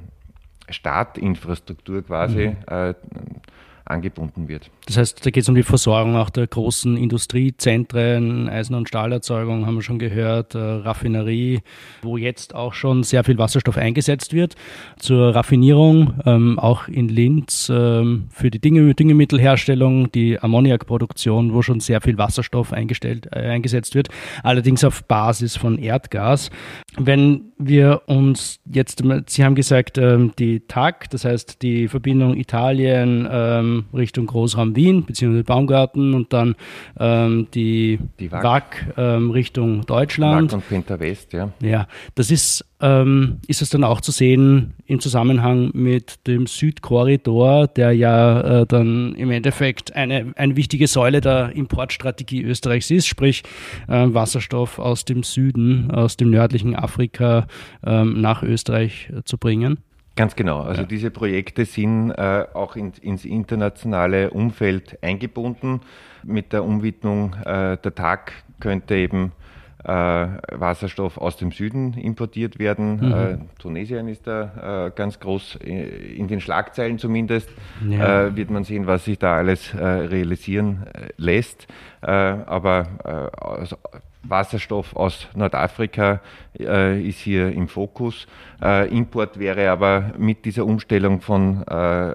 Startinfrastruktur 0.69 2.01
quasi 2.01 2.55
mhm 2.69 2.95
angebunden 3.86 4.47
wird. 4.47 4.69
Das 4.88 4.97
heißt, 4.97 5.25
da 5.25 5.29
geht 5.29 5.43
es 5.43 5.49
um 5.49 5.55
die 5.55 5.63
Versorgung 5.63 6.15
auch 6.15 6.29
der 6.29 6.47
großen 6.47 6.97
Industriezentren, 6.97 8.49
Eisen- 8.49 8.75
und 8.75 8.89
Stahlerzeugung, 8.89 9.65
haben 9.65 9.75
wir 9.75 9.81
schon 9.81 9.99
gehört, 9.99 10.55
äh, 10.55 10.59
Raffinerie, 10.59 11.61
wo 12.01 12.17
jetzt 12.17 12.55
auch 12.55 12.73
schon 12.73 13.03
sehr 13.03 13.23
viel 13.23 13.38
Wasserstoff 13.38 13.77
eingesetzt 13.77 14.33
wird. 14.33 14.55
Zur 14.97 15.36
Raffinierung, 15.36 16.13
ähm, 16.25 16.57
auch 16.59 16.88
in 16.88 17.09
Linz 17.09 17.71
ähm, 17.73 18.27
für 18.31 18.49
die 18.49 18.59
Dinge, 18.59 18.93
Düngemittelherstellung, 18.95 20.11
die 20.11 20.39
Ammoniakproduktion, 20.39 21.53
wo 21.53 21.61
schon 21.61 21.79
sehr 21.79 22.01
viel 22.01 22.17
Wasserstoff 22.17 22.73
eingestellt, 22.73 23.27
äh, 23.31 23.49
eingesetzt 23.49 23.93
wird, 23.93 24.09
allerdings 24.41 24.83
auf 24.83 25.03
Basis 25.03 25.57
von 25.57 25.77
Erdgas. 25.77 26.49
Wenn 26.97 27.51
wir 27.57 28.03
uns 28.07 28.59
jetzt, 28.65 29.03
Sie 29.27 29.43
haben 29.43 29.55
gesagt, 29.55 29.97
ähm, 29.97 30.31
die 30.39 30.61
TAG, 30.61 31.09
das 31.09 31.25
heißt 31.25 31.61
die 31.61 31.88
Verbindung 31.88 32.36
Italien, 32.36 33.27
ähm, 33.29 33.74
Richtung 33.93 34.26
Großraum 34.28 34.76
Wien 34.76 35.03
bzw. 35.03 35.43
Baumgarten 35.43 36.13
und 36.13 36.34
dann 36.34 36.55
ähm, 36.99 37.47
die, 37.53 37.99
die 38.19 38.32
WAG, 38.32 38.43
WAG 38.43 38.63
ähm, 38.97 39.32
Richtung 39.32 39.86
Deutschland. 39.86 40.51
WAG 40.51 40.57
und 40.57 40.69
Penta 40.69 40.99
West, 40.99 41.34
ja. 41.34 41.51
Ja, 41.61 41.88
das 42.15 42.32
ist, 42.32 42.65
ähm, 42.82 43.39
ist 43.47 43.61
es 43.61 43.69
dann 43.69 43.84
auch 43.84 44.01
zu 44.01 44.11
sehen 44.11 44.73
im 44.86 44.99
Zusammenhang 44.99 45.71
mit 45.73 46.28
dem 46.28 46.47
Südkorridor, 46.47 47.67
der 47.67 47.91
ja 47.93 48.61
äh, 48.61 48.65
dann 48.65 49.15
im 49.15 49.32
Endeffekt 49.32 49.95
eine, 49.95 50.34
eine 50.36 50.55
wichtige 50.55 50.88
Säule 50.88 51.21
der 51.21 51.55
Importstrategie 51.55 52.43
Österreichs 52.43 52.91
ist, 52.91 53.07
sprich 53.07 53.43
äh, 53.88 54.05
Wasserstoff 54.07 54.80
aus 54.80 55.05
dem 55.05 55.23
Süden, 55.23 55.91
aus 55.91 56.17
dem 56.17 56.30
nördlichen 56.30 56.76
Afrika 56.76 57.47
ähm, 57.86 58.21
nach 58.21 58.43
Österreich 58.43 59.09
äh, 59.15 59.23
zu 59.23 59.38
bringen. 59.38 59.80
Ganz 60.16 60.36
genau. 60.36 60.61
Also 60.61 60.82
ja. 60.82 60.88
diese 60.88 61.11
Projekte 61.11 61.66
sind 61.66 62.11
äh, 62.11 62.45
auch 62.53 62.76
in, 62.76 62.93
ins 63.01 63.26
internationale 63.26 64.32
Umfeld 64.32 64.97
eingebunden. 65.01 65.82
Mit 66.24 66.53
der 66.53 66.63
Umwidmung 66.63 67.34
äh, 67.45 67.78
der 67.78 67.95
TAG 67.95 68.32
könnte 68.59 68.95
eben 68.95 69.34
äh, 69.84 69.89
Wasserstoff 69.89 71.18
aus 71.18 71.38
dem 71.38 71.51
Süden 71.51 71.93
importiert 71.93 72.59
werden. 72.59 72.97
Mhm. 73.01 73.13
Äh, 73.13 73.38
Tunesien 73.59 74.07
ist 74.07 74.26
da 74.26 74.88
äh, 74.88 74.91
ganz 74.95 75.20
groß, 75.20 75.55
in 75.57 76.28
den 76.28 76.41
Schlagzeilen 76.41 76.97
zumindest, 76.97 77.49
ja. 77.88 78.28
Äh, 78.28 78.36
wird 78.36 78.49
man 78.49 78.63
sehen, 78.63 78.88
was 78.88 79.05
sich 79.05 79.20
da 79.20 79.36
alles 79.36 79.74
äh, 79.74 79.84
realisieren 79.86 80.88
äh, 80.93 81.09
lässt. 81.18 81.68
aber 82.01 83.32
also, 83.38 83.78
Wasserstoff 84.28 84.95
aus 84.95 85.28
Nordafrika 85.36 86.21
äh, 86.59 87.01
ist 87.01 87.19
hier 87.19 87.51
im 87.51 87.67
Fokus. 87.67 88.28
Äh, 88.61 88.88
Import 88.95 89.39
wäre 89.39 89.69
aber 89.69 90.13
mit 90.17 90.45
dieser 90.45 90.65
Umstellung 90.65 91.21
von 91.21 91.63
äh, 91.67 92.13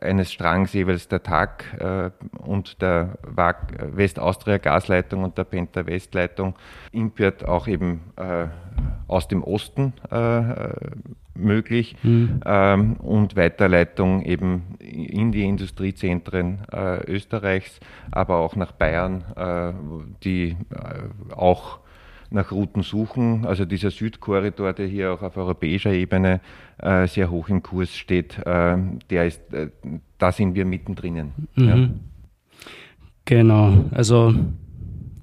eines 0.00 0.32
Strangs 0.32 0.72
jeweils 0.72 1.08
der 1.08 1.22
TAG 1.22 1.64
äh, 1.78 2.10
und 2.38 2.80
der 2.80 3.18
West-Austria 3.26 4.58
Gasleitung 4.58 5.24
und 5.24 5.38
der 5.38 5.44
Penta 5.44 5.86
Westleitung 5.86 6.54
Import 6.92 7.46
auch 7.46 7.66
eben 7.66 8.00
äh, 8.16 8.46
aus 9.08 9.28
dem 9.28 9.42
Osten 9.42 9.92
äh, 10.10 10.42
möglich 11.34 11.96
mhm. 12.02 12.40
ähm, 12.44 12.94
und 12.94 13.36
Weiterleitung 13.36 14.22
eben 14.24 14.76
in 14.78 15.32
die 15.32 15.44
Industriezentren 15.44 16.60
äh, 16.72 17.04
Österreichs, 17.10 17.80
aber 18.10 18.38
auch 18.38 18.56
nach 18.56 18.72
Bayern, 18.72 19.24
äh, 19.36 19.72
die 20.22 20.56
äh, 20.70 21.34
auch 21.34 21.80
nach 22.30 22.50
Routen 22.50 22.82
suchen. 22.82 23.46
Also 23.46 23.64
dieser 23.64 23.90
Südkorridor, 23.90 24.72
der 24.72 24.86
hier 24.86 25.12
auch 25.12 25.22
auf 25.22 25.36
europäischer 25.36 25.92
Ebene 25.92 26.40
äh, 26.78 27.06
sehr 27.06 27.30
hoch 27.30 27.48
im 27.48 27.62
Kurs 27.62 27.94
steht, 27.94 28.38
äh, 28.38 28.76
der 29.10 29.26
ist, 29.26 29.52
äh, 29.52 29.68
da 30.18 30.32
sind 30.32 30.54
wir 30.54 30.64
mittendrin. 30.64 31.32
Mhm. 31.54 31.68
Ja. 31.68 31.88
Genau, 33.24 33.84
also 33.92 34.34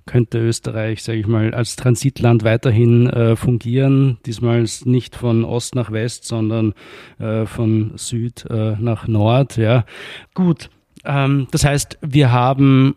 könnte 0.09 0.39
Österreich, 0.39 1.03
sage 1.03 1.19
ich 1.19 1.27
mal, 1.27 1.53
als 1.53 1.75
Transitland 1.75 2.43
weiterhin 2.43 3.07
äh, 3.07 3.35
fungieren. 3.35 4.17
Diesmal 4.25 4.65
nicht 4.85 5.15
von 5.15 5.45
Ost 5.45 5.75
nach 5.75 5.91
West, 5.91 6.25
sondern 6.25 6.73
äh, 7.19 7.45
von 7.45 7.91
Süd 7.95 8.43
äh, 8.49 8.75
nach 8.79 9.07
Nord. 9.07 9.57
Ja, 9.57 9.85
gut. 10.33 10.71
Ähm, 11.05 11.47
das 11.51 11.63
heißt, 11.63 11.99
wir 12.01 12.31
haben 12.31 12.95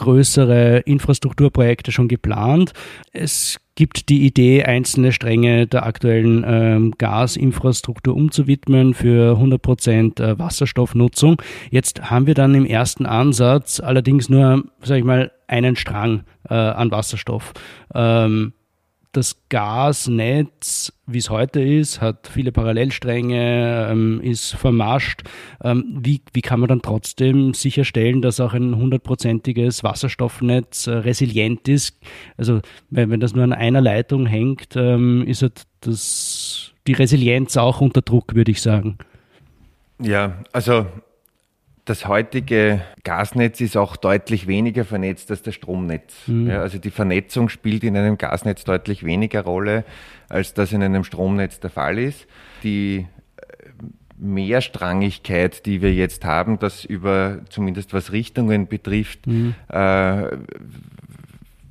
größere 0.00 0.78
Infrastrukturprojekte 0.78 1.92
schon 1.92 2.08
geplant. 2.08 2.72
Es 3.12 3.58
gibt 3.74 4.08
die 4.08 4.26
Idee, 4.26 4.64
einzelne 4.64 5.12
Stränge 5.12 5.66
der 5.66 5.84
aktuellen 5.84 6.44
ähm, 6.46 6.94
Gasinfrastruktur 6.96 8.16
umzuwidmen 8.16 8.94
für 8.94 9.32
100 9.32 9.60
Prozent 9.60 10.20
äh, 10.20 10.38
Wasserstoffnutzung. 10.38 11.40
Jetzt 11.70 12.10
haben 12.10 12.26
wir 12.26 12.34
dann 12.34 12.54
im 12.54 12.66
ersten 12.66 13.06
Ansatz 13.06 13.78
allerdings 13.78 14.28
nur, 14.28 14.64
sage 14.82 15.00
ich 15.00 15.04
mal, 15.04 15.32
einen 15.46 15.76
Strang 15.76 16.24
äh, 16.48 16.54
an 16.54 16.90
Wasserstoff. 16.90 17.52
Ähm, 17.94 18.54
das 19.12 19.42
Gasnetz, 19.48 20.92
wie 21.06 21.18
es 21.18 21.30
heute 21.30 21.60
ist, 21.60 22.00
hat 22.00 22.28
viele 22.28 22.52
Parallelstränge, 22.52 23.88
ähm, 23.90 24.20
ist 24.20 24.52
vermascht. 24.52 25.22
Ähm, 25.62 25.98
wie, 26.00 26.22
wie 26.32 26.42
kann 26.42 26.60
man 26.60 26.68
dann 26.68 26.82
trotzdem 26.82 27.52
sicherstellen, 27.54 28.22
dass 28.22 28.38
auch 28.38 28.54
ein 28.54 28.76
hundertprozentiges 28.76 29.82
Wasserstoffnetz 29.82 30.86
äh, 30.86 30.92
resilient 30.92 31.66
ist? 31.68 31.98
Also 32.36 32.60
wenn, 32.90 33.10
wenn 33.10 33.20
das 33.20 33.34
nur 33.34 33.42
an 33.42 33.52
einer 33.52 33.80
Leitung 33.80 34.26
hängt, 34.26 34.76
ähm, 34.76 35.24
ist 35.26 35.42
halt 35.42 35.62
das, 35.80 36.72
die 36.86 36.92
Resilienz 36.92 37.56
auch 37.56 37.80
unter 37.80 38.02
Druck, 38.02 38.34
würde 38.34 38.52
ich 38.52 38.62
sagen. 38.62 38.98
Ja, 40.00 40.38
also 40.52 40.86
das 41.90 42.06
heutige 42.06 42.82
Gasnetz 43.02 43.60
ist 43.60 43.76
auch 43.76 43.96
deutlich 43.96 44.46
weniger 44.46 44.84
vernetzt 44.84 45.28
als 45.32 45.42
das 45.42 45.56
Stromnetz. 45.56 46.14
Mhm. 46.28 46.48
Ja, 46.48 46.62
also 46.62 46.78
die 46.78 46.92
Vernetzung 46.92 47.48
spielt 47.48 47.82
in 47.82 47.96
einem 47.96 48.16
Gasnetz 48.16 48.62
deutlich 48.62 49.02
weniger 49.02 49.42
Rolle, 49.42 49.84
als 50.28 50.54
das 50.54 50.70
in 50.72 50.84
einem 50.84 51.02
Stromnetz 51.02 51.58
der 51.58 51.70
Fall 51.70 51.98
ist. 51.98 52.28
Die 52.62 53.08
äh, 53.38 53.46
Mehrstrangigkeit, 54.18 55.66
die 55.66 55.82
wir 55.82 55.92
jetzt 55.92 56.24
haben, 56.24 56.60
das 56.60 56.84
über 56.84 57.40
zumindest 57.48 57.92
was 57.92 58.12
Richtungen 58.12 58.68
betrifft, 58.68 59.26
mhm. 59.26 59.56
äh, 59.68 60.26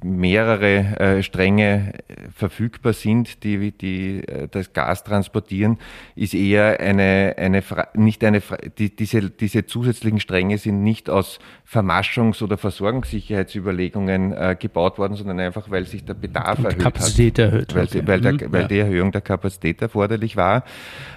mehrere 0.04 1.00
äh, 1.00 1.24
Stränge 1.24 1.94
verfügbar 2.34 2.94
sind, 2.94 3.44
die, 3.44 3.72
die 3.72 4.28
äh, 4.28 4.48
das 4.50 4.74
Gas 4.74 5.04
transportieren, 5.04 5.78
ist 6.16 6.34
eher 6.34 6.80
eine, 6.80 7.36
eine 7.38 7.64
nicht 7.96 8.24
eine 8.24 8.42
die, 8.78 8.96
diese, 8.96 9.30
diese 9.30 9.66
zusätzlichen 9.66 10.20
Stränge 10.20 10.58
sind 10.58 10.84
nicht 10.84 11.10
aus 11.10 11.40
Vermaschungs- 11.70 12.42
oder 12.42 12.58
Versorgungssicherheitsüberlegungen 12.58 14.34
äh, 14.34 14.56
gebaut 14.58 14.98
worden, 14.98 15.16
sondern 15.16 15.40
einfach, 15.40 15.70
weil 15.70 15.86
sich 15.86 16.06
der 16.06 16.14
Bedarf 16.14 16.60
erhöht 16.64 16.80
Kapazität 16.80 17.40
hat. 17.40 17.52
Erhöht 17.52 17.76
weil, 17.76 17.88
hat, 17.88 18.08
weil, 18.08 18.22
der, 18.22 18.52
weil 18.52 18.62
ja. 18.62 18.68
die 18.68 18.80
Erhöhung 18.80 19.12
der 19.12 19.22
Kapazität 19.22 19.82
erforderlich 19.82 20.38
war. 20.38 20.64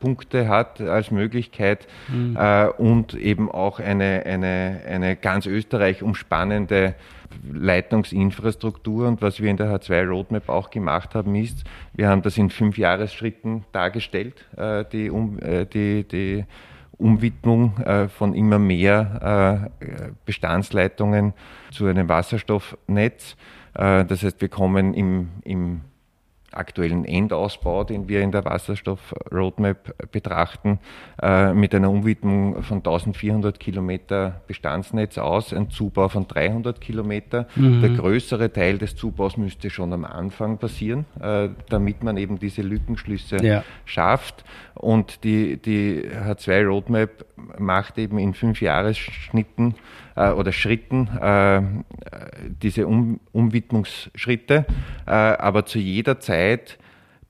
Punkte 0.00 0.48
hat 0.48 0.80
als 0.80 1.10
Möglichkeit 1.10 1.86
mhm. 2.08 2.36
äh, 2.36 2.66
und 2.66 3.14
eben 3.14 3.50
auch 3.50 3.78
eine, 3.78 4.24
eine, 4.26 4.80
eine 4.88 5.16
ganz 5.16 5.46
Österreich 5.46 6.02
umspannende 6.02 6.94
Leitungsinfrastruktur. 7.52 9.06
Und 9.06 9.22
was 9.22 9.40
wir 9.40 9.50
in 9.50 9.56
der 9.56 9.68
H2 9.68 10.08
Roadmap 10.08 10.48
auch 10.48 10.70
gemacht 10.70 11.14
haben, 11.14 11.34
ist, 11.34 11.64
wir 11.94 12.08
haben 12.08 12.22
das 12.22 12.36
in 12.36 12.50
fünf 12.50 12.78
Jahresschritten 12.78 13.64
dargestellt, 13.72 14.46
äh, 14.56 14.84
die, 14.90 15.10
um, 15.10 15.38
äh, 15.38 15.66
die, 15.66 16.04
die 16.04 16.44
Umwidmung 16.98 17.78
äh, 17.78 18.08
von 18.08 18.34
immer 18.34 18.58
mehr 18.58 19.70
äh, 19.80 20.10
Bestandsleitungen 20.26 21.32
zu 21.70 21.86
einem 21.86 22.08
Wasserstoffnetz. 22.08 23.36
Äh, 23.74 24.04
das 24.04 24.22
heißt, 24.22 24.40
wir 24.40 24.48
kommen 24.48 24.94
im, 24.94 25.28
im 25.44 25.80
aktuellen 26.52 27.04
Endausbau, 27.04 27.84
den 27.84 28.08
wir 28.08 28.22
in 28.22 28.32
der 28.32 28.44
Wasserstoff-Roadmap 28.44 30.10
betrachten, 30.10 30.80
äh, 31.22 31.54
mit 31.54 31.74
einer 31.74 31.90
Umwidmung 31.90 32.62
von 32.62 32.78
1400 32.78 33.60
Kilometer 33.60 34.40
Bestandsnetz 34.46 35.18
aus, 35.18 35.52
ein 35.52 35.70
Zubau 35.70 36.08
von 36.08 36.26
300 36.26 36.80
Kilometer. 36.80 37.46
Mhm. 37.54 37.82
Der 37.82 37.90
größere 37.90 38.52
Teil 38.52 38.78
des 38.78 38.96
Zubaus 38.96 39.36
müsste 39.36 39.70
schon 39.70 39.92
am 39.92 40.04
Anfang 40.04 40.58
passieren, 40.58 41.04
äh, 41.20 41.50
damit 41.68 42.02
man 42.02 42.16
eben 42.16 42.38
diese 42.38 42.62
Lückenschlüsse 42.62 43.44
ja. 43.44 43.62
schafft. 43.84 44.44
Und 44.74 45.24
die, 45.24 45.56
die 45.58 46.08
H2-Roadmap 46.08 47.26
macht 47.58 47.98
eben 47.98 48.18
in 48.18 48.34
fünf 48.34 48.60
Jahresschnitten 48.60 49.74
äh, 50.16 50.30
oder 50.30 50.52
Schritten 50.52 51.08
diese 52.62 52.86
um 52.86 53.20
Umwidmungsschritte, 53.32 54.66
aber 55.06 55.66
zu 55.66 55.78
jeder 55.78 56.20
Zeit 56.20 56.39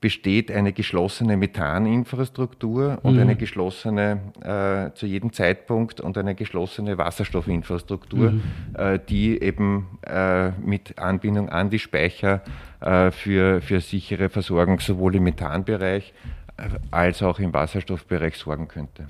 besteht 0.01 0.51
eine 0.51 0.73
geschlossene 0.73 1.37
Methaninfrastruktur 1.37 2.97
und 3.03 3.13
mhm. 3.13 3.21
eine 3.21 3.35
geschlossene, 3.35 4.19
äh, 4.41 4.97
zu 4.97 5.05
jedem 5.05 5.31
Zeitpunkt 5.31 6.01
und 6.01 6.17
eine 6.17 6.33
geschlossene 6.33 6.97
Wasserstoffinfrastruktur, 6.97 8.31
mhm. 8.31 8.41
äh, 8.73 8.99
die 9.07 9.39
eben 9.39 9.99
äh, 10.01 10.49
mit 10.59 10.97
Anbindung 10.97 11.49
an 11.49 11.69
die 11.69 11.77
Speicher 11.77 12.41
äh, 12.81 13.11
für, 13.11 13.61
für 13.61 13.79
sichere 13.79 14.29
Versorgung 14.29 14.79
sowohl 14.79 15.15
im 15.15 15.23
Methanbereich 15.23 16.13
äh, 16.57 16.63
als 16.89 17.21
auch 17.21 17.37
im 17.37 17.53
Wasserstoffbereich 17.53 18.35
sorgen 18.37 18.67
könnte. 18.67 19.05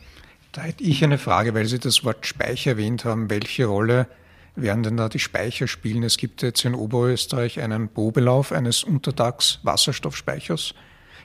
Da 0.52 0.64
hätte 0.64 0.84
ich 0.84 1.02
eine 1.06 1.18
Frage, 1.18 1.54
weil 1.54 1.66
Sie 1.66 1.80
das 1.80 2.04
Wort 2.04 2.26
Speicher 2.26 2.72
erwähnt 2.72 3.06
haben. 3.06 3.30
Welche 3.30 3.66
Rolle 3.66 4.08
werden 4.56 4.84
denn 4.84 4.97
da 4.97 5.10
die 5.10 5.20
Speicher 5.20 5.68
spielen? 5.68 6.04
Es 6.04 6.18
gibt 6.18 6.41
jetzt 6.41 6.66
in 6.66 6.76
Oberösterreich 6.76 7.60
einen 7.62 7.89
Probelauf 7.89 8.52
eines 8.52 8.84
Untertags 8.84 9.60
Wasserstoffspeichers. 9.64 10.74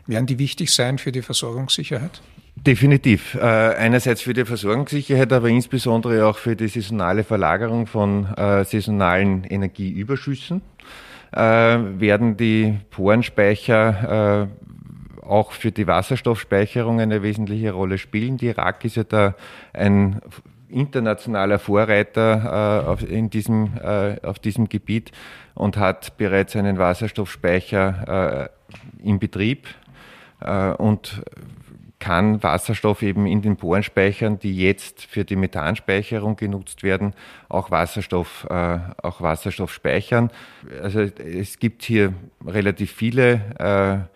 Werden 0.07 0.27
die 0.27 0.39
wichtig 0.39 0.73
sein 0.73 0.99
für 0.99 1.13
die 1.13 1.23
Versorgungssicherheit? 1.23 2.23
Definitiv. 2.55 3.35
Äh, 3.35 3.41
einerseits 3.41 4.23
für 4.23 4.33
die 4.33 4.45
Versorgungssicherheit, 4.45 5.33
aber 5.33 5.49
insbesondere 5.49 6.27
auch 6.27 6.39
für 6.39 6.57
die 6.57 6.69
saisonale 6.69 7.23
Verlagerung 7.23 7.87
von 7.87 8.27
äh, 8.35 8.65
saisonalen 8.65 9.45
Energieüberschüssen 9.45 10.63
äh, 11.33 11.39
werden 11.39 12.37
die 12.37 12.79
Porenspeicher 12.91 14.49
äh, 14.49 15.27
auch 15.27 15.53
für 15.53 15.73
die 15.73 15.87
Wasserstoffspeicherung 15.87 17.01
eine 17.01 17.23
wesentliche 17.23 17.73
Rolle 17.73 17.99
spielen. 17.99 18.37
Die 18.37 18.47
Irak 18.47 18.85
ist 18.85 18.97
ja 18.97 19.05
da 19.05 19.35
ein 19.73 20.21
internationaler 20.69 21.59
Vorreiter 21.59 22.83
äh, 22.85 22.89
auf, 22.89 23.09
in 23.09 23.31
diesem, 23.31 23.73
äh, 23.83 24.17
auf 24.23 24.39
diesem 24.39 24.69
Gebiet 24.69 25.13
und 25.55 25.77
hat 25.77 26.17
bereits 26.17 26.57
einen 26.57 26.79
Wasserstoffspeicher 26.79 28.51
äh, 29.03 29.09
in 29.09 29.19
Betrieb 29.19 29.67
äh, 30.41 30.71
und 30.71 31.23
kann 31.99 32.43
Wasserstoff 32.43 33.03
eben 33.03 33.27
in 33.27 33.41
den 33.41 33.57
Bohrenspeichern, 33.57 34.39
die 34.39 34.57
jetzt 34.57 35.03
für 35.07 35.25
die 35.25 35.37
Methanspeicherung 35.37 36.37
genutzt 36.37 36.83
werden, 36.83 37.15
auch 37.49 37.71
Wasserstoff, 37.71 38.47
äh, 38.51 38.79
auch 39.03 39.23
Wasserstoff 39.23 39.73
speichern. 39.73 40.31
Also 40.83 41.01
es 41.01 41.59
gibt 41.59 41.83
hier 41.83 42.13
relativ 42.47 42.93
viele 42.93 44.09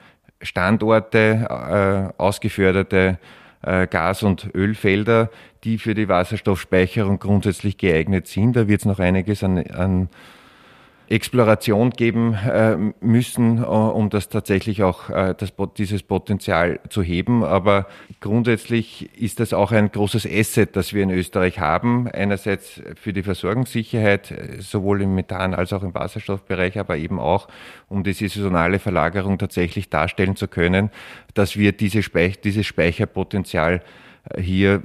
äh, 0.42 0.44
Standorte, 0.44 2.14
ausgeförderte 2.16 3.18
Gas- 3.62 4.22
und 4.22 4.54
Ölfelder, 4.54 5.30
die 5.64 5.78
für 5.78 5.94
die 5.94 6.08
Wasserstoffspeicherung 6.08 7.18
grundsätzlich 7.18 7.76
geeignet 7.76 8.26
sind. 8.26 8.56
Da 8.56 8.68
wird 8.68 8.80
es 8.80 8.86
noch 8.86 8.98
einiges 8.98 9.44
an, 9.44 9.58
an 9.58 10.08
Exploration 11.10 11.90
geben 11.90 12.34
äh, 12.34 12.76
müssen, 13.00 13.58
äh, 13.58 13.66
um 13.66 14.10
das 14.10 14.28
tatsächlich 14.28 14.84
auch 14.84 15.10
äh, 15.10 15.34
das, 15.36 15.52
dieses 15.76 16.04
Potenzial 16.04 16.78
zu 16.88 17.02
heben. 17.02 17.42
Aber 17.42 17.88
grundsätzlich 18.20 19.10
ist 19.20 19.40
das 19.40 19.52
auch 19.52 19.72
ein 19.72 19.90
großes 19.90 20.24
Asset, 20.24 20.76
das 20.76 20.94
wir 20.94 21.02
in 21.02 21.10
Österreich 21.10 21.58
haben. 21.58 22.06
Einerseits 22.06 22.80
für 22.94 23.12
die 23.12 23.24
Versorgungssicherheit, 23.24 24.30
äh, 24.30 24.60
sowohl 24.60 25.02
im 25.02 25.16
Methan 25.16 25.52
als 25.52 25.72
auch 25.72 25.82
im 25.82 25.94
Wasserstoffbereich, 25.94 26.78
aber 26.78 26.96
eben 26.96 27.18
auch, 27.18 27.48
um 27.88 28.04
die 28.04 28.12
saisonale 28.12 28.78
Verlagerung 28.78 29.36
tatsächlich 29.36 29.90
darstellen 29.90 30.36
zu 30.36 30.46
können, 30.46 30.90
dass 31.34 31.56
wir 31.56 31.72
diese 31.72 32.04
Speich 32.04 32.40
dieses 32.40 32.66
Speicherpotenzial 32.66 33.82
äh, 34.30 34.40
hier 34.40 34.82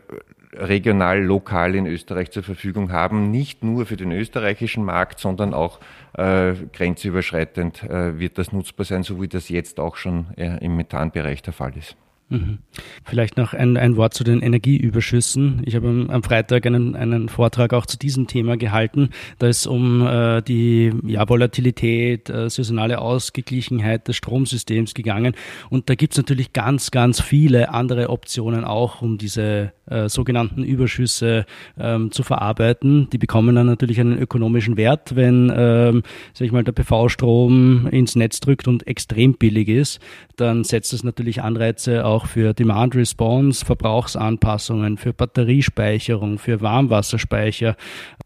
regional, 0.58 1.22
lokal 1.22 1.76
in 1.76 1.86
Österreich 1.86 2.32
zur 2.32 2.43
Verfügung 2.43 2.91
haben, 2.91 3.32
nicht 3.32 3.64
nur 3.64 3.86
für 3.86 3.97
den 3.97 4.12
österreichischen 4.12 4.84
Markt, 4.84 5.20
sondern 5.20 5.53
auch 5.53 5.80
äh, 6.14 6.53
grenzüberschreitend 6.74 7.84
äh, 7.84 8.20
wird 8.20 8.38
das 8.38 8.51
nutzbar 8.51 8.86
sein, 8.86 9.03
so 9.03 9.22
wie 9.22 9.28
das 9.28 9.49
jetzt 9.49 9.80
auch 9.80 9.95
schon 9.95 10.28
äh, 10.38 10.64
im 10.64 10.76
Methanbereich 10.76 11.41
der 11.41 11.53
Fall 11.53 11.76
ist. 11.78 11.95
Mhm. 12.30 12.57
Vielleicht 13.03 13.38
noch 13.38 13.53
ein, 13.53 13.78
ein 13.78 13.97
Wort 13.97 14.15
zu 14.15 14.23
den 14.23 14.41
Energieüberschüssen. 14.41 15.61
Ich 15.65 15.76
habe 15.76 16.07
am, 16.09 16.23
Freitag 16.23 16.65
einen, 16.65 16.95
einen 16.95 17.30
Vortrag 17.30 17.71
auch 17.73 17.86
zu 17.86 17.99
diesem 17.99 18.26
Thema 18.26 18.57
gehalten. 18.57 19.11
Da 19.38 19.47
ist 19.47 19.67
um 19.67 20.05
äh, 20.05 20.41
die 20.41 20.91
ja, 21.05 21.30
Volatilität, 21.30 22.30
äh, 22.32 22.49
saisonale 22.49 22.99
Ausgeglichenheit 22.99 24.07
des 24.07 24.15
Stromsystems 24.15 24.95
gegangen. 24.95 25.36
Und 25.69 25.88
da 25.89 25.93
gibt 25.93 26.13
es 26.13 26.17
natürlich 26.17 26.51
ganz, 26.51 26.89
ganz 26.89 27.21
viele 27.21 27.69
andere 27.69 28.09
Optionen 28.09 28.63
auch, 28.63 29.03
um 29.03 29.19
diese 29.19 29.73
äh, 29.86 30.09
sogenannten 30.09 30.63
Überschüsse 30.63 31.45
ähm, 31.80 32.11
zu 32.11 32.23
verarbeiten. 32.23 33.07
Die 33.11 33.19
bekommen 33.19 33.55
dann 33.55 33.67
natürlich 33.67 33.99
einen 33.99 34.17
ökonomischen 34.17 34.78
Wert, 34.78 35.15
wenn 35.15 35.53
ähm, 35.55 36.01
sag 36.34 36.45
ich 36.45 36.51
mal, 36.51 36.63
der 36.63 36.71
PV-Strom 36.71 37.88
ins 37.91 38.15
Netz 38.15 38.39
drückt 38.39 38.67
und 38.67 38.88
extrem 38.88 39.36
billig 39.36 39.67
ist. 39.69 39.99
Dann 40.38 40.63
setzt 40.63 40.91
es 40.91 41.03
natürlich 41.03 41.43
Anreize 41.43 42.03
auch 42.16 42.28
für 42.28 42.53
Demand 42.53 42.95
Response, 42.95 43.66
Verbrauchsanpassungen, 43.66 44.97
für 44.97 45.11
Batteriespeicherung, 45.11 46.39
für 46.39 46.61
Warmwasserspeicher, 46.61 47.76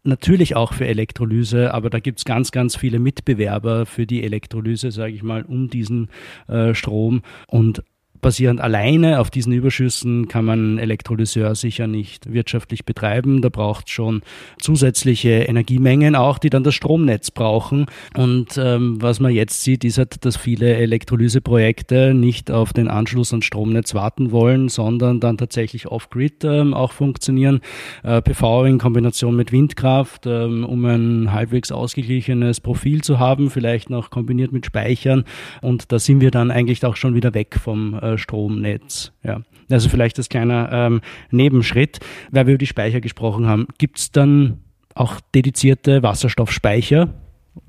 natürlich 0.04 0.54
auch 0.54 0.72
für 0.72 0.86
Elektrolyse, 0.86 1.74
aber 1.74 1.90
da 1.90 1.98
gibt 1.98 2.20
es 2.20 2.24
ganz, 2.24 2.52
ganz 2.52 2.76
viele 2.76 3.00
Mitbewerber 3.00 3.86
für 3.86 4.06
die 4.06 4.22
Elektrolyse, 4.22 4.92
sage 4.92 5.12
ich 5.12 5.24
mal, 5.24 5.42
um 5.42 5.68
diesen 5.68 6.08
äh, 6.46 6.72
Strom. 6.72 7.22
Und 7.48 7.82
basierend 8.20 8.60
alleine 8.60 9.20
auf 9.20 9.30
diesen 9.30 9.52
Überschüssen 9.52 10.28
kann 10.28 10.44
man 10.44 10.78
Elektrolyseur 10.78 11.54
sicher 11.54 11.86
nicht 11.86 12.32
wirtschaftlich 12.32 12.84
betreiben. 12.84 13.42
Da 13.42 13.48
braucht 13.48 13.86
es 13.86 13.92
schon 13.92 14.22
zusätzliche 14.60 15.30
Energiemengen 15.30 16.14
auch, 16.14 16.38
die 16.38 16.50
dann 16.50 16.64
das 16.64 16.74
Stromnetz 16.74 17.30
brauchen. 17.30 17.86
Und 18.16 18.58
ähm, 18.58 19.00
was 19.00 19.20
man 19.20 19.32
jetzt 19.32 19.62
sieht, 19.62 19.84
ist 19.84 19.98
halt, 19.98 20.24
dass 20.24 20.36
viele 20.36 20.74
Elektrolyseprojekte 20.76 22.14
nicht 22.14 22.50
auf 22.50 22.72
den 22.72 22.88
Anschluss 22.88 23.32
ans 23.32 23.44
Stromnetz 23.46 23.94
warten 23.94 24.30
wollen, 24.32 24.68
sondern 24.68 25.20
dann 25.20 25.38
tatsächlich 25.38 25.86
off-grid 25.86 26.44
ähm, 26.44 26.74
auch 26.74 26.92
funktionieren. 26.92 27.60
Äh, 28.02 28.22
PV 28.22 28.64
in 28.64 28.78
Kombination 28.78 29.36
mit 29.36 29.52
Windkraft, 29.52 30.26
ähm, 30.26 30.64
um 30.64 30.84
ein 30.84 31.32
halbwegs 31.32 31.72
ausgeglichenes 31.72 32.60
Profil 32.60 33.02
zu 33.02 33.18
haben, 33.18 33.50
vielleicht 33.50 33.90
noch 33.90 34.10
kombiniert 34.10 34.52
mit 34.52 34.66
Speichern. 34.66 35.24
Und 35.62 35.92
da 35.92 35.98
sind 35.98 36.20
wir 36.20 36.30
dann 36.30 36.50
eigentlich 36.50 36.84
auch 36.84 36.96
schon 36.96 37.14
wieder 37.14 37.34
weg 37.34 37.56
vom 37.62 37.94
äh, 37.94 38.09
Stromnetz. 38.18 39.12
Ja. 39.22 39.42
Also 39.70 39.88
vielleicht 39.88 40.18
als 40.18 40.28
kleiner 40.28 40.70
ähm, 40.72 41.00
Nebenschritt, 41.30 42.00
weil 42.30 42.46
wir 42.46 42.54
über 42.54 42.58
die 42.58 42.66
Speicher 42.66 43.00
gesprochen 43.00 43.46
haben. 43.46 43.68
Gibt 43.78 43.98
es 43.98 44.10
dann 44.10 44.60
auch 44.94 45.20
dedizierte 45.34 46.02
Wasserstoffspeicher? 46.02 47.08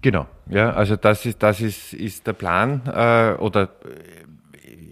Genau, 0.02 0.28
ja, 0.50 0.72
also 0.74 0.96
das 0.96 1.26
ist, 1.26 1.42
das 1.44 1.62
ist, 1.62 1.94
ist 1.94 2.28
der 2.28 2.34
Plan 2.34 2.82
äh, 2.88 3.36
oder 3.40 3.70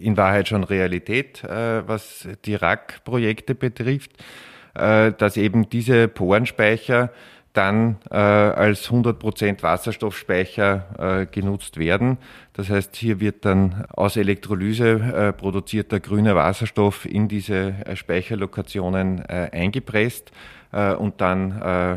in 0.00 0.16
Wahrheit 0.16 0.48
schon 0.48 0.64
Realität, 0.64 1.44
äh, 1.44 1.86
was 1.86 2.28
die 2.44 2.54
RAK-Projekte 2.54 3.54
betrifft, 3.54 4.12
äh, 4.74 5.12
dass 5.12 5.36
eben 5.36 5.68
diese 5.68 6.08
Porenspeicher 6.08 7.10
dann 7.52 7.96
äh, 8.10 8.16
als 8.16 8.90
100% 8.90 9.62
Wasserstoffspeicher 9.62 11.22
äh, 11.22 11.26
genutzt 11.26 11.78
werden. 11.78 12.18
Das 12.52 12.70
heißt, 12.70 12.94
hier 12.94 13.20
wird 13.20 13.44
dann 13.44 13.86
aus 13.90 14.16
Elektrolyse 14.16 14.90
äh, 14.90 15.32
produzierter 15.32 15.98
grüner 15.98 16.36
Wasserstoff 16.36 17.06
in 17.06 17.26
diese 17.26 17.74
äh, 17.84 17.96
Speicherlokationen 17.96 19.24
äh, 19.24 19.50
eingepresst 19.52 20.30
äh, 20.72 20.94
und 20.94 21.20
dann, 21.20 21.60
äh, 21.60 21.96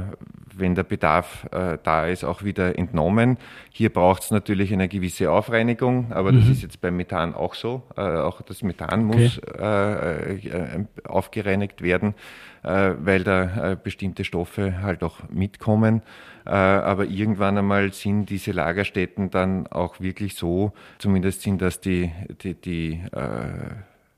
wenn 0.56 0.76
der 0.76 0.84
Bedarf 0.84 1.48
äh, 1.52 1.78
da 1.84 2.08
ist, 2.08 2.24
auch 2.24 2.44
wieder 2.44 2.78
entnommen. 2.78 3.38
Hier 3.72 3.92
braucht 3.92 4.24
es 4.24 4.32
natürlich 4.32 4.74
eine 4.74 4.88
gewisse 4.88 5.32
Aufreinigung, 5.32 6.12
aber 6.12 6.32
mhm. 6.32 6.40
das 6.40 6.50
ist 6.50 6.62
jetzt 6.64 6.82
beim 6.82 6.96
Methan 6.96 7.36
auch 7.36 7.54
so. 7.54 7.84
Äh, 7.96 8.02
auch 8.02 8.42
das 8.42 8.64
Methan 8.64 9.06
muss 9.06 9.40
okay. 9.40 10.48
Äh, 10.48 10.86
aufgereinigt 11.08 11.82
werden, 11.82 12.16
weil 12.64 13.24
da 13.24 13.76
bestimmte 13.76 14.24
Stoffe 14.24 14.82
halt 14.82 15.04
auch 15.04 15.20
mitkommen. 15.30 16.02
aber 16.46 17.06
irgendwann 17.06 17.58
einmal 17.58 17.94
sind 17.94 18.30
diese 18.30 18.52
Lagerstätten 18.52 19.30
dann 19.30 19.68
auch 19.68 20.00
wirklich 20.00 20.36
so, 20.36 20.72
zumindest 20.98 21.42
sind 21.42 21.62
das 21.62 21.82
die, 21.82 22.12
die, 22.42 22.54
die 22.54 23.02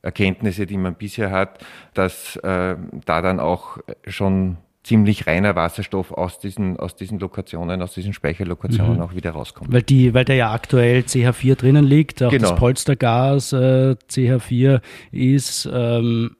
Erkenntnisse, 0.05 0.67
die 0.67 0.77
man 0.77 0.93
bisher 0.93 1.31
hat, 1.31 1.65
dass 1.95 2.35
äh, 2.37 2.75
da 3.05 3.21
dann 3.21 3.39
auch 3.39 3.79
schon 4.07 4.57
ziemlich 4.83 5.25
reiner 5.25 5.55
Wasserstoff 5.55 6.11
aus 6.11 6.37
diesen, 6.37 6.77
aus 6.77 6.95
diesen 6.95 7.17
Lokationen, 7.17 7.81
aus 7.81 7.95
diesen 7.95 8.13
Speicherlokationen 8.13 8.97
mhm. 8.97 9.01
auch 9.01 9.15
wieder 9.15 9.31
rauskommt. 9.31 9.73
Weil, 9.73 9.81
die, 9.81 10.13
weil 10.13 10.23
der 10.23 10.35
ja 10.35 10.53
aktuell 10.53 10.99
CH4 10.99 11.55
drinnen 11.55 11.83
liegt, 11.83 12.21
auch 12.21 12.29
genau. 12.29 12.51
das 12.51 12.59
Polstergas 12.59 13.51
äh, 13.51 13.95
CH4 14.09 14.81
ist. 15.11 15.67
Ähm 15.73 16.35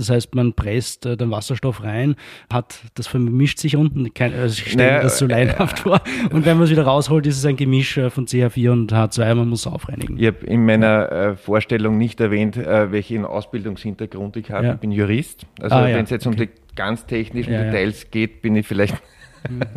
das 0.00 0.10
heißt, 0.10 0.34
man 0.34 0.54
presst 0.54 1.06
äh, 1.06 1.16
den 1.16 1.30
Wasserstoff 1.30 1.82
rein, 1.82 2.16
hat 2.52 2.80
das 2.94 3.06
vermischt 3.06 3.58
sich 3.58 3.76
unten. 3.76 4.12
Kein, 4.14 4.34
also 4.34 4.60
ich 4.60 4.72
stelle 4.72 4.90
naja, 4.90 5.02
das 5.02 5.18
so 5.18 5.26
leinhaft 5.26 5.80
äh, 5.80 5.82
vor. 5.82 6.00
Und 6.32 6.46
wenn 6.46 6.56
man 6.56 6.64
es 6.64 6.70
wieder 6.70 6.84
rausholt, 6.84 7.26
ist 7.26 7.38
es 7.38 7.44
ein 7.44 7.56
Gemisch 7.56 7.96
äh, 7.98 8.10
von 8.10 8.26
CH4 8.26 8.70
und 8.70 8.92
H2. 8.92 9.34
Man 9.34 9.48
muss 9.48 9.66
aufreinigen. 9.66 10.18
Ich 10.18 10.26
habe 10.26 10.44
in 10.46 10.64
meiner 10.64 11.12
äh, 11.12 11.36
Vorstellung 11.36 11.98
nicht 11.98 12.20
erwähnt, 12.20 12.56
äh, 12.56 12.90
welchen 12.90 13.24
Ausbildungshintergrund 13.24 14.36
ich 14.36 14.50
habe. 14.50 14.66
Ja. 14.66 14.74
Ich 14.74 14.80
bin 14.80 14.90
Jurist. 14.90 15.46
Also 15.60 15.76
ah, 15.76 15.84
wenn 15.84 16.04
es 16.04 16.10
jetzt 16.10 16.26
okay. 16.26 16.34
um 16.34 16.46
die 16.46 16.74
ganz 16.74 17.06
technischen 17.06 17.52
ja, 17.52 17.64
Details 17.64 18.10
geht, 18.10 18.42
bin 18.42 18.56
ich 18.56 18.66
vielleicht 18.66 18.96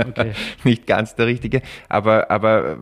okay. 0.07 0.31
nicht 0.63 0.87
ganz 0.87 1.15
der 1.15 1.27
Richtige. 1.27 1.61
Aber, 1.89 2.29
aber 2.29 2.77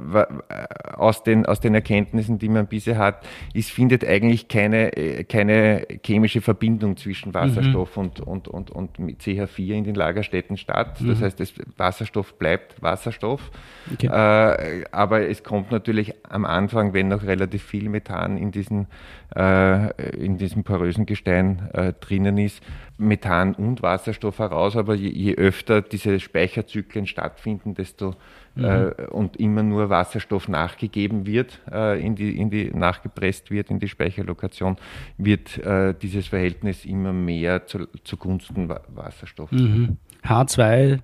aus, 0.94 1.24
den, 1.24 1.46
aus 1.46 1.60
den 1.60 1.76
Erkenntnissen, 1.76 2.40
die 2.40 2.50
man 2.50 2.68
bisher 2.68 2.98
hat, 2.98 3.26
es 3.54 3.70
findet 3.70 4.06
eigentlich 4.06 4.48
keine, 4.48 4.92
keine 5.28 5.86
chemische 6.06 6.42
Verbindung 6.42 6.98
zwischen 6.98 7.34
Wasserstoff 7.34 7.96
mhm. 7.96 8.04
und, 8.04 8.20
und, 8.22 8.48
und, 8.48 8.72
und 8.72 8.98
CH4 8.98 9.74
in 9.74 9.84
den 9.84 9.96
Lagerstätten 9.96 10.58
statt. 10.58 10.98
Das 11.00 11.20
mhm. 11.20 11.22
heißt, 11.22 11.40
das 11.40 11.54
Wasserstoff 11.78 12.38
bleibt 12.38 12.82
Wasserstoff. 12.82 13.52
Okay. 13.94 14.08
Äh, 14.08 14.86
aber 14.92 15.28
es 15.28 15.44
kommt 15.44 15.72
natürlich 15.72 16.14
am 16.28 16.46
Anfang, 16.46 16.94
wenn 16.94 17.08
noch 17.08 17.24
relativ 17.24 17.64
viel 17.64 17.90
Methan 17.90 18.38
in, 18.38 18.52
diesen, 18.52 18.88
äh, 19.36 19.92
in 20.16 20.38
diesem 20.38 20.64
porösen 20.64 21.06
Gestein 21.06 21.70
äh, 21.74 21.94
drinnen 22.00 22.38
ist, 22.38 22.62
Methan 23.02 23.56
und 23.56 23.82
Wasserstoff 23.82 24.40
heraus, 24.40 24.76
aber 24.78 24.96
je, 24.96 25.10
je 25.10 25.36
öfter 25.36 25.82
diese 25.82 26.20
Speicherzyklen 26.20 27.08
stattfinden, 27.08 27.74
desto 27.74 28.16
mhm. 28.56 28.66
äh, 28.66 29.08
und 29.10 29.38
immer 29.38 29.64
nur 29.64 29.90
Wasserstoff 29.90 30.48
nachgegeben 30.48 31.26
wird, 31.26 31.60
äh, 31.72 32.00
in 32.00 32.16
die, 32.16 32.38
in 32.38 32.50
die, 32.50 32.72
nachgepresst 32.72 33.52
wird 33.52 33.70
in 33.70 33.80
die 33.80 33.88
Speicherlokation, 33.88 34.78
wird 35.18 35.58
äh, 35.58 35.94
dieses 36.00 36.28
Verhältnis 36.28 36.86
immer 36.86 37.14
mehr 37.14 37.66
zu, 37.66 37.88
zugunsten 38.04 38.70
Wasserstoff. 38.70 39.52
Mhm. 39.52 39.98
H2 40.24 41.00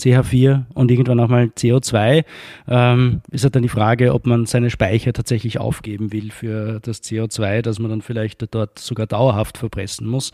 CH4 0.00 0.64
und 0.74 0.90
irgendwann 0.90 1.20
auch 1.20 1.28
mal 1.28 1.44
CO2, 1.44 2.24
ähm, 2.68 3.20
ist 3.30 3.44
halt 3.44 3.56
dann 3.56 3.62
die 3.62 3.68
Frage, 3.68 4.14
ob 4.14 4.26
man 4.26 4.46
seine 4.46 4.70
Speicher 4.70 5.12
tatsächlich 5.12 5.58
aufgeben 5.58 6.12
will 6.12 6.30
für 6.30 6.80
das 6.80 7.02
CO2, 7.02 7.62
das 7.62 7.78
man 7.78 7.90
dann 7.90 8.02
vielleicht 8.02 8.54
dort 8.54 8.78
sogar 8.78 9.06
dauerhaft 9.06 9.58
verpressen 9.58 10.06
muss. 10.06 10.30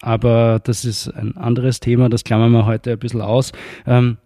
Aber 0.00 0.60
das 0.62 0.84
ist 0.84 1.08
ein 1.08 1.36
anderes 1.36 1.80
Thema, 1.80 2.08
das 2.08 2.24
klammern 2.24 2.52
wir 2.52 2.66
heute 2.66 2.92
ein 2.92 2.98
bisschen 2.98 3.22
aus. 3.22 3.52
Ähm, 3.86 4.18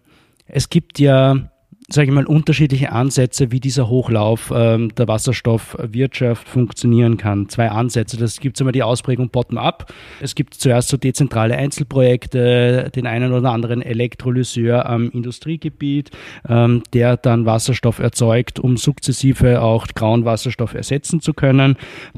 es 0.45 0.69
gibt 0.69 0.99
ja 0.99 1.49
sage 1.89 2.07
ich 2.07 2.13
mal, 2.13 2.25
unterschiedliche 2.25 2.91
Ansätze, 2.91 3.51
wie 3.51 3.59
dieser 3.59 3.89
Hochlauf 3.89 4.51
ähm, 4.55 4.93
der 4.95 5.07
Wasserstoffwirtschaft 5.07 6.47
funktionieren 6.47 7.17
kann. 7.17 7.49
Zwei 7.49 7.69
Ansätze. 7.69 8.17
Das 8.17 8.39
gibt 8.39 8.59
einmal 8.59 8.71
die 8.71 8.83
Ausprägung 8.83 9.29
bottom-up. 9.29 9.91
Es 10.21 10.35
gibt 10.35 10.53
zuerst 10.53 10.89
so 10.89 10.97
dezentrale 10.97 11.55
Einzelprojekte, 11.57 12.89
den 12.95 13.05
einen 13.05 13.33
oder 13.33 13.51
anderen 13.51 13.81
Elektrolyseur 13.81 14.87
am 14.87 15.09
Industriegebiet, 15.09 16.11
ähm, 16.47 16.83
der 16.93 17.17
dann 17.17 17.45
Wasserstoff 17.45 17.99
erzeugt, 17.99 18.59
um 18.59 18.77
sukzessive 18.77 19.61
auch 19.61 19.87
grauen 19.87 20.25
Wasserstoff 20.25 20.73
ersetzen 20.73 21.19
zu 21.19 21.33
können. 21.33 21.75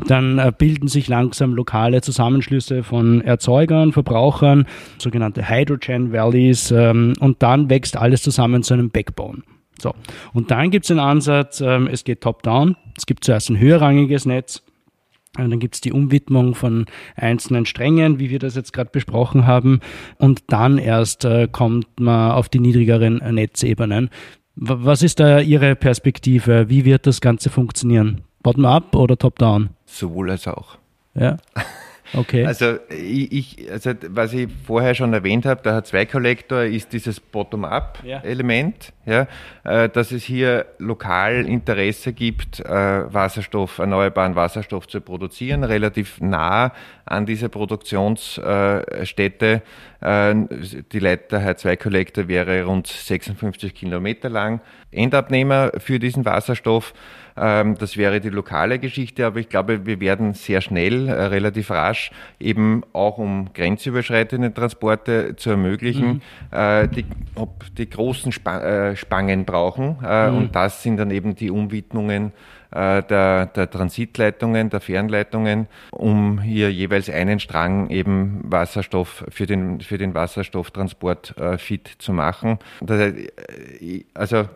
Dann 0.08 0.38
äh, 0.38 0.52
bilden 0.56 0.88
sich 0.88 1.08
langsam 1.08 1.54
lokale 1.54 2.02
Zusammenschlüsse 2.02 2.84
von 2.84 3.22
Erzeugern, 3.22 3.92
Verbrauchern, 3.94 4.66
sogenannte 5.00 5.50
Hydrogen 5.50 6.12
Valleys, 6.12 6.72
ähm, 6.72 7.14
und 7.20 7.42
dann 7.42 7.70
wächst 7.70 7.98
alles 7.98 8.22
zusammen 8.22 8.64
zu 8.64 8.74
einem 8.74 8.90
Backbone. 8.90 9.42
So. 9.82 9.94
Und 10.34 10.52
dann 10.52 10.72
gibt 10.72 10.86
es 10.86 10.88
den 10.88 11.00
Ansatz, 11.00 11.62
ähm, 11.62 11.88
es 11.88 12.04
geht 12.04 12.22
top-down. 12.22 12.76
Es 12.98 13.06
gibt 13.06 13.24
zuerst 13.24 13.50
ein 13.50 13.60
höherrangiges 13.60 14.26
Netz. 14.26 14.62
Und 15.38 15.50
dann 15.50 15.60
gibt 15.60 15.76
es 15.76 15.82
die 15.82 15.92
Umwidmung 15.92 16.56
von 16.56 16.86
einzelnen 17.16 17.66
Strängen, 17.66 18.20
wie 18.20 18.30
wir 18.30 18.40
das 18.40 18.56
jetzt 18.56 18.72
gerade 18.72 18.90
besprochen 18.90 19.46
haben. 19.46 19.82
Und 20.18 20.44
dann 20.48 20.78
erst 20.78 21.26
äh, 21.26 21.50
kommt 21.52 22.00
man 22.00 22.32
auf 22.32 22.48
die 22.48 22.60
niedrigeren 22.60 23.18
Netzebenen. 23.18 24.10
W 24.56 24.76
was 24.78 25.04
ist 25.04 25.20
da 25.20 25.40
Ihre 25.40 25.76
Perspektive? 25.76 26.70
Wie 26.70 26.86
wird 26.86 27.06
das 27.06 27.20
Ganze 27.20 27.50
funktionieren? 27.50 28.22
Bottom-up 28.44 28.96
oder 28.96 29.18
top-down? 29.18 29.72
Sowohl 29.86 30.32
als 30.32 30.48
auch. 30.48 30.78
Ja. 31.14 31.38
Okay. 32.14 32.46
Also 32.46 32.78
ich, 32.90 33.70
also 33.72 33.92
was 34.10 34.34
ich 34.34 34.50
vorher 34.66 34.96
schon 34.96 35.14
erwähnt 35.14 35.46
habe, 35.46 35.62
der 35.62 35.82
H2-Kollektor 35.82 36.64
ist 36.64 36.92
dieses 36.94 37.20
Bottom-up-Element, 37.20 38.94
ja. 39.06 39.28
ja 39.64 39.84
äh, 39.84 39.90
dass 39.90 40.12
es 40.12 40.24
hier 40.24 40.66
lokal 40.78 41.46
Interesse 41.46 42.14
gibt, 42.14 42.60
äh, 42.60 43.14
Wasserstoff, 43.14 43.80
erneuerbaren 43.80 44.36
Wasserstoff 44.36 44.88
zu 44.88 45.02
produzieren, 45.02 45.64
relativ 45.64 46.22
nah 46.22 46.72
an 47.06 47.26
dieser 47.26 47.50
Produktionsstätte. 47.50 49.62
Äh, 50.02 50.36
die 50.92 51.00
Leiter 51.00 51.40
H2-Kollektor 51.40 52.28
wäre 52.28 52.64
rund 52.64 52.88
56 52.88 53.74
Kilometer 53.74 54.30
lang. 54.30 54.62
Endabnehmer 54.92 55.72
für 55.78 56.00
diesen 56.00 56.26
Wasserstoff 56.26 56.94
das 57.36 57.98
wäre 57.98 58.22
die 58.22 58.30
lokale 58.30 58.80
Geschichte, 58.80 59.26
aber 59.26 59.40
ich 59.40 59.50
glaube, 59.50 59.86
wir 59.86 60.00
werden 60.00 60.34
sehr 60.34 60.62
schnell, 60.62 61.10
äh, 61.10 61.12
relativ 61.12 61.70
rasch, 61.70 62.12
eben 62.40 62.84
auch 62.94 63.18
um 63.18 63.54
grenzüberschreitende 63.54 64.54
Transporte 64.54 65.36
zu 65.36 65.50
ermöglichen, 65.50 66.22
mhm. 66.52 66.58
äh, 66.58 66.88
die, 66.88 67.06
ob 67.36 67.66
die 67.76 67.90
großen 67.90 68.32
äh, 68.46 68.96
Spangen 68.96 69.44
brauchen. 69.44 69.98
Mhm. 70.00 70.38
Und 70.38 70.56
das 70.56 70.82
sind 70.82 70.98
dann 70.98 71.12
eben 71.12 71.36
die 71.36 71.52
Umwidmungen 71.52 72.32
der, 72.72 73.46
der 73.46 73.70
Transitleitungen, 73.70 74.70
der 74.70 74.82
Fernleitungen, 74.82 75.68
um 75.92 76.42
hier 76.42 76.70
jeweils 76.74 77.10
einen 77.10 77.40
Strang 77.40 77.90
eben 77.90 78.42
Wasserstoff 78.44 79.24
für 79.30 79.46
den, 79.46 79.80
für 79.80 79.98
den 79.98 80.14
Wasserstofftransport 80.14 81.36
fit 81.58 81.88
zu 82.00 82.12
machen. 82.12 82.60
Das, 82.82 83.14
also 84.14 84.50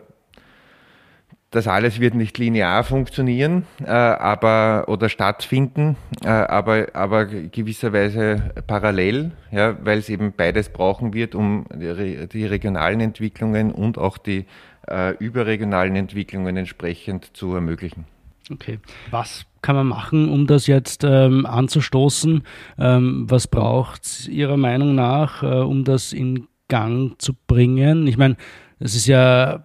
das 1.50 1.66
alles 1.66 1.98
wird 1.98 2.14
nicht 2.14 2.38
linear 2.38 2.84
funktionieren, 2.84 3.66
äh, 3.84 3.90
aber 3.90 4.84
oder 4.86 5.08
stattfinden, 5.08 5.96
äh, 6.22 6.28
aber 6.28 6.88
aber 6.92 7.26
gewisserweise 7.26 8.52
parallel, 8.66 9.32
ja, 9.50 9.76
weil 9.84 9.98
es 9.98 10.08
eben 10.08 10.32
beides 10.36 10.68
brauchen 10.68 11.12
wird, 11.12 11.34
um 11.34 11.66
die, 11.74 12.28
die 12.28 12.46
regionalen 12.46 13.00
Entwicklungen 13.00 13.72
und 13.72 13.98
auch 13.98 14.16
die 14.16 14.46
äh, 14.88 15.16
überregionalen 15.16 15.96
Entwicklungen 15.96 16.56
entsprechend 16.56 17.36
zu 17.36 17.54
ermöglichen. 17.54 18.04
Okay. 18.50 18.78
Was 19.10 19.44
kann 19.62 19.76
man 19.76 19.86
machen, 19.86 20.28
um 20.28 20.46
das 20.46 20.66
jetzt 20.66 21.04
ähm, 21.04 21.46
anzustoßen? 21.46 22.42
Ähm, 22.78 23.26
was 23.28 23.46
braucht 23.46 24.04
es 24.04 24.28
Ihrer 24.28 24.56
Meinung 24.56 24.94
nach, 24.94 25.42
äh, 25.42 25.46
um 25.46 25.84
das 25.84 26.12
in 26.12 26.46
Gang 26.68 27.20
zu 27.20 27.34
bringen? 27.46 28.06
Ich 28.06 28.16
meine, 28.16 28.36
es 28.78 28.94
ist 28.94 29.06
ja 29.06 29.62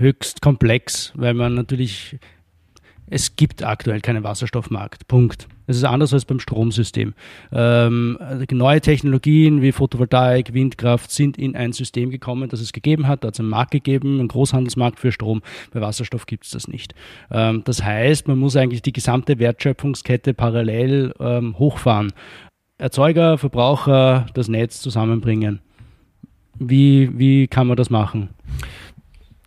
höchst 0.00 0.42
komplex, 0.42 1.12
weil 1.14 1.34
man 1.34 1.54
natürlich, 1.54 2.18
es 3.08 3.36
gibt 3.36 3.62
aktuell 3.62 4.00
keinen 4.00 4.24
Wasserstoffmarkt. 4.24 5.06
Punkt. 5.06 5.46
Es 5.66 5.76
ist 5.76 5.84
anders 5.84 6.12
als 6.12 6.24
beim 6.24 6.40
Stromsystem. 6.40 7.14
Ähm, 7.52 8.18
neue 8.50 8.80
Technologien 8.80 9.62
wie 9.62 9.70
Photovoltaik, 9.70 10.52
Windkraft 10.52 11.12
sind 11.12 11.38
in 11.38 11.54
ein 11.54 11.72
System 11.72 12.10
gekommen, 12.10 12.48
das 12.48 12.60
es 12.60 12.72
gegeben 12.72 13.06
hat. 13.06 13.22
Da 13.22 13.28
hat 13.28 13.34
es 13.34 13.40
einen 13.40 13.50
Markt 13.50 13.70
gegeben, 13.70 14.18
einen 14.18 14.26
Großhandelsmarkt 14.26 14.98
für 14.98 15.12
Strom. 15.12 15.42
Bei 15.72 15.80
Wasserstoff 15.80 16.26
gibt 16.26 16.44
es 16.44 16.50
das 16.50 16.66
nicht. 16.66 16.94
Ähm, 17.30 17.62
das 17.64 17.84
heißt, 17.84 18.26
man 18.26 18.38
muss 18.38 18.56
eigentlich 18.56 18.82
die 18.82 18.92
gesamte 18.92 19.38
Wertschöpfungskette 19.38 20.34
parallel 20.34 21.14
ähm, 21.20 21.56
hochfahren. 21.56 22.12
Erzeuger, 22.78 23.38
Verbraucher, 23.38 24.26
das 24.34 24.48
Netz 24.48 24.80
zusammenbringen. 24.80 25.60
Wie, 26.58 27.16
wie 27.16 27.46
kann 27.46 27.68
man 27.68 27.76
das 27.76 27.90
machen? 27.90 28.30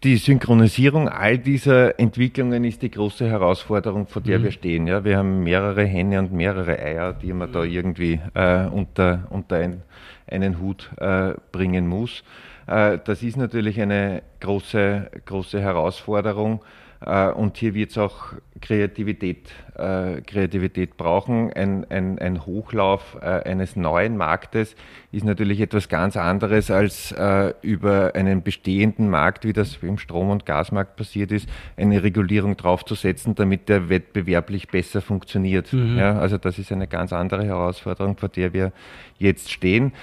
Die 0.04 0.18
Synchronisierung 0.18 1.08
all 1.08 1.38
dieser 1.38 1.98
Entwicklungen 1.98 2.66
ist 2.66 2.82
die 2.82 2.92
große 2.92 3.30
Herausforderung, 3.30 4.06
vor 4.08 4.22
der 4.22 4.40
mhm. 4.40 4.44
wir 4.44 4.52
stehen. 4.52 4.88
Ja, 4.88 5.04
wir 5.06 5.18
haben 5.18 5.44
mehrere 5.44 5.86
Hände 5.86 6.20
und 6.20 6.34
mehrere 6.34 6.78
Eier, 6.78 7.14
die 7.14 7.32
man 7.32 7.52
da 7.52 7.64
irgendwie 7.64 8.20
äh, 8.34 8.66
unter, 8.68 9.28
unter 9.30 9.56
ein, 9.58 9.82
einen 10.28 10.60
Hut 10.60 10.90
äh, 10.98 11.34
bringen 11.52 11.88
muss. 11.88 12.24
Äh, 12.68 13.00
das 13.06 13.24
ist 13.24 13.38
natürlich 13.38 13.80
eine 13.82 14.24
große, 14.42 15.10
große 15.26 15.62
Herausforderung. 15.62 16.62
Äh, 17.06 17.32
und 17.32 17.58
hier 17.58 17.74
wird 17.74 17.92
es 17.92 17.98
auch 17.98 18.34
Kreativität, 18.62 19.52
äh, 19.76 20.22
Kreativität 20.22 20.96
brauchen. 20.98 21.52
Ein, 21.54 21.86
ein, 21.90 22.18
ein 22.20 22.46
Hochlauf 22.46 23.18
äh, 23.22 23.26
eines 23.26 23.76
neuen 23.76 24.16
Marktes 24.18 24.76
ist 25.12 25.26
natürlich 25.26 25.60
etwas 25.60 25.90
ganz 25.90 26.18
anderes 26.18 26.72
als 26.72 27.14
über 27.62 28.16
einen 28.16 28.42
bestehenden 28.42 29.10
Markt, 29.10 29.46
wie 29.46 29.54
das 29.54 29.78
im 29.84 29.98
Strom- 30.00 30.32
und 30.32 30.46
Gasmarkt 30.46 30.96
passiert 30.96 31.32
ist, 31.32 31.48
eine 31.78 32.02
Regulierung 32.02 32.58
draufzusetzen, 32.58 33.36
damit 33.36 33.70
der 33.70 33.90
wettbewerblich 33.90 34.70
besser 34.70 35.02
funktioniert. 35.02 35.72
Mhm. 35.72 35.98
Ja, 35.98 36.18
also 36.18 36.38
das 36.38 36.58
ist 36.58 36.72
eine 36.72 36.88
ganz 36.88 37.14
andere 37.14 37.46
Herausforderung, 37.46 38.18
vor 38.18 38.30
der 38.30 38.54
wir 38.54 38.72
jetzt 39.20 39.52
stehen. 39.52 39.94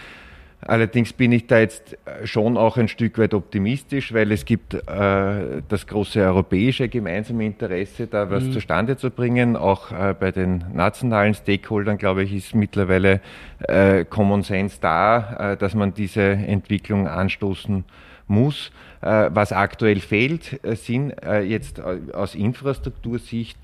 Allerdings 0.63 1.15
bin 1.15 1.33
ich 1.33 1.47
da 1.47 1.59
jetzt 1.59 1.97
schon 2.25 2.59
auch 2.59 2.77
ein 2.77 2.89
Stück 2.89 3.19
weit 3.19 3.33
optimistisch, 3.33 4.13
weil 4.13 4.31
es 4.31 4.45
gibt 4.45 4.75
äh, 4.75 5.63
das 5.69 5.87
große 5.87 6.21
europäische 6.21 6.89
gemeinsame 6.89 7.47
Interesse, 7.47 8.07
da 8.07 8.31
was 8.31 8.45
mhm. 8.45 8.53
zustande 8.53 8.97
zu 8.99 9.11
bringen. 9.11 9.57
Auch 9.57 9.91
äh, 9.91 10.15
bei 10.19 10.33
den 10.33 10.65
nationalen 10.75 11.33
Stakeholdern, 11.33 11.97
glaube 11.97 12.25
ich, 12.25 12.35
ist 12.35 12.55
mittlerweile 12.55 13.21
äh, 13.61 14.05
Common 14.05 14.43
Sense 14.43 14.77
da, 14.81 15.53
äh, 15.53 15.57
dass 15.57 15.75
man 15.75 15.95
diese 15.95 16.23
Entwicklung 16.23 17.09
anstoßen 17.09 17.85
muss. 18.27 18.71
Äh, 19.03 19.31
was 19.33 19.53
aktuell 19.53 20.01
fehlt, 20.01 20.63
äh, 20.63 20.77
sind 20.77 21.13
äh, 21.25 21.41
jetzt 21.41 21.81
aus 21.81 22.35
Infrastruktursicht 22.35 23.59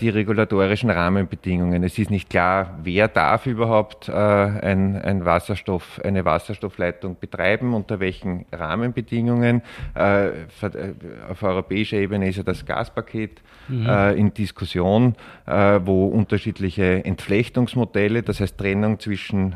die 0.00 0.08
regulatorischen 0.10 0.90
Rahmenbedingungen. 0.90 1.84
Es 1.84 1.96
ist 1.96 2.10
nicht 2.10 2.28
klar, 2.28 2.78
wer 2.82 3.08
darf 3.08 3.46
überhaupt 3.46 4.10
ein, 4.10 5.00
ein 5.00 5.24
Wasserstoff, 5.24 6.02
eine 6.04 6.26
Wasserstoffleitung 6.26 7.16
betreiben, 7.18 7.72
unter 7.72 7.98
welchen 7.98 8.44
Rahmenbedingungen. 8.52 9.62
Auf 9.94 11.42
europäischer 11.42 11.96
Ebene 11.96 12.28
ist 12.28 12.36
ja 12.36 12.42
das 12.42 12.66
Gaspaket 12.66 13.40
mhm. 13.68 13.88
in 14.16 14.34
Diskussion, 14.34 15.14
wo 15.46 16.08
unterschiedliche 16.08 17.02
Entflechtungsmodelle, 17.02 18.22
das 18.22 18.40
heißt 18.40 18.58
Trennung 18.58 18.98
zwischen 18.98 19.54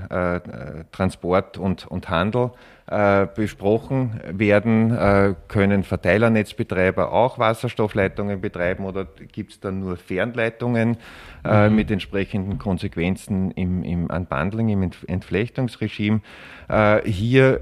Transport 0.91 1.59
und, 1.59 1.87
und 1.87 2.09
Handel, 2.09 2.53
besprochen 3.35 4.19
werden 4.31 4.98
äh, 4.99 5.35
können 5.49 5.85
Verteilernetzbetreiber 5.85 7.13
auch 7.13 7.39
Wasserstoffleitungen 7.39 8.41
betreiben 8.41 8.85
oder 8.85 9.05
gibt 9.05 9.53
es 9.53 9.61
dann 9.61 9.81
nur 9.81 9.97
Fernleitungen 9.97 10.97
äh, 11.45 11.69
mhm. 11.69 11.77
mit 11.77 11.91
entsprechenden 11.91 12.59
Konsequenzen 12.59 13.51
im, 13.53 13.83
im 13.85 14.07
Unbundling, 14.11 14.69
im 14.69 14.91
Entflechtungsregime? 15.07 16.21
Äh, 16.69 17.03
hier 17.09 17.61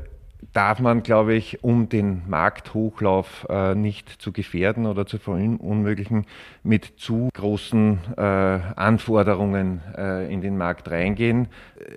darf 0.53 0.81
man, 0.81 1.03
glaube 1.03 1.35
ich, 1.35 1.63
um 1.63 1.89
den 1.89 2.23
Markthochlauf 2.29 3.47
äh, 3.49 3.75
nicht 3.75 4.09
zu 4.09 4.33
gefährden 4.33 4.87
oder 4.87 5.07
zu 5.07 5.19
verunmöglichen, 5.19 6.27
mit 6.63 6.95
zu 6.97 7.29
großen 7.35 7.99
äh, 8.17 8.21
Anforderungen 8.21 9.83
äh, 9.97 10.33
in 10.33 10.41
den 10.41 10.57
Markt 10.57 10.91
reingehen. 10.91 11.49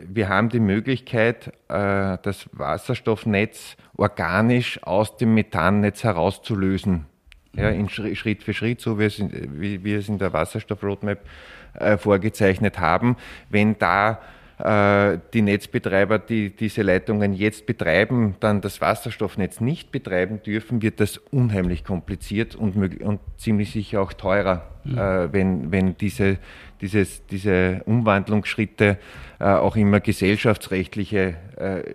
Wir 0.05 0.29
haben 0.29 0.49
die 0.49 0.59
Möglichkeit, 0.59 1.53
äh, 1.69 2.17
das 2.21 2.49
Wasserstoffnetz 2.51 3.77
organisch 3.95 4.83
aus 4.83 5.17
dem 5.17 5.33
Methannetz 5.33 6.03
herauszulösen. 6.03 7.05
Ja, 7.53 7.69
in 7.69 7.89
Schritt 7.89 8.43
für 8.43 8.53
Schritt, 8.53 8.79
so 8.79 8.99
wie, 8.99 9.05
es, 9.05 9.19
wie 9.19 9.83
wir 9.83 9.97
es 9.97 10.07
in 10.07 10.19
der 10.19 10.31
Wasserstoff-Roadmap 10.33 11.19
äh, 11.73 11.97
vorgezeichnet 11.97 12.79
haben. 12.79 13.17
Wenn 13.49 13.77
da 13.79 14.19
die 14.61 15.41
Netzbetreiber, 15.41 16.19
die 16.19 16.49
diese 16.49 16.81
Leitungen 16.81 17.33
jetzt 17.33 17.65
betreiben, 17.65 18.35
dann 18.41 18.59
das 18.59 18.81
Wasserstoffnetz 18.81 19.61
nicht 19.61 19.93
betreiben 19.93 20.43
dürfen, 20.43 20.81
wird 20.81 20.99
das 20.99 21.17
unheimlich 21.17 21.85
kompliziert 21.85 22.55
und, 22.55 22.75
und 23.01 23.21
ziemlich 23.37 23.71
sicher 23.71 24.01
auch 24.01 24.11
teurer, 24.11 24.67
mhm. 24.83 24.97
äh, 24.97 25.33
wenn, 25.33 25.71
wenn 25.71 25.97
diese, 25.97 26.39
dieses, 26.81 27.25
diese 27.27 27.83
Umwandlungsschritte 27.85 28.97
äh, 29.39 29.45
auch 29.45 29.77
immer 29.77 30.01
gesellschaftsrechtliche 30.01 31.35
äh, 31.55 31.93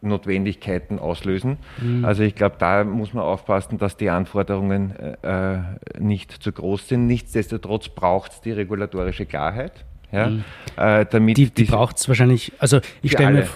Notwendigkeiten 0.00 0.98
auslösen. 0.98 1.58
Mhm. 1.82 2.04
Also 2.04 2.22
ich 2.22 2.34
glaube, 2.34 2.56
da 2.58 2.84
muss 2.84 3.12
man 3.12 3.24
aufpassen, 3.24 3.78
dass 3.78 3.96
die 3.96 4.10
Anforderungen 4.10 4.94
äh, 5.22 5.58
nicht 5.98 6.32
zu 6.32 6.52
groß 6.52 6.88
sind. 6.88 7.06
Nichtsdestotrotz 7.06 7.88
braucht 7.88 8.32
es 8.32 8.40
die 8.40 8.52
regulatorische 8.52 9.26
Klarheit. 9.26 9.84
Ja, 10.12 10.30
mhm. 10.30 10.44
äh, 10.76 11.04
damit 11.10 11.36
die, 11.36 11.50
die 11.50 11.64
braucht 11.64 11.98
es 11.98 12.08
wahrscheinlich, 12.08 12.52
also 12.58 12.80
ich 13.02 13.12
stelle 13.12 13.30
mir, 13.30 13.48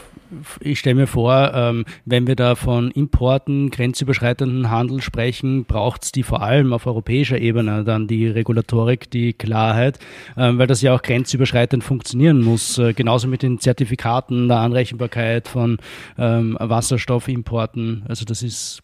stell 0.75 0.95
mir 0.95 1.07
vor, 1.07 1.53
ähm, 1.55 1.85
wenn 2.05 2.27
wir 2.27 2.37
da 2.37 2.55
von 2.55 2.91
Importen, 2.91 3.71
grenzüberschreitenden 3.71 4.71
Handel 4.71 5.01
sprechen, 5.01 5.65
braucht 5.65 6.05
es 6.05 6.13
die 6.13 6.23
vor 6.23 6.43
allem 6.43 6.73
auf 6.73 6.87
europäischer 6.87 7.39
Ebene 7.39 7.85
dann 7.85 8.07
die 8.07 8.27
Regulatorik, 8.27 9.11
die 9.11 9.33
Klarheit, 9.33 9.99
ähm, 10.37 10.59
weil 10.59 10.67
das 10.67 10.83
ja 10.83 10.95
auch 10.95 11.03
grenzüberschreitend 11.03 11.85
funktionieren 11.85 12.43
muss. 12.43 12.77
Äh, 12.79 12.93
genauso 12.93 13.29
mit 13.29 13.43
den 13.43 13.59
Zertifikaten, 13.59 14.49
der 14.49 14.59
Anrechenbarkeit 14.59 15.49
von 15.49 15.79
ähm, 16.19 16.57
Wasserstoffimporten. 16.61 18.05
Also 18.09 18.27
das 18.27 18.43
ist, 18.43 18.83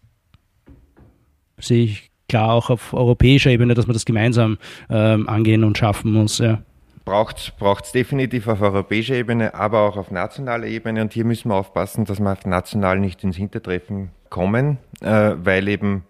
sehe 1.58 1.84
ich 1.84 2.10
klar 2.28 2.52
auch 2.52 2.70
auf 2.70 2.94
europäischer 2.94 3.50
Ebene, 3.50 3.74
dass 3.74 3.86
man 3.86 3.94
das 3.94 4.04
gemeinsam 4.04 4.58
angehen 4.88 5.64
und 5.64 5.78
schaffen 5.78 6.12
muss. 6.12 6.38
Ja 6.38 6.62
braucht 7.08 7.84
es 7.84 7.92
definitiv 7.92 8.48
auf 8.48 8.60
europäischer 8.60 9.14
Ebene, 9.14 9.54
aber 9.54 9.80
auch 9.80 9.96
auf 9.96 10.10
nationaler 10.10 10.66
Ebene. 10.66 11.02
Und 11.02 11.12
hier 11.12 11.24
müssen 11.24 11.50
wir 11.50 11.56
aufpassen, 11.56 12.04
dass 12.04 12.20
wir 12.20 12.32
auf 12.32 12.46
national 12.46 12.98
nicht 12.98 13.24
ins 13.24 13.36
Hintertreffen 13.36 14.10
kommen, 14.30 14.78
äh, 15.00 15.34
weil 15.36 15.68
eben 15.68 16.04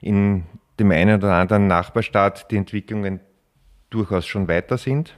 in 0.00 0.44
dem 0.78 0.90
einen 0.90 1.16
oder 1.18 1.34
anderen 1.34 1.66
Nachbarstaat 1.66 2.50
die 2.50 2.56
Entwicklungen 2.56 3.20
durchaus 3.90 4.26
schon 4.26 4.48
weiter 4.48 4.78
sind. 4.78 5.16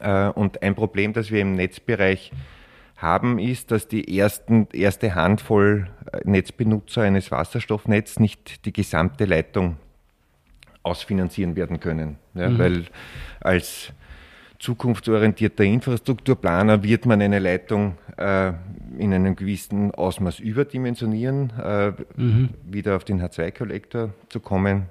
Äh, 0.00 0.28
und 0.28 0.62
ein 0.62 0.74
Problem, 0.74 1.12
das 1.12 1.30
wir 1.30 1.40
im 1.40 1.54
Netzbereich 1.54 2.32
haben, 2.96 3.38
ist, 3.38 3.70
dass 3.70 3.88
die 3.88 4.18
ersten, 4.18 4.68
erste 4.72 5.14
Handvoll 5.14 5.88
äh, 6.12 6.20
Netzbenutzer 6.24 7.02
eines 7.02 7.30
Wasserstoffnetzes 7.30 8.20
nicht 8.20 8.64
die 8.66 8.72
gesamte 8.72 9.24
Leitung 9.24 9.76
ausfinanzieren 10.82 11.56
werden 11.56 11.80
können. 11.80 12.18
Ja, 12.34 12.48
mhm. 12.48 12.58
Weil 12.58 12.84
als 13.40 13.92
zukunftsorientierter 14.58 15.64
Infrastrukturplaner 15.64 16.82
wird 16.82 17.06
man 17.06 17.22
eine 17.22 17.38
Leitung 17.38 17.96
äh, 18.16 18.52
in 18.98 19.14
einem 19.14 19.36
gewissen 19.36 19.92
Ausmaß 19.94 20.40
überdimensionieren, 20.40 21.52
äh, 21.62 21.92
mhm. 22.16 22.50
wieder 22.64 22.96
auf 22.96 23.04
den 23.04 23.22
H2-Kollektor 23.22 24.10
zu 24.28 24.40
kommen. 24.40 24.86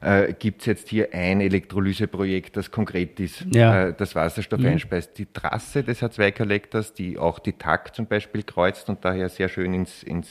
Äh, 0.00 0.34
Gibt 0.34 0.60
es 0.60 0.66
jetzt 0.66 0.88
hier 0.88 1.08
ein 1.12 1.40
Elektrolyseprojekt, 1.40 2.56
das 2.56 2.70
konkret 2.70 3.18
ist, 3.18 3.46
ja. 3.52 3.86
äh, 3.86 3.94
das 3.96 4.14
Wasserstoff 4.14 4.60
mhm. 4.60 4.66
einspeist. 4.66 5.18
Die 5.18 5.26
Trasse 5.26 5.82
des 5.82 6.02
H2-Kollektors, 6.02 6.94
die 6.94 7.18
auch 7.18 7.38
die 7.38 7.54
TAC 7.54 7.94
zum 7.94 8.06
Beispiel 8.06 8.42
kreuzt 8.42 8.88
und 8.88 9.04
daher 9.04 9.28
sehr 9.28 9.48
schön 9.48 9.74
ins, 9.74 10.02
ins 10.02 10.28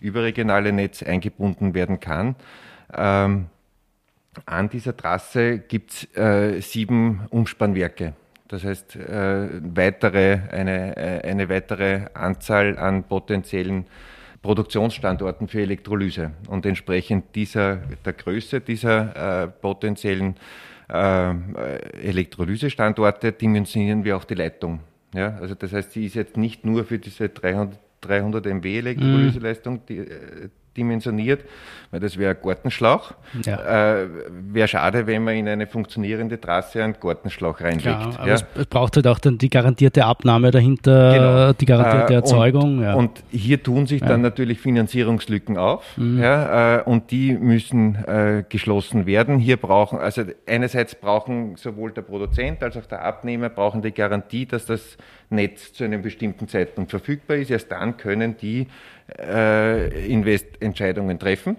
überregionale 0.00 0.72
Netz 0.72 1.02
eingebunden 1.02 1.74
werden 1.74 2.00
kann. 2.00 2.36
Ähm, 2.96 3.46
an 4.46 4.68
dieser 4.68 4.96
Trasse 4.96 5.58
gibt 5.58 5.92
es 5.92 6.16
äh, 6.16 6.60
sieben 6.60 7.26
Umspannwerke. 7.30 8.14
Das 8.48 8.64
heißt, 8.64 8.96
äh, 8.96 9.48
weitere, 9.74 10.38
eine, 10.50 10.96
äh, 10.96 11.28
eine 11.28 11.48
weitere 11.48 12.06
Anzahl 12.14 12.78
an 12.78 13.04
potenziellen 13.04 13.86
Produktionsstandorten 14.42 15.48
für 15.48 15.62
Elektrolyse. 15.62 16.32
Und 16.48 16.66
entsprechend 16.66 17.34
dieser, 17.34 17.76
der 18.04 18.12
Größe 18.12 18.60
dieser 18.60 19.44
äh, 19.44 19.48
potenziellen 19.48 20.36
äh, 20.92 21.30
Elektrolysestandorte 22.02 23.32
dimensionieren 23.32 24.04
wir 24.04 24.16
auch 24.16 24.24
die 24.24 24.34
Leitung. 24.34 24.80
Ja, 25.14 25.36
also 25.40 25.54
das 25.54 25.72
heißt, 25.72 25.92
sie 25.92 26.06
ist 26.06 26.14
jetzt 26.14 26.36
nicht 26.36 26.64
nur 26.64 26.84
für 26.84 26.98
diese 26.98 27.28
300, 27.30 27.78
300 28.02 28.46
MW 28.46 28.78
Elektrolyseleistung 28.78 29.86
die, 29.86 29.98
äh, 29.98 30.50
dimensioniert, 30.76 31.44
weil 31.90 32.00
das 32.00 32.18
wäre 32.18 32.34
ein 32.34 32.42
Gartenschlauch. 32.42 33.14
Ja. 33.44 34.00
Äh, 34.02 34.08
wäre 34.52 34.68
schade, 34.68 35.06
wenn 35.06 35.24
man 35.24 35.34
in 35.36 35.48
eine 35.48 35.66
funktionierende 35.66 36.40
Trasse 36.40 36.82
einen 36.82 36.96
Gartenschlauch 37.00 37.60
reinlegt. 37.60 37.84
Ja, 37.84 38.10
aber 38.18 38.28
ja. 38.28 38.34
Es, 38.34 38.44
es, 38.56 38.66
braucht 38.66 38.96
halt 38.96 39.06
auch 39.06 39.18
dann 39.18 39.38
die 39.38 39.48
garantierte 39.48 40.04
Abnahme 40.04 40.50
dahinter, 40.50 41.12
genau. 41.12 41.52
die 41.52 41.66
garantierte 41.66 42.12
äh, 42.12 42.16
Erzeugung. 42.16 42.78
Und, 42.78 42.82
ja. 42.82 42.94
und, 42.94 43.22
hier 43.30 43.62
tun 43.62 43.86
sich 43.86 44.00
dann 44.00 44.22
natürlich 44.22 44.60
Finanzierungslücken 44.60 45.56
auf 45.56 45.84
mhm. 45.96 46.20
ja, 46.20 46.78
äh, 46.78 46.82
und 46.82 47.10
die 47.10 47.32
müssen 47.32 47.94
äh, 48.06 48.44
geschlossen 48.48 49.06
werden. 49.06 49.38
Hier 49.38 49.56
brauchen, 49.56 49.98
also 49.98 50.22
einerseits 50.46 50.94
brauchen 50.94 51.56
sowohl 51.56 51.92
der 51.92 52.02
Produzent 52.02 52.62
als 52.62 52.76
auch 52.76 52.86
der 52.86 53.04
Abnehmer 53.04 53.48
brauchen 53.48 53.82
die 53.82 53.92
Garantie, 53.92 54.46
dass 54.46 54.66
das 54.66 54.96
Netz 55.34 55.72
zu 55.72 55.84
einem 55.84 56.02
bestimmten 56.02 56.48
Zeitpunkt 56.48 56.90
verfügbar 56.90 57.36
ist. 57.36 57.50
Erst 57.50 57.70
dann 57.72 57.96
können 57.96 58.36
die 58.36 58.66
äh, 59.18 60.06
Investentscheidungen 60.06 61.18
treffen. 61.18 61.56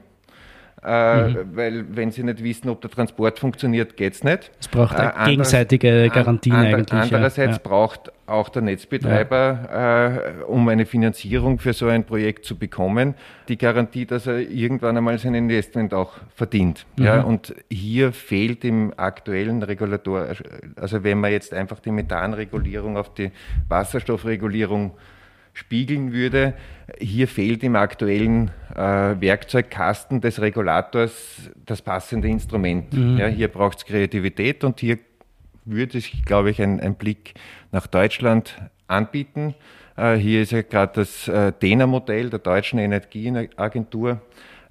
Äh, 0.85 1.29
mhm. 1.29 1.37
Weil 1.53 1.85
wenn 1.95 2.11
sie 2.11 2.23
nicht 2.23 2.43
wissen, 2.43 2.69
ob 2.69 2.79
der 2.81 2.91
Transport 2.91 3.39
funktioniert, 3.39 3.97
geht 3.97 4.13
es 4.13 4.23
nicht. 4.23 4.51
Es 4.59 4.67
braucht 4.67 4.99
äh, 4.99 5.11
gegenseitige 5.25 6.09
Garantien 6.09 6.55
an, 6.55 6.65
eigentlich. 6.65 7.01
Andererseits 7.01 7.57
ja. 7.57 7.61
braucht 7.63 8.11
auch 8.27 8.49
der 8.49 8.61
Netzbetreiber, 8.61 9.59
ja. 9.71 10.07
äh, 10.07 10.43
um 10.43 10.67
eine 10.67 10.85
Finanzierung 10.85 11.57
für 11.57 11.73
so 11.73 11.87
ein 11.87 12.03
Projekt 12.03 12.45
zu 12.45 12.55
bekommen, 12.55 13.15
die 13.47 13.57
Garantie, 13.57 14.05
dass 14.05 14.27
er 14.27 14.39
irgendwann 14.39 14.97
einmal 14.97 15.17
sein 15.17 15.33
Investment 15.33 15.93
auch 15.93 16.13
verdient. 16.35 16.85
Mhm. 16.97 17.03
Ja, 17.03 17.21
und 17.21 17.55
hier 17.69 18.11
fehlt 18.13 18.63
im 18.63 18.93
aktuellen 18.95 19.63
Regulator, 19.63 20.27
also 20.75 21.03
wenn 21.03 21.19
man 21.19 21.31
jetzt 21.31 21.53
einfach 21.53 21.79
die 21.79 21.91
Methanregulierung 21.91 22.97
auf 22.97 23.13
die 23.13 23.31
Wasserstoffregulierung 23.69 24.91
spiegeln 25.55 26.13
würde. 26.13 26.53
Hier 26.99 27.27
fehlt 27.27 27.63
im 27.63 27.75
aktuellen 27.75 28.51
äh, 28.75 28.79
Werkzeugkasten 29.19 30.21
des 30.21 30.39
Regulators 30.39 31.49
das 31.65 31.81
passende 31.81 32.27
Instrument. 32.27 32.93
Mhm. 32.93 33.17
Ja, 33.17 33.27
hier 33.27 33.47
braucht 33.47 33.79
es 33.79 33.85
Kreativität 33.85 34.63
und 34.63 34.79
hier 34.79 34.99
würde 35.63 35.93
sich, 35.93 36.23
glaube 36.25 36.51
ich, 36.51 36.61
ein, 36.61 36.79
ein 36.79 36.93
Blick 36.93 37.33
nach 37.71 37.87
Deutschland 37.87 38.61
anbieten. 38.87 39.55
Äh, 39.97 40.15
hier 40.15 40.41
ist 40.41 40.51
ja 40.51 40.61
gerade 40.61 40.93
das 40.93 41.27
äh, 41.27 41.51
DENA-Modell 41.59 42.29
der 42.29 42.39
Deutschen 42.39 42.77
Energieagentur 42.77 44.21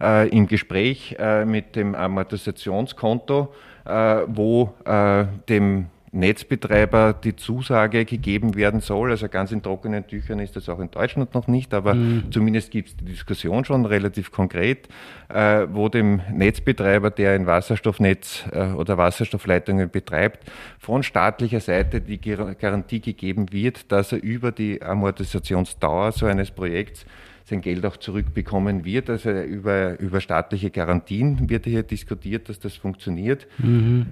äh, 0.01 0.28
im 0.28 0.47
Gespräch 0.47 1.16
äh, 1.18 1.45
mit 1.45 1.76
dem 1.76 1.95
Amortisationskonto, 1.95 3.53
äh, 3.87 3.91
wo 4.28 4.74
äh, 4.85 5.24
dem 5.49 5.87
Netzbetreiber 6.14 7.12
die 7.12 7.34
Zusage 7.34 8.04
gegeben 8.04 8.54
werden 8.54 8.80
soll. 8.80 9.10
Also 9.10 9.28
ganz 9.28 9.50
in 9.52 9.62
trockenen 9.62 10.06
Tüchern 10.06 10.38
ist 10.38 10.54
das 10.54 10.68
auch 10.68 10.78
in 10.78 10.90
Deutschland 10.90 11.34
noch 11.34 11.48
nicht, 11.48 11.74
aber 11.74 11.94
mhm. 11.94 12.30
zumindest 12.30 12.70
gibt 12.70 12.88
es 12.88 12.96
die 12.96 13.04
Diskussion 13.04 13.64
schon 13.64 13.84
relativ 13.84 14.30
konkret, 14.30 14.88
äh, 15.28 15.66
wo 15.70 15.88
dem 15.88 16.20
Netzbetreiber, 16.32 17.10
der 17.10 17.32
ein 17.32 17.46
Wasserstoffnetz 17.46 18.44
äh, 18.52 18.66
oder 18.72 18.96
Wasserstoffleitungen 18.96 19.90
betreibt, 19.90 20.48
von 20.78 21.02
staatlicher 21.02 21.60
Seite 21.60 22.00
die 22.00 22.20
Garantie 22.20 23.00
gegeben 23.00 23.52
wird, 23.52 23.90
dass 23.90 24.12
er 24.12 24.22
über 24.22 24.52
die 24.52 24.82
Amortisationsdauer 24.82 26.12
so 26.12 26.26
eines 26.26 26.52
Projekts 26.52 27.04
sein 27.44 27.60
Geld 27.60 27.84
auch 27.84 27.96
zurückbekommen 27.96 28.84
wird. 28.84 29.10
Also 29.10 29.30
über, 29.30 29.98
über 29.98 30.20
staatliche 30.20 30.70
Garantien 30.70 31.50
wird 31.50 31.64
hier 31.66 31.82
diskutiert, 31.82 32.48
dass 32.48 32.58
das 32.58 32.74
funktioniert. 32.74 33.46
Mhm. 33.58 34.06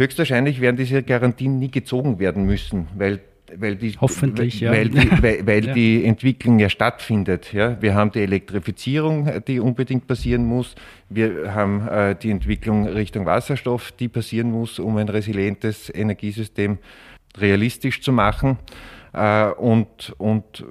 Höchstwahrscheinlich 0.00 0.62
werden 0.62 0.76
diese 0.76 1.02
Garantien 1.02 1.58
nie 1.58 1.70
gezogen 1.70 2.18
werden 2.18 2.46
müssen, 2.46 2.88
weil 2.96 3.20
weil 3.56 3.74
die, 3.74 3.96
Hoffentlich, 4.00 4.60
ja. 4.60 4.70
Weil, 4.70 4.90
die, 4.90 5.10
weil, 5.22 5.44
weil 5.44 5.64
ja. 5.66 5.74
die 5.74 6.04
Entwicklung 6.04 6.60
ja 6.60 6.68
stattfindet. 6.68 7.52
Ja. 7.52 7.82
Wir 7.82 7.96
haben 7.96 8.12
die 8.12 8.20
Elektrifizierung, 8.20 9.28
die 9.46 9.58
unbedingt 9.58 10.06
passieren 10.06 10.44
muss. 10.44 10.76
Wir 11.08 11.52
haben 11.52 11.86
äh, 11.88 12.14
die 12.14 12.30
Entwicklung 12.30 12.86
Richtung 12.86 13.26
Wasserstoff, 13.26 13.90
die 13.90 14.06
passieren 14.06 14.52
muss, 14.52 14.78
um 14.78 14.96
ein 14.98 15.08
resilientes 15.08 15.92
Energiesystem 15.92 16.78
realistisch 17.36 18.00
zu 18.02 18.12
machen. 18.12 18.56
Äh, 19.12 19.46
und, 19.46 20.14
und 20.16 20.64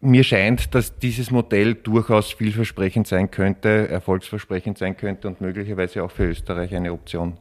mir 0.00 0.24
scheint, 0.24 0.74
dass 0.74 0.98
dieses 0.98 1.30
Modell 1.30 1.74
durchaus 1.74 2.32
vielversprechend 2.32 3.06
sein 3.06 3.30
könnte, 3.30 3.88
erfolgsversprechend 3.88 4.78
sein 4.78 4.96
könnte 4.96 5.28
und 5.28 5.40
möglicherweise 5.40 6.02
auch 6.02 6.10
für 6.10 6.24
Österreich 6.24 6.74
eine 6.74 6.92
Option, 6.92 7.38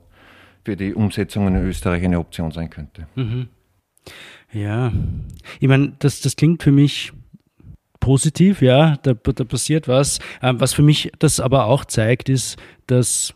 für 0.68 0.76
die 0.76 0.94
Umsetzung 0.94 1.48
in 1.48 1.56
Österreich 1.56 2.04
eine 2.04 2.20
Option 2.20 2.52
sein 2.52 2.70
könnte. 2.70 3.08
Mhm. 3.16 3.48
Ja, 4.52 4.92
ich 5.62 5.68
meine, 5.70 5.94
das, 6.00 6.20
das 6.20 6.36
klingt 6.36 6.62
für 6.62 6.74
mich 6.74 7.14
positiv, 8.02 8.62
ja, 8.62 8.98
da, 8.98 9.14
da 9.14 9.46
passiert 9.46 9.88
was. 9.88 10.20
Ähm, 10.42 10.60
was 10.60 10.74
für 10.74 10.82
mich 10.82 11.10
das 11.20 11.40
aber 11.40 11.68
auch 11.68 11.86
zeigt, 11.86 12.28
ist, 12.28 12.58
dass 12.86 13.34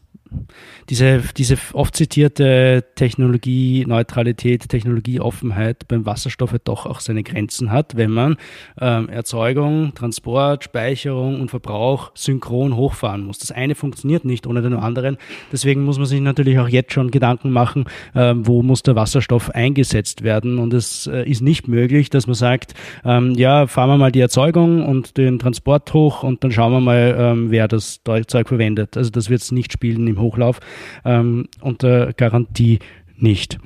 diese, 0.90 1.22
diese 1.38 1.58
oft 1.74 1.96
zitierte 1.96 2.84
Technologieneutralität, 2.96 4.68
Technologieoffenheit 4.68 5.88
beim 5.88 6.06
Wasserstoff 6.06 6.52
halt 6.52 6.68
doch 6.68 6.86
auch 6.86 7.00
seine 7.00 7.24
Grenzen 7.24 7.72
hat, 7.72 7.96
wenn 7.96 8.12
man 8.12 8.38
ähm, 8.80 9.10
Erzeugung, 9.10 9.94
Transport, 9.94 10.64
Speicherung 10.64 11.40
und 11.40 11.50
Verbrauch 11.50 12.12
synchron 12.16 12.76
hochfahren 12.76 13.26
muss. 13.26 13.40
Das 13.40 13.52
eine 13.52 13.76
funktioniert 13.76 14.26
nicht 14.26 14.48
ohne 14.48 14.62
den 14.62 14.74
anderen. 14.74 15.18
Deswegen 15.52 15.84
muss 15.84 15.98
man 15.98 16.08
sich 16.08 16.22
natürlich 16.22 16.60
auch 16.60 16.70
jetzt 16.70 16.94
schon 16.94 17.12
Gedanken 17.12 17.52
machen, 17.52 17.86
ähm, 18.16 18.48
wo 18.48 18.64
muss 18.64 18.84
der 18.84 18.96
Wasserstoff 18.96 19.50
eingesetzt 19.52 20.24
werden. 20.24 20.60
Und 20.60 20.74
es 20.74 21.08
äh, 21.08 21.30
ist 21.30 21.42
nicht 21.42 21.68
möglich, 21.68 22.10
dass 22.10 22.28
man 22.28 22.36
sagt, 22.36 22.74
ähm, 23.06 23.34
ja, 23.36 23.68
fahren 23.68 23.90
wir 23.90 23.98
mal 23.98 24.12
die 24.12 24.22
Erzeugung 24.22 24.86
und 24.86 25.18
den 25.18 25.40
Transport 25.40 25.94
hoch 25.94 26.24
und 26.24 26.44
dann 26.44 26.52
schauen 26.52 26.72
wir 26.72 26.82
mal, 26.82 27.16
ähm, 27.18 27.52
wer 27.52 27.68
das 27.68 28.02
Zeug 28.04 28.48
verwendet. 28.48 28.98
Also 28.98 29.10
das 29.10 29.30
wird 29.30 29.42
es 29.42 29.52
nicht 29.52 29.74
spielen 29.74 30.08
im 30.08 30.21
Hochlauf 30.22 30.60
ähm, 31.06 31.48
unter 31.60 32.14
Garantie 32.14 32.80
nicht. 33.18 33.60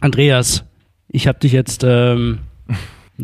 Andreas, 0.00 0.64
ich 1.08 1.28
habe 1.28 1.38
dich 1.38 1.52
jetzt 1.52 1.84
ähm, 1.84 2.38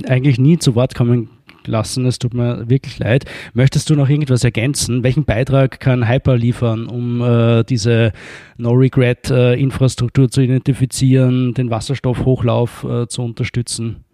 eigentlich 0.07 0.39
nie 0.39 0.59
zu 0.59 0.75
Wort 0.75 0.95
kommen 0.95 1.31
lassen. 1.69 2.07
Es 2.07 2.19
tut 2.19 2.35
mir 2.35 2.69
wirklich 2.69 2.99
leid. 2.99 3.25
Möchtest 3.53 3.91
du 3.91 3.95
noch 3.95 4.09
irgendwas 4.09 4.43
ergänzen? 4.43 5.03
Welchen 5.03 5.25
Beitrag 5.25 5.81
kann 5.81 6.09
Hyper 6.09 6.37
liefern, 6.37 6.87
um 6.87 7.23
äh, 7.23 7.63
diese 7.65 8.13
No-Regret-Infrastruktur 8.57 10.25
äh, 10.25 10.31
zu 10.31 10.41
identifizieren, 10.41 11.55
den 11.55 11.71
Wasserstoffhochlauf 11.71 12.85
äh, 12.85 13.07
zu 13.07 13.23
unterstützen? 13.23 14.05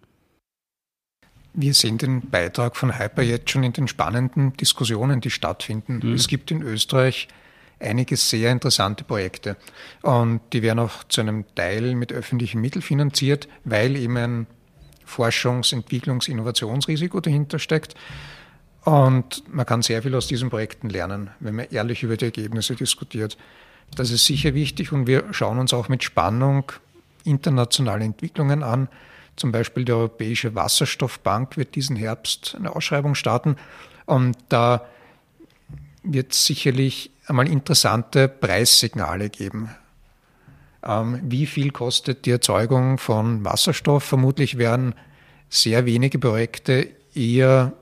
Wir 1.53 1.73
sehen 1.73 1.97
den 1.97 2.29
Beitrag 2.29 2.75
von 2.75 2.99
Hyper 2.99 3.23
jetzt 3.23 3.49
schon 3.49 3.63
in 3.63 3.71
den 3.71 3.87
spannenden 3.87 4.53
Diskussionen, 4.57 5.21
die 5.21 5.29
stattfinden. 5.29 6.01
Mhm. 6.03 6.13
Es 6.13 6.27
gibt 6.27 6.51
in 6.51 6.61
Österreich 6.61 7.29
einige 7.85 8.17
sehr 8.17 8.51
interessante 8.51 9.03
Projekte. 9.03 9.57
Und 10.01 10.41
die 10.53 10.61
werden 10.61 10.79
auch 10.79 11.03
zu 11.05 11.21
einem 11.21 11.45
Teil 11.55 11.95
mit 11.95 12.11
öffentlichen 12.11 12.61
Mitteln 12.61 12.81
finanziert, 12.81 13.47
weil 13.63 13.95
eben 13.95 14.17
ein 14.17 14.47
Forschungs-, 15.05 15.73
Entwicklungs-, 15.73 16.29
Innovationsrisiko 16.29 17.19
dahinter 17.19 17.59
steckt. 17.59 17.95
Und 18.83 19.43
man 19.51 19.65
kann 19.65 19.81
sehr 19.81 20.03
viel 20.03 20.15
aus 20.15 20.27
diesen 20.27 20.49
Projekten 20.49 20.89
lernen, 20.89 21.31
wenn 21.39 21.55
man 21.55 21.67
ehrlich 21.71 22.03
über 22.03 22.17
die 22.17 22.25
Ergebnisse 22.25 22.75
diskutiert. 22.75 23.37
Das 23.95 24.11
ist 24.11 24.25
sicher 24.25 24.53
wichtig 24.53 24.91
und 24.91 25.07
wir 25.07 25.25
schauen 25.31 25.59
uns 25.59 25.73
auch 25.73 25.89
mit 25.89 26.03
Spannung 26.03 26.71
internationale 27.23 28.05
Entwicklungen 28.05 28.63
an. 28.63 28.87
Zum 29.35 29.51
Beispiel 29.51 29.85
die 29.85 29.91
Europäische 29.91 30.55
Wasserstoffbank 30.55 31.57
wird 31.57 31.75
diesen 31.75 31.95
Herbst 31.95 32.55
eine 32.55 32.75
Ausschreibung 32.75 33.15
starten. 33.15 33.57
Und 34.05 34.37
da 34.49 34.85
wird 36.03 36.33
sicherlich 36.33 37.11
einmal 37.27 37.47
interessante 37.47 38.27
Preissignale 38.27 39.29
geben. 39.29 39.69
Ähm, 40.83 41.19
wie 41.23 41.45
viel 41.45 41.71
kostet 41.71 42.25
die 42.25 42.31
Erzeugung 42.31 42.97
von 42.97 43.43
Wasserstoff? 43.43 44.03
Vermutlich 44.03 44.57
werden 44.57 44.93
sehr 45.49 45.85
wenige 45.85 46.19
Projekte 46.19 46.87
eher, 47.13 47.73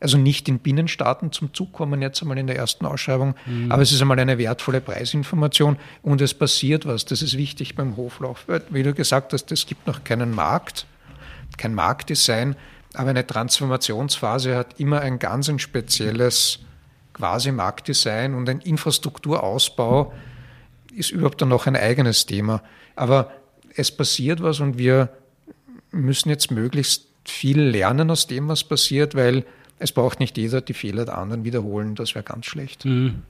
also 0.00 0.18
nicht 0.18 0.48
in 0.48 0.58
Binnenstaaten 0.58 1.30
zum 1.30 1.54
Zug 1.54 1.72
kommen, 1.72 2.02
jetzt 2.02 2.20
einmal 2.22 2.38
in 2.38 2.46
der 2.46 2.56
ersten 2.56 2.84
Ausschreibung, 2.86 3.34
mhm. 3.46 3.70
aber 3.70 3.82
es 3.82 3.92
ist 3.92 4.00
einmal 4.00 4.18
eine 4.18 4.38
wertvolle 4.38 4.80
Preisinformation 4.80 5.76
und 6.02 6.20
es 6.20 6.34
passiert 6.34 6.86
was. 6.86 7.04
Das 7.04 7.22
ist 7.22 7.36
wichtig 7.36 7.76
beim 7.76 7.96
Hoflauf. 7.96 8.46
Wie 8.70 8.82
du 8.82 8.92
gesagt 8.92 9.32
hast, 9.32 9.52
es 9.52 9.66
gibt 9.66 9.86
noch 9.86 10.04
keinen 10.04 10.34
Markt, 10.34 10.86
kein 11.56 11.74
Marktdesign, 11.74 12.56
aber 12.94 13.10
eine 13.10 13.26
Transformationsphase 13.26 14.56
hat 14.56 14.80
immer 14.80 15.00
ein 15.00 15.18
ganz 15.18 15.48
ein 15.48 15.58
spezielles 15.58 16.60
quasi 17.14 17.52
Marktdesign 17.52 18.34
und 18.34 18.48
ein 18.48 18.60
Infrastrukturausbau 18.60 20.12
ist 20.94 21.10
überhaupt 21.10 21.40
dann 21.40 21.48
noch 21.48 21.66
ein 21.66 21.76
eigenes 21.76 22.26
Thema. 22.26 22.62
Aber 22.94 23.30
es 23.74 23.90
passiert 23.90 24.42
was 24.42 24.60
und 24.60 24.78
wir 24.78 25.08
müssen 25.90 26.28
jetzt 26.28 26.50
möglichst 26.50 27.06
viel 27.24 27.60
lernen 27.60 28.10
aus 28.10 28.26
dem, 28.26 28.48
was 28.48 28.64
passiert, 28.64 29.14
weil 29.14 29.44
es 29.78 29.92
braucht 29.92 30.20
nicht 30.20 30.36
jeder 30.38 30.60
die 30.60 30.74
Fehler 30.74 31.04
der 31.04 31.18
anderen 31.18 31.44
wiederholen, 31.44 31.94
das 31.94 32.14
wäre 32.14 32.24
ganz 32.24 32.46
schlecht. 32.46 32.84
Mhm. 32.84 33.22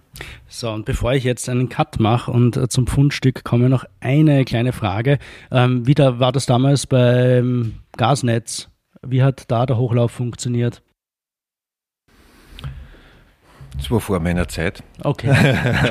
So, 0.47 0.71
und 0.71 0.85
bevor 0.85 1.13
ich 1.13 1.25
jetzt 1.25 1.49
einen 1.49 1.69
Cut 1.69 1.99
mache 1.99 2.31
und 2.31 2.57
äh, 2.57 2.69
zum 2.69 2.87
Fundstück 2.87 3.45
komme, 3.45 3.69
noch 3.69 3.85
eine 4.01 4.45
kleine 4.45 4.73
Frage. 4.73 5.19
Ähm, 5.51 5.87
wie 5.87 5.95
da, 5.95 6.21
war 6.21 6.33
das 6.33 6.47
damals 6.47 6.87
beim 6.87 7.75
Gasnetz? 7.97 8.69
Wie 9.03 9.23
hat 9.23 9.51
da 9.51 9.67
der 9.67 9.79
Hochlauf 9.79 10.13
funktioniert? 10.13 10.83
Das 13.77 13.91
war 13.91 14.01
vor 14.01 14.21
meiner 14.21 14.49
Zeit. 14.49 14.83
Okay. 15.03 15.35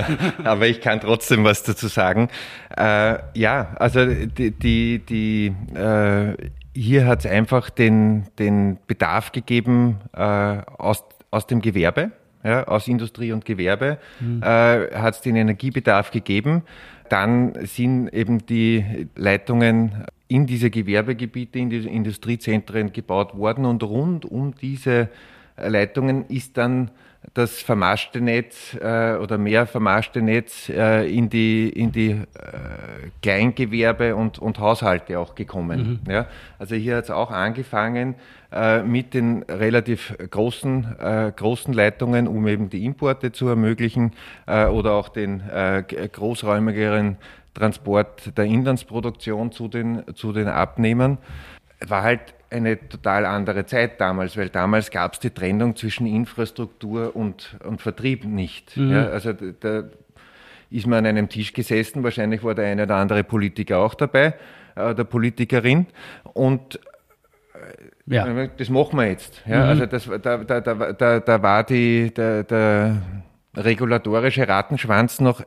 Aber 0.43 0.67
ich 0.67 0.81
kann 0.81 1.01
trotzdem 1.01 1.43
was 1.43 1.63
dazu 1.63 1.87
sagen. 1.87 2.29
Äh, 2.75 3.17
ja, 3.33 3.75
also 3.75 4.05
die, 4.05 4.51
die, 4.51 4.99
die 4.99 5.53
äh, 5.75 6.35
hier 6.73 7.05
hat 7.05 7.19
es 7.19 7.25
einfach 7.25 7.69
den, 7.69 8.25
den 8.39 8.77
Bedarf 8.87 9.31
gegeben 9.31 9.97
äh, 10.13 10.21
aus, 10.21 11.03
aus 11.29 11.45
dem 11.47 11.61
Gewerbe, 11.61 12.11
ja, 12.43 12.65
aus 12.65 12.87
Industrie 12.87 13.31
und 13.31 13.45
Gewerbe, 13.45 13.99
mhm. 14.19 14.41
Äh, 14.41 14.95
hat 14.95 15.15
es 15.15 15.21
den 15.21 15.35
Energiebedarf 15.35 16.11
gegeben. 16.11 16.63
Dann 17.09 17.53
sind 17.65 18.07
eben 18.09 18.45
die 18.45 19.07
Leitungen 19.15 20.05
in 20.27 20.47
diese 20.47 20.71
Gewerbegebiete, 20.71 21.59
in 21.59 21.69
die 21.69 21.85
Industriezentren 21.85 22.91
gebaut 22.91 23.37
worden 23.37 23.65
und 23.65 23.83
rund 23.83 24.25
um 24.25 24.55
diese 24.55 25.09
Leitungen 25.57 26.25
ist 26.27 26.57
dann 26.57 26.89
das 27.33 27.61
vermaschte 27.61 28.21
Netz 28.21 28.75
äh, 28.75 29.15
oder 29.15 29.37
mehr 29.37 29.65
vermaschte 29.65 30.21
Netz 30.21 30.69
äh, 30.69 31.07
in 31.07 31.29
die, 31.29 31.69
in 31.69 31.91
die 31.91 32.11
äh, 32.11 32.17
Kleingewerbe 33.21 34.15
und, 34.15 34.39
und 34.39 34.59
Haushalte 34.59 35.17
auch 35.17 35.33
gekommen. 35.35 36.01
Mhm. 36.05 36.11
Ja? 36.11 36.27
Also 36.59 36.75
hier 36.75 36.97
hat 36.97 37.05
es 37.05 37.11
auch 37.11 37.31
angefangen 37.31 38.15
äh, 38.51 38.83
mit 38.83 39.13
den 39.13 39.43
relativ 39.43 40.15
großen, 40.29 40.99
äh, 40.99 41.31
großen 41.35 41.73
Leitungen, 41.73 42.27
um 42.27 42.47
eben 42.47 42.69
die 42.69 42.85
Importe 42.85 43.31
zu 43.31 43.47
ermöglichen 43.47 44.11
äh, 44.45 44.65
oder 44.65 44.93
auch 44.93 45.09
den 45.09 45.41
großräumigeren 46.11 47.17
Transport 47.53 48.37
der 48.37 48.45
Inlandsproduktion 48.45 49.51
zu 49.51 49.67
den, 49.67 50.03
zu 50.15 50.33
den 50.33 50.47
Abnehmern. 50.47 51.17
War 51.85 52.03
halt 52.03 52.33
eine 52.53 52.87
total 52.87 53.25
andere 53.25 53.65
Zeit 53.65 53.99
damals, 53.99 54.37
weil 54.37 54.49
damals 54.49 54.91
gab 54.91 55.13
es 55.13 55.19
die 55.19 55.31
Trennung 55.31 55.75
zwischen 55.75 56.07
Infrastruktur 56.07 57.15
und, 57.15 57.57
und 57.65 57.81
Vertrieb 57.81 58.23
nicht. 58.25 58.77
Mhm. 58.77 58.91
Ja, 58.91 59.07
also 59.07 59.33
da 59.33 59.83
ist 60.69 60.87
man 60.87 60.99
an 60.99 61.05
einem 61.05 61.29
Tisch 61.29 61.53
gesessen, 61.53 62.03
wahrscheinlich 62.03 62.43
war 62.43 62.55
der 62.55 62.65
eine 62.65 62.83
oder 62.83 62.95
andere 62.95 63.23
Politiker 63.23 63.79
auch 63.79 63.93
dabei, 63.93 64.33
äh, 64.75 64.95
der 64.95 65.03
Politikerin, 65.03 65.87
und 66.33 66.79
äh, 68.07 68.13
ja. 68.15 68.47
das 68.47 68.69
machen 68.69 68.97
wir 68.97 69.07
jetzt. 69.07 69.41
Ja, 69.45 69.63
mhm. 69.63 69.69
Also 69.69 69.85
das, 69.85 70.09
da, 70.21 70.37
da, 70.37 70.61
da, 70.93 71.19
da, 71.19 71.43
war 71.43 71.63
die, 71.63 72.13
der, 72.13 72.43
der 72.43 73.01
regulatorische 73.55 74.47
Rattenschwanz 74.47 75.19
noch 75.19 75.43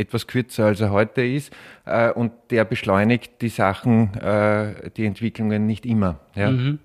etwas 0.00 0.26
kürzer 0.26 0.66
als 0.66 0.80
er 0.80 0.90
heute 0.90 1.22
ist 1.22 1.52
äh, 1.84 2.10
und 2.10 2.32
der 2.50 2.64
beschleunigt 2.64 3.40
die 3.40 3.48
Sachen, 3.48 4.14
äh, 4.14 4.90
die 4.96 5.06
Entwicklungen 5.06 5.66
nicht 5.66 5.86
immer. 5.86 6.20
Ja. 6.34 6.50
Mhm. 6.50 6.78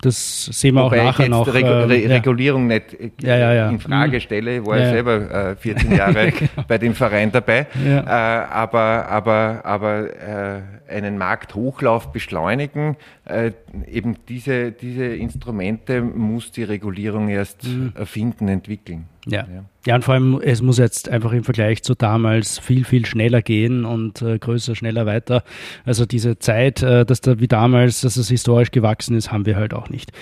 Das 0.00 0.44
sehen 0.44 0.74
wir 0.74 0.84
Wobei 0.84 1.00
auch 1.00 1.04
nachher 1.06 1.28
noch. 1.28 1.52
Regu 1.52 1.68
äh, 1.68 1.84
Re 1.84 2.10
Regulierung 2.10 2.66
nicht 2.66 2.94
äh, 2.94 3.10
ja, 3.20 3.52
ja, 3.52 3.70
in 3.70 3.80
Frage 3.80 4.16
mhm. 4.16 4.20
stelle. 4.20 4.58
Ich 4.58 4.66
war 4.66 4.78
ja, 4.78 4.90
selber 4.90 5.56
14 5.56 5.92
äh, 5.92 5.96
Jahre 5.96 6.30
genau. 6.38 6.50
bei 6.66 6.78
dem 6.78 6.94
Verein 6.94 7.32
dabei. 7.32 7.66
Äh, 7.84 8.00
aber 8.06 9.08
aber, 9.08 9.60
aber 9.64 10.08
einen 10.88 11.18
Markthochlauf 11.18 12.12
beschleunigen, 12.12 12.96
eben 13.86 14.16
diese, 14.28 14.72
diese 14.72 15.06
Instrumente 15.06 16.02
muss 16.02 16.52
die 16.52 16.64
Regulierung 16.64 17.28
erst 17.28 17.64
mhm. 17.64 17.92
erfinden, 17.96 18.48
entwickeln. 18.48 19.06
Ja. 19.26 19.46
ja. 19.46 19.64
ja. 19.86 19.94
und 19.94 20.04
vor 20.04 20.14
allem, 20.14 20.40
es 20.42 20.62
muss 20.62 20.78
jetzt 20.78 21.08
einfach 21.08 21.32
im 21.32 21.44
Vergleich 21.44 21.82
zu 21.82 21.94
damals 21.94 22.58
viel, 22.58 22.84
viel 22.84 23.06
schneller 23.06 23.42
gehen 23.42 23.84
und 23.84 24.20
äh, 24.22 24.38
größer, 24.38 24.74
schneller 24.74 25.06
weiter. 25.06 25.44
Also 25.84 26.06
diese 26.06 26.38
Zeit, 26.38 26.82
äh, 26.82 27.04
dass 27.04 27.20
da 27.20 27.38
wie 27.38 27.48
damals, 27.48 28.00
dass 28.00 28.16
es 28.16 28.28
historisch 28.28 28.70
gewachsen 28.70 29.16
ist, 29.16 29.30
haben 29.30 29.46
wir 29.46 29.56
halt 29.56 29.74
auch 29.74 29.88
nicht. 29.88 30.12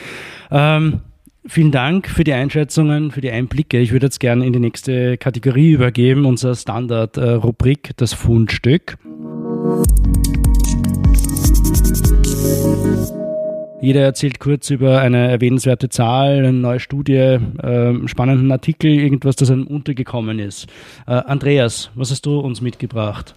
Ähm, 0.50 1.00
Vielen 1.46 1.72
Dank 1.72 2.06
für 2.06 2.22
die 2.22 2.34
Einschätzungen, 2.34 3.12
für 3.12 3.22
die 3.22 3.30
Einblicke. 3.30 3.78
Ich 3.78 3.92
würde 3.92 4.06
jetzt 4.06 4.20
gerne 4.20 4.44
in 4.46 4.52
die 4.52 4.58
nächste 4.58 5.16
Kategorie 5.16 5.72
übergeben, 5.72 6.26
unser 6.26 6.54
Standard-Rubrik, 6.54 7.92
das 7.96 8.12
Fundstück. 8.12 8.98
Jeder 13.82 14.02
erzählt 14.02 14.40
kurz 14.40 14.68
über 14.68 15.00
eine 15.00 15.30
erwähnenswerte 15.30 15.88
Zahl, 15.88 16.38
eine 16.38 16.52
neue 16.52 16.80
Studie, 16.80 17.14
äh, 17.14 18.08
spannenden 18.08 18.52
Artikel, 18.52 18.90
irgendwas, 18.90 19.36
das 19.36 19.50
einem 19.50 19.66
untergekommen 19.66 20.38
ist. 20.38 20.66
Äh, 21.06 21.12
Andreas, 21.12 21.90
was 21.94 22.10
hast 22.10 22.26
du 22.26 22.40
uns 22.40 22.60
mitgebracht? 22.60 23.34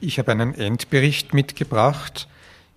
Ich 0.00 0.18
habe 0.18 0.32
einen 0.32 0.54
Endbericht 0.54 1.34
mitgebracht 1.34 2.28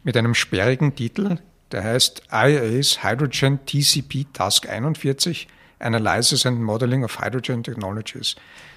mit 0.04 0.18
einem 0.18 0.36
sperrigen 0.36 0.94
Titel, 0.96 1.38
der 1.72 1.86
heißt 1.86 2.24
IA's 2.30 3.04
Hydrogen 3.04 3.60
TCP 3.66 4.26
Task 4.34 4.68
41, 4.68 5.48
Analysis 5.80 6.46
and 6.46 6.62
Modeling 6.62 7.06
of 7.06 7.22
Hydrogen 7.22 7.64
Technologies. 7.64 8.36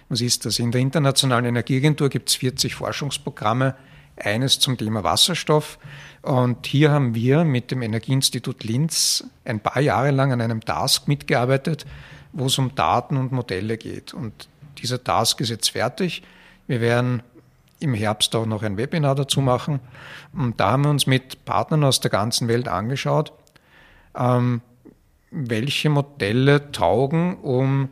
Was 0.09 0.20
ist 0.20 0.46
das? 0.46 0.61
In 0.61 0.70
der 0.70 0.80
Internationalen 0.80 1.46
Energieagentur 1.46 2.09
gibt 2.09 2.28
es 2.28 2.36
40 2.36 2.76
Forschungsprogramme, 2.76 3.74
eines 4.19 4.59
zum 4.59 4.77
Thema 4.77 5.05
Wasserstoff. 5.05 5.79
Und 6.23 6.66
hier 6.66 6.91
haben 6.91 7.14
wir 7.14 7.45
mit 7.45 7.71
dem 7.71 7.83
Energieinstitut 7.83 8.64
Linz 8.64 9.25
ein 9.45 9.61
paar 9.61 9.81
Jahre 9.81 10.11
lang 10.11 10.33
an 10.33 10.41
einem 10.41 10.61
Task 10.61 11.09
mitgearbeitet, 11.09 11.87
wo 12.33 12.47
es 12.47 12.59
um 12.59 12.75
Daten 12.75 13.16
und 13.16 13.33
Modelle 13.33 13.79
geht. 13.79 14.12
Und 14.14 14.49
dieser 14.79 15.03
Task 15.03 15.41
ist 15.41 15.51
jetzt 15.51 15.71
fertig. 15.71 16.23
Wir 16.66 16.81
werden 16.81 17.23
im 17.81 17.95
Herbst 17.95 18.35
auch 18.35 18.47
noch 18.47 18.62
ein 18.62 18.77
Webinar 18.77 19.14
dazu 19.14 19.41
machen. 19.41 19.81
Und 20.33 20.59
da 20.61 20.73
haben 20.73 20.83
wir 20.83 20.91
uns 20.91 21.07
mit 21.07 21.45
Partnern 21.45 21.85
aus 21.85 22.01
der 22.01 22.11
ganzen 22.11 22.49
Welt 22.49 22.69
angeschaut, 22.69 23.33
ähm, 24.16 24.61
welche 25.31 25.91
Modelle 25.91 26.73
taugen, 26.73 27.37
um 27.39 27.91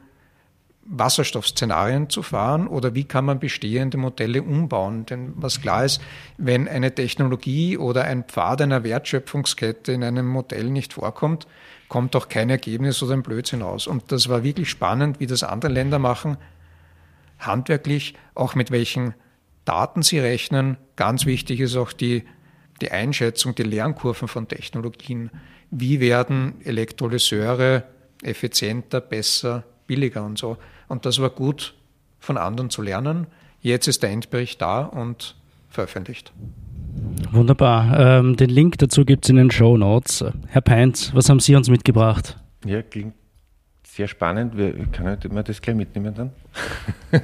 Wasserstoffszenarien 0.88 2.10
zu 2.10 2.22
fahren 2.22 2.68
oder 2.68 2.94
wie 2.94 3.04
kann 3.04 3.24
man 3.24 3.38
bestehende 3.38 3.98
Modelle 3.98 4.42
umbauen. 4.42 5.06
Denn 5.06 5.32
was 5.36 5.60
klar 5.60 5.84
ist, 5.84 6.00
wenn 6.38 6.68
eine 6.68 6.94
Technologie 6.94 7.76
oder 7.76 8.04
ein 8.04 8.24
Pfad 8.24 8.62
einer 8.62 8.84
Wertschöpfungskette 8.84 9.92
in 9.92 10.04
einem 10.04 10.26
Modell 10.26 10.70
nicht 10.70 10.92
vorkommt, 10.92 11.46
kommt 11.88 12.14
auch 12.16 12.28
kein 12.28 12.50
Ergebnis 12.50 13.02
oder 13.02 13.14
ein 13.14 13.22
Blödsinn 13.22 13.62
aus. 13.62 13.86
Und 13.86 14.12
das 14.12 14.28
war 14.28 14.42
wirklich 14.42 14.70
spannend, 14.70 15.20
wie 15.20 15.26
das 15.26 15.42
andere 15.42 15.72
Länder 15.72 15.98
machen, 15.98 16.36
handwerklich, 17.38 18.14
auch 18.34 18.54
mit 18.54 18.70
welchen 18.70 19.14
Daten 19.64 20.02
sie 20.02 20.18
rechnen. 20.18 20.76
Ganz 20.96 21.26
wichtig 21.26 21.60
ist 21.60 21.76
auch 21.76 21.92
die, 21.92 22.24
die 22.80 22.90
Einschätzung, 22.90 23.54
die 23.54 23.64
Lernkurven 23.64 24.28
von 24.28 24.48
Technologien. 24.48 25.30
Wie 25.70 26.00
werden 26.00 26.60
Elektrolyseure 26.64 27.84
effizienter, 28.22 29.00
besser, 29.00 29.64
billiger 29.86 30.24
und 30.24 30.38
so. 30.38 30.56
Und 30.88 31.06
das 31.06 31.20
war 31.20 31.30
gut 31.30 31.74
von 32.20 32.36
anderen 32.36 32.70
zu 32.70 32.82
lernen. 32.82 33.26
Jetzt 33.60 33.88
ist 33.88 34.02
der 34.02 34.10
Endbericht 34.10 34.60
da 34.60 34.82
und 34.82 35.34
veröffentlicht. 35.68 36.32
Wunderbar. 37.30 37.98
Ähm, 37.98 38.36
den 38.36 38.50
Link 38.50 38.78
dazu 38.78 39.04
gibt 39.04 39.24
es 39.24 39.30
in 39.30 39.36
den 39.36 39.50
Show 39.50 39.76
Notes. 39.76 40.24
Herr 40.48 40.60
Peinz, 40.62 41.12
was 41.14 41.28
haben 41.28 41.40
Sie 41.40 41.54
uns 41.54 41.68
mitgebracht? 41.68 42.36
Ja, 42.64 42.82
klingt 42.82 43.14
sehr 43.84 44.08
spannend. 44.08 44.56
Wir, 44.56 44.74
kann 44.92 45.18
man 45.30 45.44
das 45.44 45.60
gleich 45.60 45.76
mitnehmen 45.76 46.14
dann? 46.14 46.30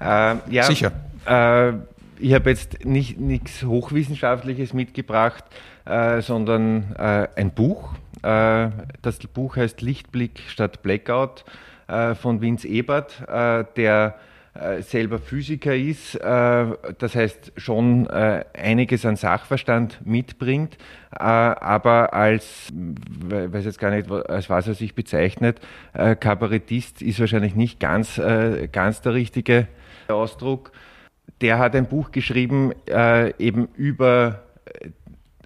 ähm, 0.00 0.40
ja, 0.50 0.62
Sicher. 0.64 0.92
Äh, 1.26 1.72
ich 2.18 2.32
habe 2.32 2.50
jetzt 2.50 2.84
nicht 2.84 3.18
nichts 3.18 3.64
Hochwissenschaftliches 3.64 4.72
mitgebracht, 4.72 5.44
äh, 5.84 6.20
sondern 6.22 6.94
äh, 6.96 7.28
ein 7.36 7.50
Buch. 7.50 7.94
Äh, 8.22 8.70
das 9.02 9.18
Buch 9.32 9.56
heißt 9.56 9.82
Lichtblick 9.82 10.42
statt 10.48 10.82
Blackout 10.82 11.44
äh, 11.46 11.50
von 11.86 12.40
Vince 12.40 12.66
Ebert, 12.68 13.22
äh, 13.28 13.64
der 13.76 14.18
selber 14.82 15.18
Physiker 15.18 15.74
ist, 15.74 16.14
das 16.14 17.16
heißt 17.16 17.54
schon 17.56 18.06
einiges 18.06 19.04
an 19.04 19.16
Sachverstand 19.16 20.06
mitbringt, 20.06 20.78
aber 21.10 22.14
als, 22.14 22.68
weiß 22.72 23.64
jetzt 23.64 23.80
gar 23.80 23.90
nicht, 23.90 24.08
als 24.08 24.48
was 24.48 24.68
er 24.68 24.74
sich 24.74 24.94
bezeichnet, 24.94 25.58
Kabarettist 25.92 27.02
ist 27.02 27.18
wahrscheinlich 27.18 27.56
nicht 27.56 27.80
ganz, 27.80 28.20
ganz 28.70 29.00
der 29.00 29.14
richtige 29.14 29.66
Ausdruck. 30.06 30.70
Der 31.40 31.58
hat 31.58 31.74
ein 31.74 31.86
Buch 31.86 32.12
geschrieben 32.12 32.72
äh, 32.88 33.34
eben 33.38 33.68
über 33.76 34.42
äh, 34.66 34.90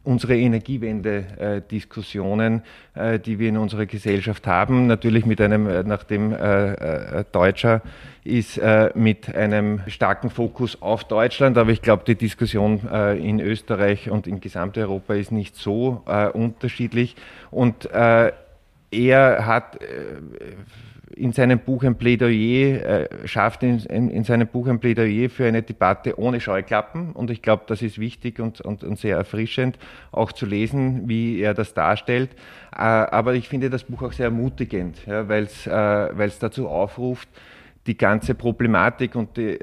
unsere 0.08 0.36
Energiewende-Diskussionen, 0.38 2.62
äh, 2.94 3.18
die 3.18 3.38
wir 3.38 3.50
in 3.50 3.58
unserer 3.58 3.84
Gesellschaft 3.84 4.46
haben. 4.46 4.86
Natürlich 4.86 5.26
mit 5.26 5.38
einem, 5.38 5.68
äh, 5.68 5.82
nachdem 5.82 6.32
äh, 6.32 7.24
Deutscher 7.30 7.82
ist, 8.24 8.58
mit 8.94 9.34
einem 9.34 9.80
starken 9.86 10.28
Fokus 10.28 10.82
auf 10.82 11.04
Deutschland. 11.04 11.56
Aber 11.56 11.70
ich 11.70 11.80
glaube, 11.80 12.02
die 12.06 12.14
Diskussion 12.14 12.80
in 13.18 13.40
Österreich 13.40 14.10
und 14.10 14.26
in 14.26 14.40
Gesamteuropa 14.40 15.14
ist 15.14 15.32
nicht 15.32 15.56
so 15.56 16.02
unterschiedlich. 16.34 17.16
Und 17.50 17.88
er 17.90 18.34
hat 19.46 19.78
in 21.16 21.32
seinem 21.32 21.58
Buch 21.58 21.84
ein 21.84 21.96
Plädoyer, 21.96 22.84
äh, 22.84 23.28
schafft 23.28 23.62
in, 23.62 23.78
in, 23.80 24.10
in, 24.10 24.24
seinem 24.24 24.46
Buch 24.46 24.66
ein 24.66 24.78
Plädoyer 24.78 25.30
für 25.30 25.46
eine 25.46 25.62
Debatte 25.62 26.18
ohne 26.18 26.40
Scheuklappen. 26.40 27.12
Und 27.12 27.30
ich 27.30 27.42
glaube, 27.42 27.64
das 27.66 27.82
ist 27.82 27.98
wichtig 27.98 28.40
und, 28.40 28.60
und, 28.60 28.84
und, 28.84 28.98
sehr 28.98 29.16
erfrischend, 29.16 29.78
auch 30.12 30.32
zu 30.32 30.46
lesen, 30.46 31.08
wie 31.08 31.40
er 31.40 31.54
das 31.54 31.74
darstellt. 31.74 32.30
Äh, 32.72 32.80
aber 32.80 33.34
ich 33.34 33.48
finde 33.48 33.70
das 33.70 33.84
Buch 33.84 34.02
auch 34.02 34.12
sehr 34.12 34.26
ermutigend, 34.26 35.06
ja, 35.06 35.28
weil 35.28 35.44
es 35.44 35.66
äh, 35.66 36.30
dazu 36.40 36.68
aufruft, 36.68 37.28
die 37.86 37.96
ganze 37.96 38.34
Problematik 38.34 39.14
und 39.14 39.36
die, 39.36 39.58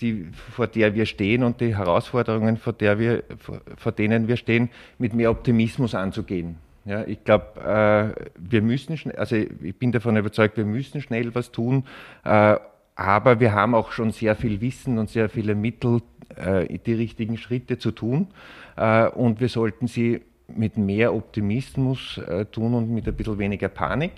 die, 0.00 0.28
vor 0.32 0.66
der 0.66 0.94
wir 0.94 1.04
stehen 1.04 1.42
und 1.42 1.60
die 1.60 1.76
Herausforderungen, 1.76 2.56
vor, 2.56 2.72
der 2.72 2.98
wir, 2.98 3.24
vor, 3.38 3.60
vor 3.76 3.92
denen 3.92 4.26
wir 4.26 4.36
stehen, 4.36 4.70
mit 4.98 5.12
mehr 5.12 5.30
Optimismus 5.30 5.94
anzugehen. 5.94 6.56
Ja, 6.84 7.04
ich 7.04 7.22
glaube, 7.22 8.14
äh, 8.16 8.30
wir 8.36 8.62
müssen, 8.62 9.12
also 9.16 9.36
ich 9.36 9.78
bin 9.78 9.92
davon 9.92 10.16
überzeugt, 10.16 10.56
wir 10.56 10.64
müssen 10.64 11.00
schnell 11.00 11.34
was 11.34 11.52
tun, 11.52 11.84
äh, 12.24 12.56
aber 12.96 13.40
wir 13.40 13.52
haben 13.52 13.74
auch 13.74 13.92
schon 13.92 14.10
sehr 14.10 14.34
viel 14.34 14.60
Wissen 14.60 14.98
und 14.98 15.08
sehr 15.08 15.28
viele 15.28 15.54
Mittel, 15.54 16.02
äh, 16.36 16.78
die 16.78 16.94
richtigen 16.94 17.38
Schritte 17.38 17.78
zu 17.78 17.92
tun 17.92 18.28
äh, 18.76 19.06
und 19.08 19.40
wir 19.40 19.48
sollten 19.48 19.86
sie 19.86 20.22
mit 20.48 20.76
mehr 20.76 21.14
Optimismus 21.14 22.18
äh, 22.18 22.44
tun 22.46 22.74
und 22.74 22.90
mit 22.90 23.06
ein 23.06 23.14
bisschen 23.14 23.38
weniger 23.38 23.68
Panik. 23.68 24.12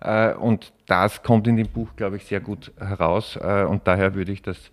Äh, 0.00 0.34
und 0.34 0.72
das 0.86 1.22
kommt 1.22 1.46
in 1.46 1.56
dem 1.56 1.68
Buch, 1.68 1.88
glaube 1.96 2.16
ich, 2.16 2.24
sehr 2.24 2.40
gut 2.40 2.72
heraus 2.78 3.36
und 3.36 3.86
daher 3.86 4.14
würde 4.14 4.32
ich 4.32 4.42
das 4.42 4.70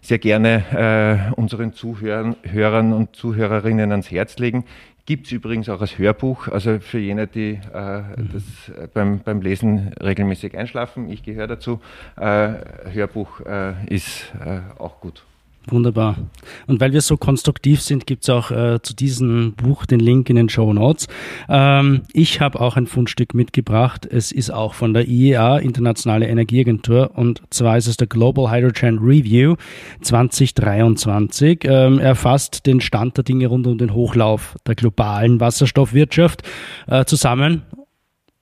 sehr 0.00 0.18
gerne 0.18 1.32
unseren 1.36 1.72
Zuhörern 1.72 2.92
und 2.92 3.16
Zuhörerinnen 3.16 3.90
ans 3.90 4.10
Herz 4.10 4.38
legen. 4.38 4.64
Gibt 5.10 5.26
es 5.26 5.32
übrigens 5.32 5.68
auch 5.68 5.80
als 5.80 5.98
Hörbuch, 5.98 6.46
also 6.46 6.78
für 6.78 7.00
jene, 7.00 7.26
die 7.26 7.58
äh, 7.74 7.98
mhm. 8.00 8.30
das 8.32 8.68
äh, 8.68 8.86
beim, 8.94 9.18
beim 9.18 9.42
Lesen 9.42 9.92
regelmäßig 10.00 10.56
einschlafen. 10.56 11.08
Ich 11.10 11.24
gehöre 11.24 11.48
dazu. 11.48 11.80
Äh, 12.16 12.52
Hörbuch 12.92 13.40
äh, 13.40 13.72
ist 13.92 14.32
äh, 14.38 14.60
auch 14.78 15.00
gut. 15.00 15.24
Wunderbar. 15.68 16.16
Und 16.66 16.80
weil 16.80 16.92
wir 16.92 17.02
so 17.02 17.16
konstruktiv 17.16 17.82
sind, 17.82 18.06
gibt 18.06 18.22
es 18.22 18.30
auch 18.30 18.50
äh, 18.50 18.80
zu 18.82 18.94
diesem 18.94 19.52
Buch 19.52 19.84
den 19.84 20.00
Link 20.00 20.30
in 20.30 20.36
den 20.36 20.48
Show 20.48 20.72
Notes. 20.72 21.06
Ähm, 21.48 22.02
ich 22.12 22.40
habe 22.40 22.60
auch 22.60 22.76
ein 22.76 22.86
Fundstück 22.86 23.34
mitgebracht. 23.34 24.06
Es 24.06 24.32
ist 24.32 24.50
auch 24.50 24.72
von 24.72 24.94
der 24.94 25.06
IEA, 25.06 25.58
Internationale 25.58 26.26
Energieagentur, 26.26 27.10
und 27.14 27.42
zwar 27.50 27.76
ist 27.76 27.88
es 27.88 27.98
der 27.98 28.06
Global 28.06 28.50
Hydrogen 28.50 28.98
Review 28.98 29.56
2023. 30.00 31.60
Ähm, 31.64 31.98
er 31.98 32.14
fasst 32.14 32.66
den 32.66 32.80
Stand 32.80 33.18
der 33.18 33.24
Dinge 33.24 33.46
rund 33.46 33.66
um 33.66 33.76
den 33.76 33.92
Hochlauf 33.92 34.56
der 34.66 34.74
globalen 34.74 35.40
Wasserstoffwirtschaft 35.40 36.42
äh, 36.86 37.04
zusammen 37.04 37.62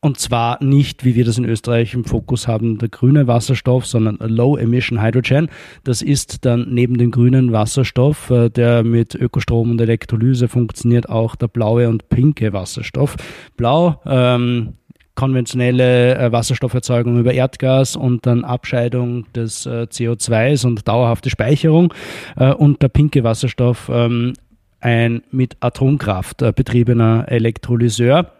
und 0.01 0.20
zwar 0.20 0.62
nicht, 0.62 1.05
wie 1.05 1.16
wir 1.16 1.24
das 1.24 1.38
in 1.38 1.44
Österreich 1.44 1.92
im 1.94 2.05
Fokus 2.05 2.46
haben, 2.46 2.78
der 2.78 2.88
grüne 2.88 3.26
Wasserstoff, 3.26 3.84
sondern 3.84 4.16
Low 4.18 4.57
Emission 4.57 5.03
Hydrogen. 5.03 5.49
Das 5.82 6.03
ist 6.03 6.44
dann 6.44 6.68
neben 6.70 6.99
dem 6.99 7.11
grünen 7.11 7.51
Wasserstoff, 7.51 8.30
äh, 8.30 8.49
der 8.49 8.84
mit 8.84 9.16
Ökostrom 9.16 9.72
und 9.72 9.80
Elektrolyse 9.80 10.46
funktioniert, 10.46 11.09
auch 11.09 11.34
der 11.34 11.49
blaue 11.49 11.88
und 11.88 12.09
pinke 12.11 12.53
Wasserstoff. 12.53 13.16
Blau, 13.57 14.01
ähm, 14.07 14.74
konventionelle 15.16 16.16
äh, 16.16 16.30
Wasserstofferzeugung 16.30 17.18
über 17.18 17.34
Erdgas 17.34 17.96
und 17.96 18.24
dann 18.24 18.44
Abscheidung 18.44 19.26
des 19.32 19.66
äh, 19.66 19.88
CO2s 19.90 20.64
und 20.64 20.86
dauerhafte 20.86 21.28
Speicherung. 21.28 21.92
Und 22.36 22.82
der 22.82 22.88
pinke 22.88 23.24
Wasserstoff, 23.24 23.90
ähm, 23.92 24.34
ein 24.78 25.22
mit 25.32 25.57
Atomkraft 25.59 26.38
betriebener 26.55 27.24
Elektrolyseur 27.26 28.30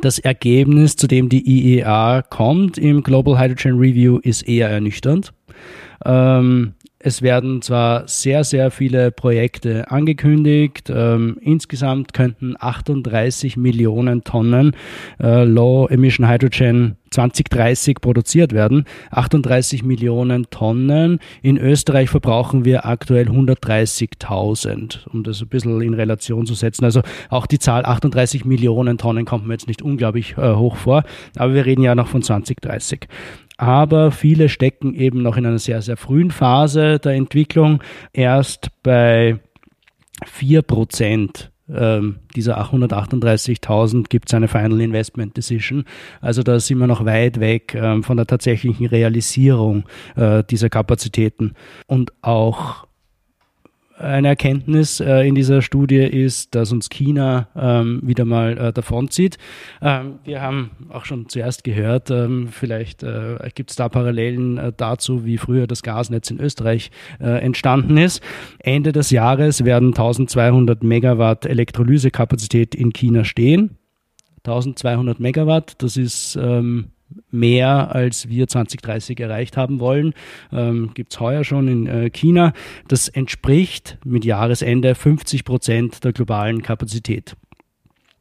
Das 0.00 0.18
Ergebnis, 0.18 0.96
zu 0.96 1.06
dem 1.06 1.28
die 1.28 1.46
IEA 1.46 2.22
kommt 2.22 2.78
im 2.78 3.02
Global 3.02 3.38
Hydrogen 3.38 3.78
Review, 3.78 4.18
ist 4.18 4.42
eher 4.42 4.68
ernüchternd. 4.70 5.32
Ähm, 6.04 6.74
es 7.04 7.20
werden 7.20 7.60
zwar 7.60 8.08
sehr, 8.08 8.44
sehr 8.44 8.70
viele 8.70 9.10
Projekte 9.10 9.90
angekündigt. 9.90 10.88
Ähm, 10.88 11.36
insgesamt 11.42 12.14
könnten 12.14 12.54
38 12.58 13.58
Millionen 13.58 14.24
Tonnen 14.24 14.74
äh, 15.22 15.44
Low 15.44 15.86
Emission 15.86 16.26
Hydrogen 16.26 16.96
2030 17.10 18.00
produziert 18.00 18.52
werden. 18.52 18.86
38 19.10 19.82
Millionen 19.84 20.48
Tonnen. 20.48 21.20
In 21.42 21.58
Österreich 21.58 22.08
verbrauchen 22.08 22.64
wir 22.64 22.86
aktuell 22.86 23.28
130.000, 23.28 25.06
um 25.12 25.24
das 25.24 25.42
ein 25.42 25.48
bisschen 25.48 25.82
in 25.82 25.92
Relation 25.92 26.46
zu 26.46 26.54
setzen. 26.54 26.86
Also 26.86 27.02
auch 27.28 27.46
die 27.46 27.58
Zahl 27.58 27.84
38 27.84 28.46
Millionen 28.46 28.96
Tonnen 28.96 29.26
kommt 29.26 29.46
mir 29.46 29.52
jetzt 29.52 29.68
nicht 29.68 29.82
unglaublich 29.82 30.36
äh, 30.38 30.54
hoch 30.54 30.76
vor, 30.76 31.04
aber 31.36 31.52
wir 31.52 31.66
reden 31.66 31.82
ja 31.82 31.94
noch 31.94 32.08
von 32.08 32.22
2030 32.22 33.08
aber 33.56 34.10
viele 34.10 34.48
stecken 34.48 34.94
eben 34.94 35.22
noch 35.22 35.36
in 35.36 35.46
einer 35.46 35.58
sehr, 35.58 35.82
sehr 35.82 35.96
frühen 35.96 36.30
Phase 36.30 36.98
der 36.98 37.12
Entwicklung. 37.12 37.82
Erst 38.12 38.70
bei 38.82 39.38
4 40.26 40.62
Prozent 40.62 41.50
ähm, 41.68 42.16
dieser 42.36 42.60
838.000 42.60 44.08
gibt 44.08 44.28
es 44.28 44.34
eine 44.34 44.48
Final 44.48 44.80
Investment 44.80 45.36
Decision. 45.36 45.84
Also 46.20 46.42
da 46.42 46.60
sind 46.60 46.78
wir 46.78 46.86
noch 46.86 47.04
weit 47.04 47.40
weg 47.40 47.74
ähm, 47.74 48.02
von 48.02 48.16
der 48.16 48.26
tatsächlichen 48.26 48.86
Realisierung 48.86 49.84
äh, 50.16 50.42
dieser 50.44 50.68
Kapazitäten. 50.68 51.54
Und 51.86 52.12
auch 52.22 52.86
eine 53.96 54.28
Erkenntnis 54.28 55.00
äh, 55.00 55.26
in 55.26 55.34
dieser 55.34 55.62
Studie 55.62 55.98
ist, 55.98 56.54
dass 56.54 56.72
uns 56.72 56.88
China 56.88 57.48
ähm, 57.56 58.00
wieder 58.02 58.24
mal 58.24 58.58
äh, 58.58 58.72
davonzieht. 58.72 59.38
Ähm, 59.80 60.18
wir 60.24 60.42
haben 60.42 60.70
auch 60.90 61.04
schon 61.04 61.28
zuerst 61.28 61.64
gehört, 61.64 62.10
ähm, 62.10 62.48
vielleicht 62.50 63.02
äh, 63.02 63.36
gibt 63.54 63.70
es 63.70 63.76
da 63.76 63.88
Parallelen 63.88 64.58
äh, 64.58 64.72
dazu, 64.76 65.24
wie 65.24 65.38
früher 65.38 65.66
das 65.66 65.82
Gasnetz 65.82 66.30
in 66.30 66.40
Österreich 66.40 66.90
äh, 67.20 67.40
entstanden 67.40 67.96
ist. 67.96 68.22
Ende 68.58 68.92
des 68.92 69.10
Jahres 69.10 69.64
werden 69.64 69.88
1200 69.88 70.82
Megawatt 70.82 71.46
Elektrolysekapazität 71.46 72.74
in 72.74 72.92
China 72.92 73.24
stehen. 73.24 73.78
1200 74.38 75.20
Megawatt, 75.20 75.82
das 75.82 75.96
ist 75.96 76.36
ähm, 76.36 76.90
mehr, 77.30 77.94
als 77.94 78.28
wir 78.28 78.46
2030 78.48 79.20
erreicht 79.20 79.56
haben 79.56 79.80
wollen. 79.80 80.14
Ähm, 80.52 80.92
Gibt 80.94 81.12
es 81.12 81.20
heuer 81.20 81.44
schon 81.44 81.68
in 81.68 81.86
äh, 81.86 82.10
China. 82.10 82.52
Das 82.88 83.08
entspricht 83.08 83.98
mit 84.04 84.24
Jahresende 84.24 84.94
50 84.94 85.44
Prozent 85.44 86.04
der 86.04 86.12
globalen 86.12 86.62
Kapazität. 86.62 87.36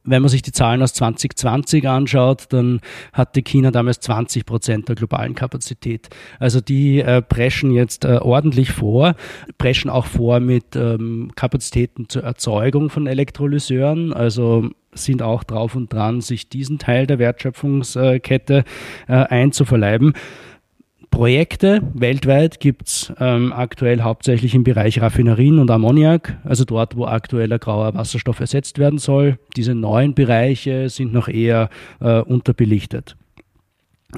Wenn 0.05 0.21
man 0.21 0.29
sich 0.29 0.41
die 0.41 0.51
Zahlen 0.51 0.81
aus 0.81 0.93
2020 0.93 1.87
anschaut, 1.87 2.47
dann 2.49 2.81
hatte 3.13 3.41
China 3.41 3.71
damals 3.71 4.01
20 4.01 4.45
Prozent 4.45 4.89
der 4.89 4.95
globalen 4.95 5.33
Kapazität. 5.33 6.09
Also 6.39 6.59
die 6.59 6.99
äh, 6.99 7.21
preschen 7.21 7.71
jetzt 7.71 8.03
äh, 8.03 8.17
ordentlich 8.17 8.73
vor, 8.73 9.15
preschen 9.57 9.89
auch 9.89 10.05
vor 10.05 10.41
mit 10.41 10.75
ähm, 10.75 11.31
Kapazitäten 11.35 12.09
zur 12.09 12.23
Erzeugung 12.23 12.89
von 12.89 13.07
Elektrolyseuren. 13.07 14.11
Also 14.11 14.71
sind 14.95 15.21
auch 15.21 15.43
drauf 15.43 15.75
und 15.75 15.91
dran, 15.91 16.21
sich 16.21 16.49
diesen 16.49 16.79
Teil 16.79 17.07
der 17.07 17.19
Wertschöpfungskette 17.19 18.63
äh, 19.07 19.13
einzuverleiben. 19.13 20.13
Projekte 21.13 21.81
weltweit 21.93 22.59
gibt 22.59 22.87
es 22.87 23.13
ähm, 23.19 23.53
aktuell 23.53 24.01
hauptsächlich 24.01 24.55
im 24.55 24.63
Bereich 24.63 24.99
Raffinerien 24.99 25.59
und 25.59 25.69
Ammoniak, 25.69 26.39
also 26.43 26.65
dort, 26.65 26.97
wo 26.97 27.05
aktueller 27.05 27.59
grauer 27.59 27.93
Wasserstoff 27.93 28.39
ersetzt 28.39 28.79
werden 28.79 28.97
soll. 28.97 29.37
Diese 29.55 29.75
neuen 29.75 30.15
Bereiche 30.15 30.89
sind 30.89 31.13
noch 31.13 31.27
eher 31.27 31.69
äh, 31.99 32.19
unterbelichtet. 32.21 33.15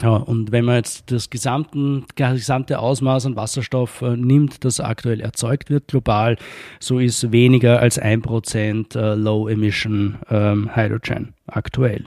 Ja, 0.01 0.17
und 0.17 0.51
wenn 0.51 0.65
man 0.65 0.76
jetzt 0.76 1.11
das, 1.11 1.30
gesamten, 1.30 2.05
das 2.15 2.34
gesamte 2.34 2.80
Ausmaß 2.80 3.27
an 3.27 3.35
Wasserstoff 3.35 4.01
äh, 4.01 4.17
nimmt, 4.17 4.65
das 4.65 4.80
aktuell 4.80 5.22
erzeugt 5.22 5.69
wird 5.69 5.88
global, 5.88 6.38
so 6.80 6.99
ist 6.99 7.31
weniger 7.31 7.80
als 7.80 7.97
ein 7.97 8.22
Prozent 8.22 8.95
äh, 8.95 9.15
Low 9.15 9.47
Emission 9.47 10.17
ähm, 10.30 10.76
Hydrogen 10.76 11.34
aktuell. 11.47 12.03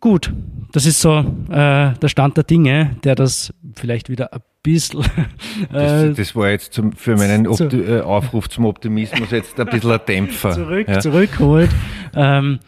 Gut, 0.00 0.32
das 0.72 0.84
ist 0.84 1.00
so 1.00 1.18
äh, 1.48 1.92
der 1.94 2.08
Stand 2.08 2.36
der 2.36 2.44
Dinge, 2.44 2.96
der 3.02 3.14
das 3.14 3.52
vielleicht 3.74 4.10
wieder 4.10 4.32
ein 4.32 4.40
bisschen. 4.62 5.00
das, 5.72 6.02
äh, 6.02 6.12
das, 6.12 6.36
war 6.36 6.50
jetzt 6.50 6.74
zum, 6.74 6.92
für 6.92 7.16
meinen 7.16 7.46
Opti 7.46 7.80
äh, 7.80 8.02
Aufruf 8.02 8.48
zum 8.48 8.66
Optimismus 8.66 9.30
jetzt 9.30 9.58
ein 9.58 9.66
bisschen 9.66 9.92
ein 9.92 10.00
Dämpfer. 10.06 10.50
Zurück, 10.52 10.86
ja. 10.86 11.00
Zurückholt. 11.00 11.70
Ähm, 12.14 12.58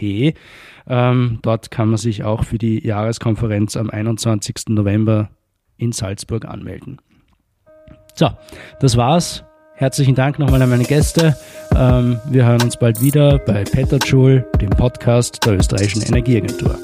Ähm, 0.90 1.40
dort 1.42 1.70
kann 1.70 1.90
man 1.90 1.98
sich 1.98 2.24
auch 2.24 2.46
für 2.46 2.58
die 2.58 2.82
Jahreskonferenz 2.86 3.76
am 3.76 3.90
21. 3.90 4.70
November 4.70 5.30
in 5.78 5.92
Salzburg 5.92 6.46
anmelden. 6.46 7.00
So, 8.16 8.30
das 8.80 8.98
war's. 8.98 9.44
Herzlichen 9.76 10.16
Dank 10.16 10.40
nochmal 10.40 10.62
an 10.62 10.70
meine 10.72 10.86
Gäste. 10.86 11.38
Ähm, 11.76 12.20
wir 12.26 12.46
hören 12.46 12.64
uns 12.64 12.78
bald 12.78 13.00
wieder 13.00 13.38
bei 13.38 13.64
Peter 13.64 13.98
Joule, 13.98 14.48
dem 14.60 14.72
Podcast 14.72 15.46
der 15.46 15.54
österreichischen 15.54 16.02
Energieagentur. 16.02 16.80